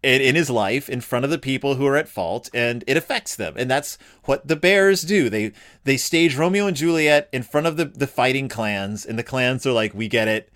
in, 0.02 0.20
in 0.20 0.34
his 0.34 0.50
life 0.50 0.88
in 0.88 1.00
front 1.00 1.24
of 1.24 1.30
the 1.30 1.38
people 1.38 1.74
who 1.74 1.86
are 1.86 1.96
at 1.96 2.08
fault 2.08 2.48
and 2.54 2.84
it 2.86 2.96
affects 2.96 3.36
them 3.36 3.54
and 3.56 3.70
that's 3.70 3.98
what 4.24 4.46
the 4.46 4.56
bears 4.56 5.02
do 5.02 5.28
they 5.28 5.52
they 5.84 5.96
stage 5.96 6.36
romeo 6.36 6.66
and 6.66 6.76
juliet 6.76 7.28
in 7.32 7.42
front 7.42 7.66
of 7.66 7.76
the 7.76 7.84
the 7.84 8.06
fighting 8.06 8.48
clans 8.48 9.04
and 9.04 9.18
the 9.18 9.22
clans 9.22 9.66
are 9.66 9.72
like 9.72 9.94
we 9.94 10.08
get 10.08 10.28
it 10.28 10.52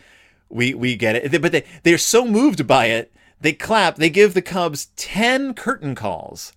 we 0.48 0.74
we 0.74 0.96
get 0.96 1.16
it 1.16 1.42
but 1.42 1.52
they 1.52 1.64
they're 1.82 1.98
so 1.98 2.24
moved 2.24 2.66
by 2.66 2.86
it 2.86 3.12
they 3.40 3.52
clap 3.52 3.96
they 3.96 4.10
give 4.10 4.34
the 4.34 4.42
cubs 4.42 4.86
10 4.96 5.54
curtain 5.54 5.94
calls 5.94 6.52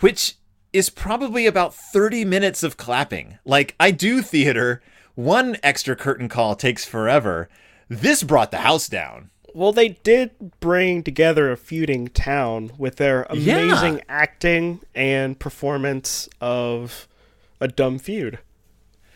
which 0.00 0.36
is 0.74 0.90
probably 0.90 1.46
about 1.46 1.72
30 1.72 2.24
minutes 2.24 2.64
of 2.64 2.76
clapping. 2.76 3.38
Like, 3.44 3.76
I 3.78 3.92
do 3.92 4.20
theater, 4.20 4.82
one 5.14 5.56
extra 5.62 5.94
curtain 5.94 6.28
call 6.28 6.56
takes 6.56 6.84
forever. 6.84 7.48
This 7.88 8.24
brought 8.24 8.50
the 8.50 8.58
house 8.58 8.88
down. 8.88 9.30
Well 9.54 9.72
they 9.72 9.90
did 9.90 10.30
bring 10.60 11.02
together 11.02 11.50
a 11.50 11.56
feuding 11.56 12.08
town 12.08 12.72
with 12.76 12.96
their 12.96 13.22
amazing 13.30 14.02
acting 14.08 14.80
and 14.94 15.38
performance 15.38 16.28
of 16.40 17.08
a 17.60 17.68
dumb 17.68 17.98
feud. 17.98 18.38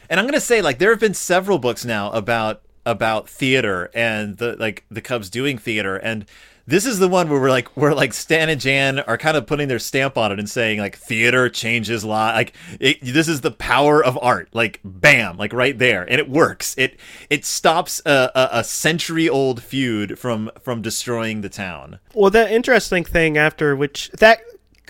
And 0.08 0.18
I'm 0.18 0.24
going 0.24 0.34
to 0.34 0.40
say 0.40 0.62
like 0.62 0.78
there 0.78 0.90
have 0.90 1.00
been 1.00 1.14
several 1.14 1.58
books 1.58 1.84
now 1.84 2.10
about 2.12 2.62
about 2.86 3.28
theater 3.28 3.90
and 3.92 4.38
the 4.38 4.56
like 4.56 4.84
the 4.90 5.02
Cubs 5.02 5.28
doing 5.28 5.58
theater 5.58 5.96
and 5.96 6.24
this 6.68 6.84
is 6.84 6.98
the 6.98 7.08
one 7.08 7.30
where 7.30 7.40
we're 7.40 7.48
like 7.48 7.68
where 7.78 7.94
like 7.94 8.12
Stan 8.12 8.50
and 8.50 8.60
Jan 8.60 8.98
are 9.00 9.16
kind 9.16 9.38
of 9.38 9.46
putting 9.46 9.68
their 9.68 9.78
stamp 9.78 10.18
on 10.18 10.30
it 10.30 10.38
and 10.38 10.48
saying 10.48 10.80
like 10.80 10.98
theater 10.98 11.48
changes 11.48 12.04
lot 12.04 12.34
like 12.34 12.52
it, 12.78 12.98
this 13.02 13.26
is 13.26 13.40
the 13.40 13.50
power 13.50 14.04
of 14.04 14.18
art. 14.20 14.50
Like 14.52 14.78
bam 14.84 15.38
like 15.38 15.54
right 15.54 15.78
there. 15.78 16.02
And 16.02 16.20
it 16.20 16.28
works. 16.28 16.74
It 16.76 17.00
it 17.30 17.46
stops 17.46 18.02
a, 18.04 18.30
a, 18.34 18.48
a 18.58 18.64
century 18.64 19.30
old 19.30 19.62
feud 19.62 20.18
from 20.18 20.50
from 20.60 20.82
destroying 20.82 21.40
the 21.40 21.48
town. 21.48 22.00
Well 22.12 22.30
the 22.30 22.52
interesting 22.52 23.02
thing 23.02 23.38
after 23.38 23.74
which 23.74 24.10
that 24.10 24.40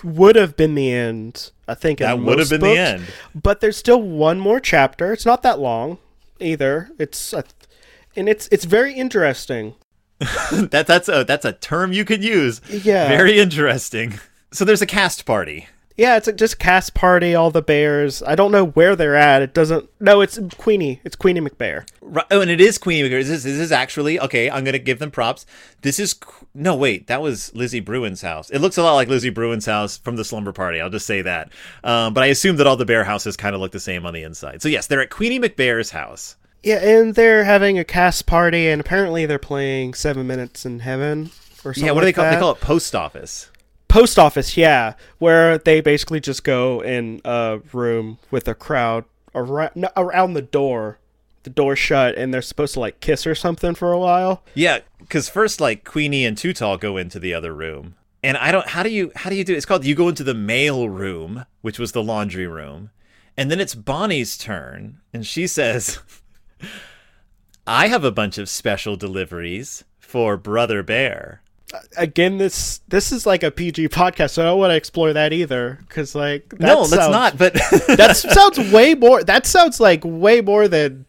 would 0.03 0.35
have 0.35 0.57
been 0.57 0.77
the 0.77 0.93
end 0.93 1.51
i 1.67 1.75
think 1.75 1.99
that 1.99 2.21
would 2.21 2.39
have 2.39 2.51
been 2.51 2.61
the 2.61 2.77
end. 2.77 3.05
But 3.35 3.61
there's 3.61 3.77
still 3.77 4.03
one 4.03 4.41
more 4.41 4.59
chapter. 4.59 5.13
It's 5.13 5.27
not 5.27 5.43
that 5.43 5.61
long 5.61 5.99
either. 6.41 6.91
It's 6.99 7.33
a, 7.33 7.45
and 8.17 8.29
it's 8.29 8.49
it's 8.51 8.65
very 8.65 8.95
interesting 8.95 9.75
that 10.53 10.85
that's 10.87 11.09
a 11.09 11.25
that's 11.25 11.45
a 11.45 11.53
term 11.53 11.93
you 11.93 12.05
could 12.05 12.25
use 12.25 12.61
Yeah. 12.69 13.09
very 13.09 13.39
interesting 13.39 14.15
so 14.51 14.65
there's 14.65 14.83
a 14.83 14.87
cast 14.87 15.25
party 15.27 15.69
Yeah, 15.97 16.17
it's 16.17 16.29
a, 16.29 16.33
just 16.33 16.61
cast 16.61 16.95
party, 16.95 17.35
all 17.35 17.51
the 17.51 17.61
bears. 17.61 18.23
I 18.23 18.37
don't 18.37 18.53
know 18.53 18.67
where 18.67 18.95
they're 18.95 19.17
at. 19.17 19.43
It 19.43 19.53
doesn't. 19.53 19.91
No, 19.99 20.21
it's 20.21 20.39
Queenie. 20.57 21.01
It's 21.03 21.17
Queenie 21.17 21.41
McBear. 21.41 21.89
Right, 22.01 22.25
oh, 22.31 22.41
and 22.41 22.49
it 22.53 22.61
is 22.61 22.79
Queenie 22.79 23.03
McGregor. 23.03 23.25
This 23.25 23.31
is, 23.31 23.43
this 23.43 23.59
is 23.59 23.73
actually 23.73 24.21
okay. 24.21 24.49
I'm 24.49 24.63
gonna 24.63 24.79
give 24.79 25.01
them 25.01 25.11
props. 25.11 25.45
This 25.83 25.99
is 25.99 26.15
no 26.55 26.77
wait, 26.77 27.09
that 27.09 27.21
was 27.21 27.53
Lizzie 27.53 27.81
Bruin's 27.81 28.23
house. 28.23 28.49
It 28.51 28.61
looks 28.61 28.79
a 28.79 28.83
lot 28.85 28.95
like 28.95 29.09
Lizzie 29.09 29.31
Bruin's 29.31 29.67
house 29.67 29.99
from 29.99 30.15
the 30.15 30.25
Slumber 30.25 30.53
Party. 30.53 30.81
I'll 30.81 30.89
just 30.89 31.05
say 31.07 31.21
that. 31.23 31.51
Um, 31.83 32.15
but 32.15 32.23
I 32.23 32.27
assume 32.29 32.59
that 32.59 32.69
all 32.69 32.77
the 32.77 32.87
bear 32.87 33.03
houses 33.03 33.37
kind 33.37 33.57
of 33.57 33.61
look 33.61 33.73
the 33.73 33.81
same 33.81 34.07
on 34.07 34.15
the 34.15 34.23
inside. 34.23 34.63
So 34.63 34.69
yes, 34.69 34.87
they're 34.87 35.03
at 35.03 35.11
Queenie 35.11 35.41
McBear's 35.41 35.91
house. 35.91 36.37
Yeah, 36.63 36.77
and 36.77 37.15
they're 37.15 37.45
having 37.45 37.79
a 37.79 37.85
cast 37.85 38.27
party, 38.27 38.69
and 38.69 38.81
apparently 38.81 39.27
they're 39.27 39.39
playing 39.39 39.95
Seven 39.95 40.27
Minutes 40.27 40.67
in 40.67 40.81
Heaven 40.81 41.31
or 41.65 41.73
something. 41.75 41.85
yeah, 41.85 41.93
what 41.93 42.01
do 42.01 42.07
they 42.07 42.09
like 42.09 42.15
call? 42.17 42.25
that. 42.25 42.35
They 42.35 42.41
call 42.41 42.53
it 42.53 42.61
post 42.61 42.95
office. 42.95 43.51
Post 43.87 44.19
office. 44.19 44.57
Yeah, 44.57 44.95
where 45.19 45.57
they 45.59 45.81
basically 45.81 46.21
just 46.21 46.45
go 46.45 46.81
in 46.83 47.21
a 47.25 47.61
room 47.73 48.19
with 48.31 48.47
a 48.49 48.55
crowd 48.55 49.05
around 49.35 49.71
no, 49.77 49.89
around 49.97 50.35
the 50.35 50.43
door, 50.43 50.99
the 51.45 51.51
door 51.51 51.75
shut, 51.77 52.17
and 52.17 52.35
they're 52.35 52.43
supposed 52.43 52.75
to 52.75 52.81
like 52.81 53.01
kiss 53.01 53.27
or 53.27 53.35
something 53.35 53.75
for 53.75 53.93
a 53.93 53.99
while. 53.99 54.43
Yeah, 54.55 54.81
because 54.99 55.29
first 55.29 55.61
like 55.61 55.85
Queenie 55.85 56.27
and 56.27 56.37
Too 56.37 56.53
Tall 56.53 56.77
go 56.77 56.97
into 56.97 57.19
the 57.19 57.33
other 57.33 57.55
room. 57.55 57.95
and 58.23 58.37
I 58.37 58.51
don't. 58.53 58.69
How 58.69 58.83
do 58.83 58.91
you 58.91 59.13
how 59.15 59.31
do 59.31 59.37
you 59.37 59.45
do? 59.45 59.55
It? 59.55 59.57
It's 59.57 59.67
called 59.67 59.85
you 59.87 59.95
go 59.95 60.09
into 60.09 60.25
the 60.25 60.35
mail 60.35 60.89
room, 60.89 61.47
which 61.63 61.79
was 61.79 61.93
the 61.93 62.03
laundry 62.03 62.47
room, 62.49 62.91
and 63.37 63.51
then 63.51 63.61
it's 63.61 63.75
Bonnie's 63.77 64.37
turn, 64.37 65.01
and 65.15 65.27
she 65.27 65.47
says, 65.47 66.01
"I 67.67 67.89
have 67.89 68.05
a 68.05 68.11
bunch 68.13 68.39
of 68.39 68.49
special 68.49 68.97
deliveries 68.97 69.85
for 69.99 70.37
Brother 70.37 70.83
Bear." 70.83 71.43
Uh, 71.73 71.81
again, 71.99 72.39
this 72.39 72.81
this 72.89 73.13
is 73.13 73.27
like 73.27 73.43
a 73.43 73.51
PG 73.51 73.89
podcast, 73.89 74.31
so 74.31 74.43
I 74.43 74.47
don't 74.47 74.59
want 74.59 74.71
to 74.71 74.77
explore 74.77 75.13
that 75.13 75.33
either. 75.33 75.79
Because 75.87 76.15
like, 76.15 76.49
that 76.51 76.61
no, 76.61 76.85
sounds- 76.85 77.13
not. 77.13 77.37
But 77.39 77.55
that 77.89 78.17
sounds 78.31 78.59
way 78.73 78.95
more. 78.95 79.23
That 79.23 79.47
sounds 79.47 79.79
like 79.81 80.03
way 80.05 80.41
more 80.41 80.67
than 80.69 81.05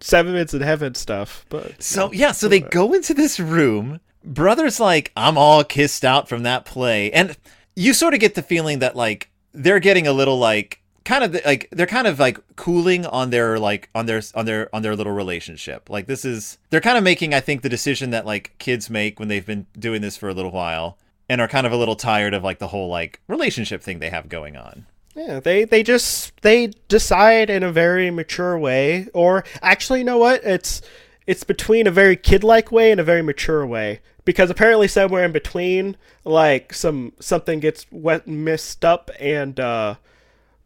Seven 0.00 0.32
Minutes 0.32 0.54
in 0.54 0.60
Heaven 0.62 0.94
stuff. 0.94 1.46
But 1.48 1.80
So 1.82 2.12
yeah, 2.12 2.32
so 2.32 2.48
they 2.48 2.60
go 2.60 2.92
into 2.92 3.14
this 3.14 3.38
room. 3.38 4.00
Brother's 4.24 4.80
like, 4.80 5.12
I'm 5.16 5.38
all 5.38 5.64
kissed 5.64 6.04
out 6.04 6.28
from 6.28 6.42
that 6.42 6.64
play, 6.64 7.10
and 7.12 7.36
you 7.76 7.94
sort 7.94 8.12
of 8.12 8.20
get 8.20 8.34
the 8.34 8.42
feeling 8.42 8.80
that 8.80 8.96
like 8.96 9.30
they're 9.52 9.80
getting 9.80 10.06
a 10.06 10.12
little 10.12 10.38
like 10.38 10.79
kind 11.04 11.24
of 11.24 11.44
like 11.44 11.68
they're 11.72 11.86
kind 11.86 12.06
of 12.06 12.18
like 12.18 12.38
cooling 12.56 13.06
on 13.06 13.30
their 13.30 13.58
like 13.58 13.88
on 13.94 14.06
their 14.06 14.22
on 14.34 14.46
their 14.46 14.74
on 14.74 14.82
their 14.82 14.94
little 14.96 15.12
relationship. 15.12 15.88
Like 15.88 16.06
this 16.06 16.24
is 16.24 16.58
they're 16.70 16.80
kind 16.80 16.98
of 16.98 17.04
making 17.04 17.34
I 17.34 17.40
think 17.40 17.62
the 17.62 17.68
decision 17.68 18.10
that 18.10 18.26
like 18.26 18.54
kids 18.58 18.90
make 18.90 19.18
when 19.18 19.28
they've 19.28 19.46
been 19.46 19.66
doing 19.78 20.02
this 20.02 20.16
for 20.16 20.28
a 20.28 20.34
little 20.34 20.50
while 20.50 20.98
and 21.28 21.40
are 21.40 21.48
kind 21.48 21.66
of 21.66 21.72
a 21.72 21.76
little 21.76 21.96
tired 21.96 22.34
of 22.34 22.42
like 22.42 22.58
the 22.58 22.68
whole 22.68 22.88
like 22.88 23.20
relationship 23.28 23.82
thing 23.82 23.98
they 23.98 24.10
have 24.10 24.28
going 24.28 24.56
on. 24.56 24.86
yeah, 25.14 25.40
they 25.40 25.64
they 25.64 25.82
just 25.82 26.40
they 26.42 26.68
decide 26.88 27.50
in 27.50 27.62
a 27.62 27.72
very 27.72 28.10
mature 28.10 28.58
way, 28.58 29.08
or 29.12 29.44
actually, 29.62 30.00
you 30.00 30.04
know 30.04 30.18
what? 30.18 30.42
It's 30.44 30.82
it's 31.26 31.44
between 31.44 31.86
a 31.86 31.90
very 31.90 32.16
kid-like 32.16 32.72
way 32.72 32.90
and 32.90 33.00
a 33.00 33.04
very 33.04 33.22
mature 33.22 33.66
way. 33.66 34.00
Because 34.24 34.50
apparently, 34.50 34.86
somewhere 34.88 35.24
in 35.24 35.32
between, 35.32 35.96
like 36.24 36.72
some 36.74 37.12
something 37.20 37.58
gets 37.60 37.86
wet 37.90 38.26
messed 38.28 38.84
up 38.84 39.10
and 39.18 39.58
uh, 39.58 39.96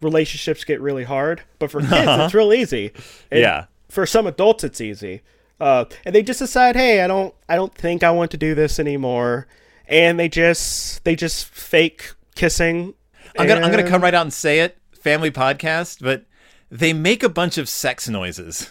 relationships 0.05 0.62
get 0.64 0.80
really 0.80 1.05
hard. 1.05 1.42
But 1.59 1.70
for 1.70 1.80
kids, 1.80 1.92
it's 1.94 2.34
real 2.34 2.52
easy. 2.52 2.92
And 3.30 3.40
Yeah. 3.40 3.64
For 3.88 4.07
some 4.07 4.26
adults, 4.26 4.62
it's 4.64 4.80
easy. 4.80 5.22
Uh, 5.61 5.84
and 6.05 6.14
they 6.14 6.22
just 6.22 6.40
decide, 6.40 6.76
hey, 6.76 7.02
I 7.02 7.07
don't, 7.07 7.34
I 7.48 7.57
don't 7.57 7.74
think 7.74 8.02
I 8.02 8.11
want 8.11 8.30
to 8.32 8.36
do 8.36 8.55
this 8.55 8.78
anymore. 8.78 9.46
And 9.86 10.18
they 10.18 10.28
just, 10.28 11.05
they 11.05 11.14
just 11.16 11.46
fake 11.46 12.12
kissing. 12.34 12.94
I'm 13.38 13.46
gonna 13.48 13.62
I'm 13.62 13.70
gonna 13.70 13.88
come 13.88 14.02
right 14.02 14.14
out 14.14 14.22
and 14.22 14.32
say 14.32 14.61
it, 14.61 14.78
family 15.00 15.30
podcast, 15.30 16.00
but 16.00 16.24
they 16.70 16.92
make 16.92 17.22
a 17.22 17.28
bunch 17.28 17.59
of 17.59 17.68
sex 17.68 18.09
noises. 18.09 18.70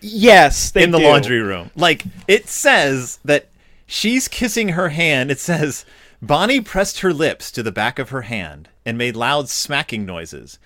Yes, 0.00 0.70
they 0.70 0.82
in 0.84 0.90
the 0.90 0.98
do. 0.98 1.04
laundry 1.04 1.40
room. 1.40 1.70
Like 1.74 2.04
it 2.28 2.48
says 2.48 3.18
that 3.24 3.48
she's 3.86 4.28
kissing 4.28 4.70
her 4.70 4.90
hand. 4.90 5.30
It 5.30 5.40
says 5.40 5.84
Bonnie 6.24 6.60
pressed 6.60 7.00
her 7.00 7.12
lips 7.12 7.50
to 7.50 7.64
the 7.64 7.72
back 7.72 7.98
of 7.98 8.10
her 8.10 8.22
hand 8.22 8.68
and 8.86 8.96
made 8.96 9.16
loud 9.16 9.48
smacking 9.48 10.06
noises. 10.06 10.60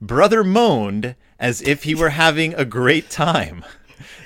Brother 0.00 0.42
moaned 0.42 1.14
as 1.38 1.60
if 1.60 1.82
he 1.82 1.94
were 1.94 2.08
having 2.10 2.54
a 2.54 2.64
great 2.64 3.10
time. 3.10 3.62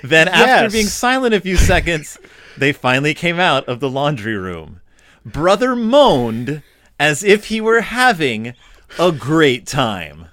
Then, 0.01 0.27
after 0.29 0.63
Yes. 0.63 0.71
being 0.71 0.85
silent 0.87 1.33
a 1.35 1.41
few 1.41 1.57
seconds, 1.57 2.17
they 2.57 2.71
finally 2.71 3.13
came 3.13 3.37
out 3.39 3.65
of 3.67 3.79
the 3.81 3.89
laundry 3.89 4.37
room. 4.37 4.79
Brother 5.25 5.75
moaned 5.75 6.61
as 6.99 7.21
if 7.23 7.45
he 7.47 7.59
were 7.59 7.81
having 7.81 8.53
a 8.97 9.11
great 9.11 9.67
time. 9.67 10.27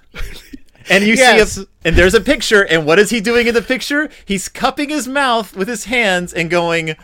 And 0.89 1.03
you 1.03 1.15
Yes. 1.15 1.51
see 1.53 1.61
a, 1.63 1.65
and 1.87 1.95
there's 1.95 2.13
a 2.13 2.21
picture, 2.21 2.61
and 2.61 2.85
what 2.85 2.97
is 2.99 3.09
he 3.09 3.19
doing 3.19 3.47
in 3.47 3.53
the 3.53 3.61
picture? 3.61 4.09
He's 4.23 4.47
cupping 4.47 4.89
his 4.89 5.07
mouth 5.07 5.55
with 5.55 5.67
his 5.67 5.85
hands 5.85 6.31
and 6.31 6.49
going, 6.49 6.95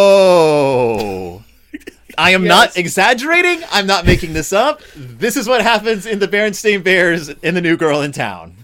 "Oh." 0.00 0.24
I 2.18 2.30
am 2.30 2.44
not 2.44 2.76
exaggerating. 2.76 3.62
I'm 3.70 3.86
not 3.86 4.04
making 4.06 4.32
this 4.32 4.52
up. 4.52 4.82
This 4.96 5.36
is 5.36 5.46
what 5.48 5.62
happens 5.62 6.06
in 6.06 6.18
the 6.18 6.28
Berenstain 6.28 6.82
Bears 6.82 7.28
in 7.28 7.54
the 7.54 7.60
New 7.60 7.76
Girl 7.76 8.00
in 8.02 8.12
Town. 8.12 8.56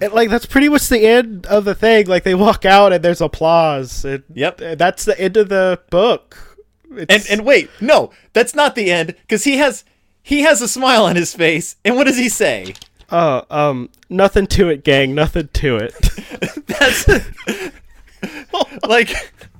And, 0.00 0.12
like 0.12 0.28
that's 0.30 0.46
pretty 0.46 0.68
much 0.68 0.88
the 0.88 1.06
end 1.06 1.46
of 1.46 1.64
the 1.64 1.74
thing. 1.74 2.06
Like 2.06 2.24
they 2.24 2.34
walk 2.34 2.64
out 2.64 2.92
and 2.92 3.02
there's 3.04 3.20
applause. 3.20 4.04
And, 4.04 4.24
Yep. 4.34 4.60
and 4.60 4.78
that's 4.78 5.04
the 5.04 5.18
end 5.20 5.36
of 5.36 5.48
the 5.48 5.80
book. 5.90 6.58
And 6.90 7.06
It's, 7.10 7.30
and 7.30 7.44
wait, 7.44 7.70
no, 7.80 8.10
that's 8.32 8.54
not 8.54 8.74
the 8.74 8.90
end 8.90 9.14
because 9.22 9.44
he 9.44 9.56
has 9.58 9.84
he 10.22 10.40
has 10.42 10.62
a 10.62 10.68
smile 10.68 11.04
on 11.04 11.16
his 11.16 11.34
face. 11.34 11.76
And 11.84 11.96
what 11.96 12.04
does 12.04 12.16
he 12.16 12.28
say? 12.28 12.74
uh, 13.10 13.42
um, 13.50 13.90
nothing 14.08 14.46
to 14.48 14.68
it, 14.70 14.82
gang. 14.84 15.14
Nothing 15.14 15.48
to 15.52 15.76
it. 15.76 15.94
That's 16.66 17.06
like, 18.88 19.10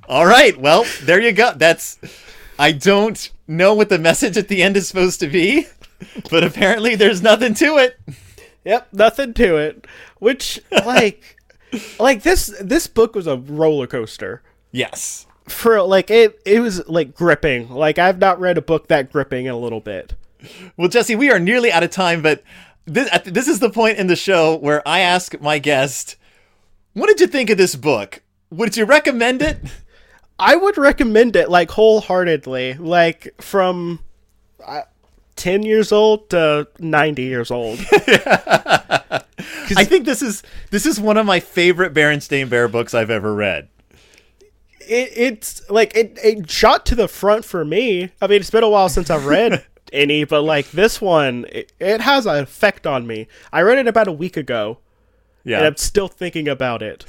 all 0.09 0.25
right, 0.25 0.59
well, 0.59 0.85
there 1.03 1.21
you 1.21 1.31
go. 1.31 1.53
That's 1.55 1.97
I 2.57 2.71
don't 2.71 3.31
know 3.47 3.73
what 3.73 3.89
the 3.89 3.99
message 3.99 4.37
at 4.37 4.47
the 4.47 4.63
end 4.63 4.77
is 4.77 4.87
supposed 4.87 5.19
to 5.19 5.27
be, 5.27 5.67
but 6.29 6.43
apparently 6.43 6.95
there's 6.95 7.21
nothing 7.21 7.53
to 7.55 7.77
it. 7.77 7.99
Yep, 8.63 8.89
nothing 8.93 9.33
to 9.35 9.57
it. 9.57 9.85
Which 10.19 10.59
like 10.71 11.37
like 11.99 12.23
this 12.23 12.53
this 12.61 12.87
book 12.87 13.15
was 13.15 13.27
a 13.27 13.37
roller 13.37 13.87
coaster. 13.87 14.41
Yes. 14.71 15.27
For 15.47 15.81
like 15.81 16.09
it 16.09 16.39
it 16.45 16.59
was 16.59 16.87
like 16.87 17.13
gripping. 17.13 17.69
Like 17.69 17.99
I've 17.99 18.19
not 18.19 18.39
read 18.39 18.57
a 18.57 18.61
book 18.61 18.87
that 18.87 19.11
gripping 19.11 19.45
in 19.45 19.51
a 19.51 19.59
little 19.59 19.81
bit. 19.81 20.15
Well, 20.77 20.89
Jesse, 20.89 21.15
we 21.15 21.31
are 21.31 21.39
nearly 21.39 21.71
out 21.71 21.83
of 21.83 21.91
time, 21.91 22.21
but 22.21 22.43
this 22.85 23.09
this 23.25 23.47
is 23.47 23.59
the 23.59 23.69
point 23.69 23.97
in 23.97 24.07
the 24.07 24.15
show 24.15 24.55
where 24.55 24.87
I 24.87 24.99
ask 24.99 25.39
my 25.41 25.59
guest, 25.59 26.15
"What 26.93 27.07
did 27.07 27.19
you 27.19 27.27
think 27.27 27.49
of 27.49 27.57
this 27.57 27.75
book? 27.75 28.21
Would 28.49 28.77
you 28.77 28.85
recommend 28.85 29.41
it?" 29.41 29.57
I 30.37 30.55
would 30.55 30.77
recommend 30.77 31.35
it 31.35 31.49
like 31.49 31.71
wholeheartedly. 31.71 32.73
Like 32.75 33.33
from 33.41 33.99
uh, 34.65 34.81
10 35.35 35.63
years 35.63 35.91
old 35.91 36.29
to 36.31 36.67
90 36.79 37.21
years 37.23 37.51
old. 37.51 37.79
I 39.77 39.83
think 39.83 40.05
this 40.05 40.21
is 40.21 40.43
this 40.71 40.85
is 40.85 40.99
one 40.99 41.17
of 41.17 41.25
my 41.25 41.39
favorite 41.39 41.93
Berenstain 41.93 42.49
Bear 42.49 42.67
books 42.67 42.93
I've 42.93 43.09
ever 43.09 43.33
read. 43.33 43.67
it, 44.81 45.11
it's 45.15 45.67
like 45.69 45.95
it, 45.95 46.19
it 46.23 46.49
shot 46.49 46.85
to 46.87 46.95
the 46.95 47.07
front 47.07 47.45
for 47.45 47.65
me. 47.65 48.11
I 48.21 48.27
mean, 48.27 48.39
it's 48.41 48.51
been 48.51 48.63
a 48.63 48.69
while 48.69 48.89
since 48.89 49.09
I've 49.09 49.25
read 49.25 49.65
any, 49.93 50.23
but 50.23 50.41
like 50.43 50.69
this 50.71 51.01
one, 51.01 51.45
it, 51.51 51.71
it 51.79 52.01
has 52.01 52.25
an 52.25 52.35
effect 52.37 52.85
on 52.85 53.07
me. 53.07 53.27
I 53.51 53.61
read 53.61 53.77
it 53.79 53.87
about 53.87 54.07
a 54.07 54.11
week 54.11 54.37
ago, 54.37 54.79
and 55.43 55.51
Yeah. 55.51 55.61
I'm 55.61 55.77
still 55.77 56.07
thinking 56.07 56.47
about 56.47 56.81
it. 56.83 57.05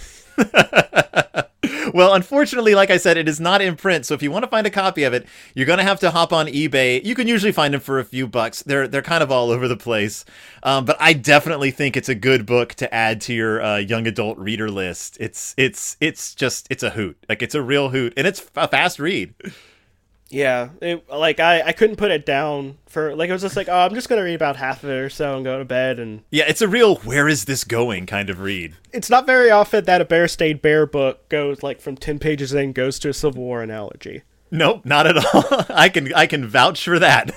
Well, 1.95 2.15
unfortunately, 2.15 2.75
like 2.75 2.91
I 2.91 2.97
said, 2.97 3.17
it 3.17 3.29
is 3.29 3.41
not 3.41 3.63
in 3.63 3.77
print. 3.77 4.07
So 4.07 4.15
if 4.15 4.23
you 4.23 4.31
want 4.31 4.45
to 4.45 4.51
find 4.51 4.67
a 4.67 4.71
copy 4.71 5.05
of 5.05 5.13
it, 5.15 5.27
you're 5.55 5.67
going 5.67 5.79
to 5.79 5.85
have 5.85 6.01
to 6.01 6.11
hop 6.11 6.33
on 6.33 6.47
eBay. 6.47 7.03
You 7.05 7.15
can 7.15 7.29
usually 7.29 7.53
find 7.53 7.73
them 7.73 7.81
for 7.81 7.99
a 7.99 8.05
few 8.05 8.27
bucks. 8.27 8.63
They're 8.63 8.89
they're 8.89 9.03
kind 9.03 9.23
of 9.23 9.31
all 9.31 9.51
over 9.51 9.69
the 9.69 9.77
place. 9.77 10.25
Um, 10.63 10.85
but 10.85 10.97
I 11.01 11.13
definitely 11.13 11.71
think 11.71 11.97
it's 11.97 12.09
a 12.09 12.15
good 12.15 12.45
book 12.45 12.75
to 12.75 12.93
add 12.93 13.21
to 13.23 13.35
your 13.35 13.63
uh, 13.63 13.77
young 13.79 14.07
adult 14.07 14.39
reader 14.39 14.71
list. 14.71 15.17
It's 15.21 15.55
it's 15.57 15.97
it's 16.01 16.35
just 16.35 16.67
it's 16.71 16.83
a 16.83 16.91
hoot. 16.91 17.17
Like 17.29 17.43
it's 17.43 17.55
a 17.55 17.63
real 17.63 17.91
hoot, 17.91 18.13
and 18.17 18.27
it's 18.27 18.45
a 18.57 18.69
fast 18.69 18.99
read. 18.99 19.35
Yeah, 20.29 20.71
it, 20.83 21.09
like 21.09 21.39
I, 21.39 21.63
I 21.63 21.73
couldn't 21.73 21.97
put 21.97 22.11
it 22.11 22.27
down 22.27 22.79
for 22.87 23.15
like 23.15 23.29
it 23.29 23.33
was 23.33 23.43
just 23.43 23.57
like 23.57 23.69
oh 23.69 23.79
I'm 23.79 23.95
just 23.95 24.09
gonna 24.09 24.25
read 24.25 24.35
about 24.35 24.57
half 24.57 24.83
of 24.83 24.91
it 24.91 24.95
or 24.95 25.09
so 25.09 25.37
and 25.37 25.45
go 25.45 25.59
to 25.59 25.65
bed 25.65 26.01
and 26.01 26.23
Yeah, 26.31 26.45
it's 26.49 26.63
a 26.63 26.69
real 26.69 26.97
where 26.97 27.29
is 27.29 27.45
this 27.45 27.63
going 27.63 28.07
kind 28.07 28.29
of 28.29 28.41
read. 28.41 28.75
it's 28.93 29.09
not 29.09 29.25
very 29.27 29.51
often 29.51 29.85
that 29.85 30.01
a 30.01 30.05
Berenstain 30.05 30.61
bear 30.61 30.85
book 30.85 31.29
goes 31.29 31.63
like 31.63 31.81
from 31.81 31.97
ten 31.97 32.19
pages 32.19 32.53
in 32.53 32.73
goes 32.73 32.99
to 33.01 33.11
a 33.11 33.15
Civil 33.15 33.43
War 33.43 33.63
analogy. 33.63 34.23
Nope, 34.51 34.85
not 34.85 35.07
at 35.07 35.17
all. 35.17 35.65
I 35.77 35.89
can 35.89 36.13
I 36.15 36.27
can 36.27 36.47
vouch 36.47 36.85
for 36.85 36.99
that. 36.99 37.33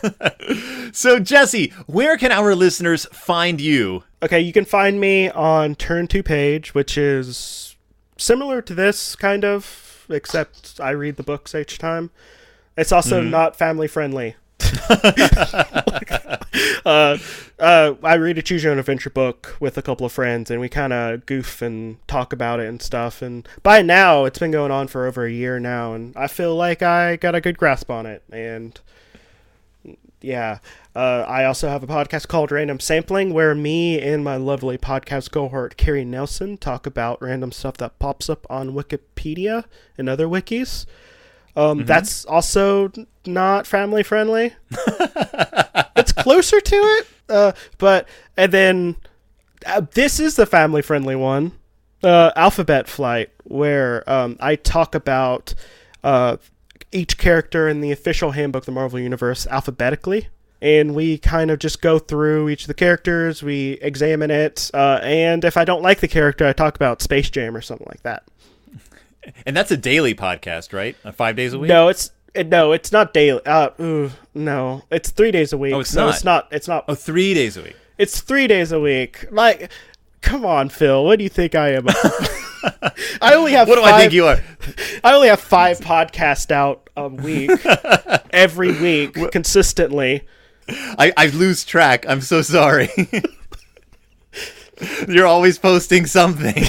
so 0.94 1.20
Jesse, 1.20 1.70
where 1.86 2.18
can 2.18 2.32
our 2.32 2.56
listeners 2.56 3.06
find 3.12 3.62
you? 3.62 4.04
Okay, 4.24 4.40
you 4.40 4.52
can 4.54 4.66
find 4.66 5.00
me 5.00 5.30
on 5.30 5.76
Turn 5.76 6.08
to 6.08 6.22
Page, 6.24 6.74
which 6.74 6.98
is 6.98 7.76
similar 8.18 8.62
to 8.62 8.74
this 8.76 9.16
kind 9.16 9.46
of, 9.46 10.06
except 10.10 10.80
I 10.80 10.92
read 10.92 11.16
the 11.18 11.24
books 11.24 11.56
each 11.56 11.78
time. 11.78 12.12
It's 12.80 12.92
also 12.92 13.22
not 13.22 13.56
family 13.56 13.88
friendly. 13.88 14.36
uh, 16.86 17.18
uh, 17.60 17.94
I 18.04 18.16
read 18.16 18.38
a 18.38 18.42
choose 18.42 18.64
your 18.64 18.72
own 18.72 18.80
adventure 18.80 19.10
book 19.10 19.58
with 19.60 19.78
a 19.78 19.82
couple 19.82 20.06
of 20.06 20.12
friends, 20.12 20.50
and 20.50 20.62
we 20.62 20.70
kind 20.70 20.94
of 20.94 21.26
goof 21.26 21.62
and 21.62 21.98
talk 22.08 22.32
about 22.32 22.60
it 22.60 22.68
and 22.68 22.82
stuff. 22.82 23.22
And 23.22 23.48
by 23.64 23.82
now, 23.82 24.26
it's 24.26 24.40
been 24.40 24.52
going 24.52 24.72
on 24.72 24.88
for 24.88 25.06
over 25.06 25.26
a 25.26 25.32
year 25.32 25.60
now, 25.60 25.94
and 25.94 26.16
I 26.16 26.28
feel 26.28 26.56
like 26.56 26.82
I 26.82 27.18
got 27.18 27.36
a 27.36 27.42
good 27.42 27.58
grasp 27.58 27.90
on 27.92 28.06
it. 28.06 28.24
And 28.32 28.80
yeah, 30.22 30.60
uh, 30.96 31.26
I 31.28 31.46
also 31.46 31.70
have 31.70 31.84
a 31.84 31.88
podcast 31.88 32.28
called 32.28 32.52
Random 32.52 32.80
Sampling, 32.80 33.34
where 33.34 33.56
me 33.56 34.00
and 34.00 34.24
my 34.24 34.38
lovely 34.38 34.78
podcast 34.78 35.32
cohort 35.32 35.78
Carrie 35.78 36.06
Nelson 36.06 36.58
talk 36.58 36.86
about 36.86 37.22
random 37.22 37.52
stuff 37.52 37.78
that 37.78 38.00
pops 38.00 38.30
up 38.30 38.46
on 38.50 38.72
Wikipedia 38.72 39.66
and 39.98 40.08
other 40.10 40.28
wikis. 40.28 40.86
Um, 41.56 41.86
That's 41.86 42.26
also 42.26 42.92
not 43.26 43.68
family 43.68 44.04
friendly. 44.04 44.54
it's 45.96 46.12
closer 46.12 46.60
to 46.60 46.76
it, 46.76 47.08
uh, 47.30 47.52
but 47.78 48.08
and 48.38 48.52
then 48.52 48.96
uh, 49.66 49.82
this 49.94 50.20
is 50.20 50.36
the 50.36 50.46
family 50.46 50.82
friendly 50.82 51.16
one, 51.16 51.52
uh, 52.04 52.32
Alphabet 52.36 52.88
Flight, 52.88 53.30
where 53.44 54.10
um, 54.10 54.38
I 54.40 54.56
talk 54.56 54.96
about 54.96 55.54
uh, 56.04 56.38
each 56.92 57.18
character 57.18 57.68
in 57.68 57.82
the 57.82 57.92
official 57.92 58.32
handbook 58.32 58.64
of 58.64 58.66
the 58.68 58.72
Marvel 58.72 59.00
Universe 59.00 59.48
alphabetically. 59.48 60.28
And 60.62 60.94
we 60.94 61.18
kind 61.18 61.52
of 61.52 61.60
just 61.60 61.82
go 61.82 62.00
through 62.00 62.50
each 62.50 62.64
of 62.64 62.68
the 62.68 62.74
characters, 62.74 63.42
we 63.42 63.80
examine 63.82 64.30
it, 64.30 64.70
uh, 64.74 65.00
and 65.04 65.46
if 65.46 65.56
I 65.56 65.64
don't 65.64 65.82
like 65.82 66.02
the 66.02 66.08
character, 66.10 66.46
I 66.46 66.52
talk 66.52 66.76
about 66.76 67.02
Space 67.02 67.30
Jam 67.30 67.56
or 67.56 67.62
something 67.62 67.88
like 67.90 68.04
that. 68.04 68.24
And 69.46 69.56
that's 69.56 69.72
a 69.72 69.78
daily 69.78 70.16
podcast, 70.16 70.74
right? 70.74 70.96
Uh, 71.04 71.12
five 71.12 71.36
days 71.36 71.54
a 71.54 71.60
week. 71.60 71.70
No, 71.70 71.88
it's 71.88 72.12
no, 72.36 72.72
it's 72.72 72.92
not 72.92 73.14
daily. 73.14 73.42
Uh, 73.46 73.70
ooh, 73.80 74.12
no, 74.34 74.84
it's 74.92 75.12
three 75.12 75.32
days 75.32 75.54
a 75.54 75.58
week. 75.58 75.74
Oh, 75.74 75.82
it's 75.82 75.90
so 75.90 76.06
not. 76.06 76.16
It's 76.16 76.24
not. 76.24 76.48
It's 76.52 76.68
not. 76.68 76.86
Oh, 76.88 76.96
three 76.96 77.34
days 77.34 77.58
a 77.58 77.64
week. 77.64 77.76
It's 77.98 78.22
three 78.22 78.48
days 78.48 78.72
a 78.72 78.80
week. 78.80 79.26
Like, 79.32 79.72
come 80.22 80.46
on, 80.46 80.70
Phil. 80.70 81.04
What 81.04 81.18
do 81.18 81.24
you 81.24 81.30
think 81.30 81.56
I 81.56 81.74
am? 81.74 81.86
I 83.22 83.34
only 83.34 83.52
have. 83.54 83.68
What 83.68 83.76
do 83.76 83.82
five, 83.82 83.94
I 83.94 84.00
think 84.00 84.14
you 84.14 84.26
are? 84.26 84.40
I 85.04 85.14
only 85.14 85.28
have 85.28 85.40
five 85.40 85.80
podcasts 85.80 86.52
out 86.52 86.90
a 86.96 87.08
week, 87.08 87.52
every 88.32 88.72
week, 88.80 89.16
consistently. 89.32 90.28
I, 90.70 91.12
I 91.18 91.28
lose 91.28 91.64
track. 91.64 92.06
I'm 92.08 92.22
so 92.22 92.42
sorry. 92.42 92.90
You're 95.08 95.26
always 95.26 95.58
posting 95.58 96.06
something. 96.06 96.64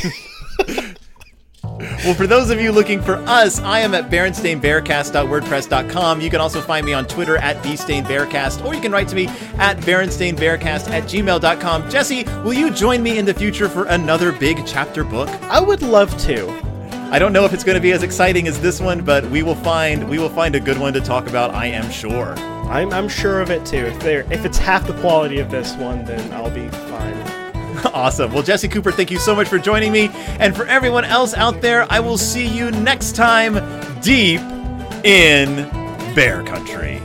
Well, 2.05 2.14
for 2.14 2.26
those 2.26 2.51
of 2.51 2.61
you 2.61 2.72
looking 2.72 3.01
for 3.01 3.16
us, 3.26 3.61
I 3.61 3.81
am 3.81 3.95
at 3.95 4.11
berenstainbearcast.wordpress.com. 4.11 6.20
You 6.20 6.31
can 6.31 6.41
also 6.41 6.61
find 6.61 6.85
me 6.85 6.93
on 6.93 7.07
Twitter 7.07 7.37
at 7.39 7.57
bstainbearcast, 7.62 8.64
or 8.64 8.74
you 8.74 8.81
can 8.81 8.93
write 8.93 9.09
to 9.09 9.14
me 9.14 9.26
at 9.59 9.78
berenstainbearcast 9.78 10.91
at 10.91 11.05
gmail.com. 11.05 11.91
Jesse, 11.91 12.24
will 12.45 12.53
you 12.53 12.70
join 12.70 13.03
me 13.03 13.18
in 13.18 13.24
the 13.24 13.35
future 13.35 13.68
for 13.68 13.85
another 13.87 14.33
big 14.33 14.66
chapter 14.66 15.05
book? 15.05 15.28
I 15.45 15.61
would 15.61 15.83
love 15.83 16.16
to. 16.22 16.49
I 17.12 17.18
don't 17.18 17.33
know 17.33 17.45
if 17.45 17.53
it's 17.53 17.64
going 17.64 17.74
to 17.74 17.83
be 17.83 17.93
as 17.93 18.05
exciting 18.05 18.47
as 18.47 18.61
this 18.61 18.81
one, 18.81 19.03
but 19.03 19.24
we 19.31 19.43
will 19.43 19.57
find 19.57 20.09
we 20.09 20.18
will 20.18 20.28
find 20.28 20.55
a 20.55 20.61
good 20.61 20.78
one 20.78 20.93
to 20.93 21.01
talk 21.01 21.26
about. 21.26 21.55
I 21.55 21.66
am 21.66 21.91
sure. 21.91 22.35
I'm, 22.68 22.93
I'm 22.93 23.09
sure 23.09 23.41
of 23.41 23.51
it 23.51 23.66
too. 23.66 23.87
If 23.87 24.05
if 24.05 24.45
it's 24.45 24.59
half 24.59 24.87
the 24.87 24.95
quality 25.01 25.41
of 25.41 25.51
this 25.51 25.74
one, 25.74 26.05
then 26.05 26.33
I'll 26.33 26.51
be 26.51 26.68
fine. 26.68 27.39
awesome. 27.93 28.33
Well, 28.33 28.43
Jesse 28.43 28.68
Cooper, 28.68 28.93
thank 28.93 29.11
you 29.11 29.18
so 29.18 29.35
much 29.35 29.49
for 29.49 29.59
joining 29.59 29.93
me, 29.93 30.11
and 30.39 30.57
for 30.57 30.66
everyone 30.66 31.05
else 31.05 31.35
out 31.35 31.61
there, 31.61 31.87
I 31.91 32.01
will 32.01 32.18
see 32.18 32.47
you 32.47 32.71
next 32.71 33.16
time, 33.16 33.55
deep 34.01 34.41
in 35.05 35.68
Bear 36.14 36.43
Country. 36.45 37.01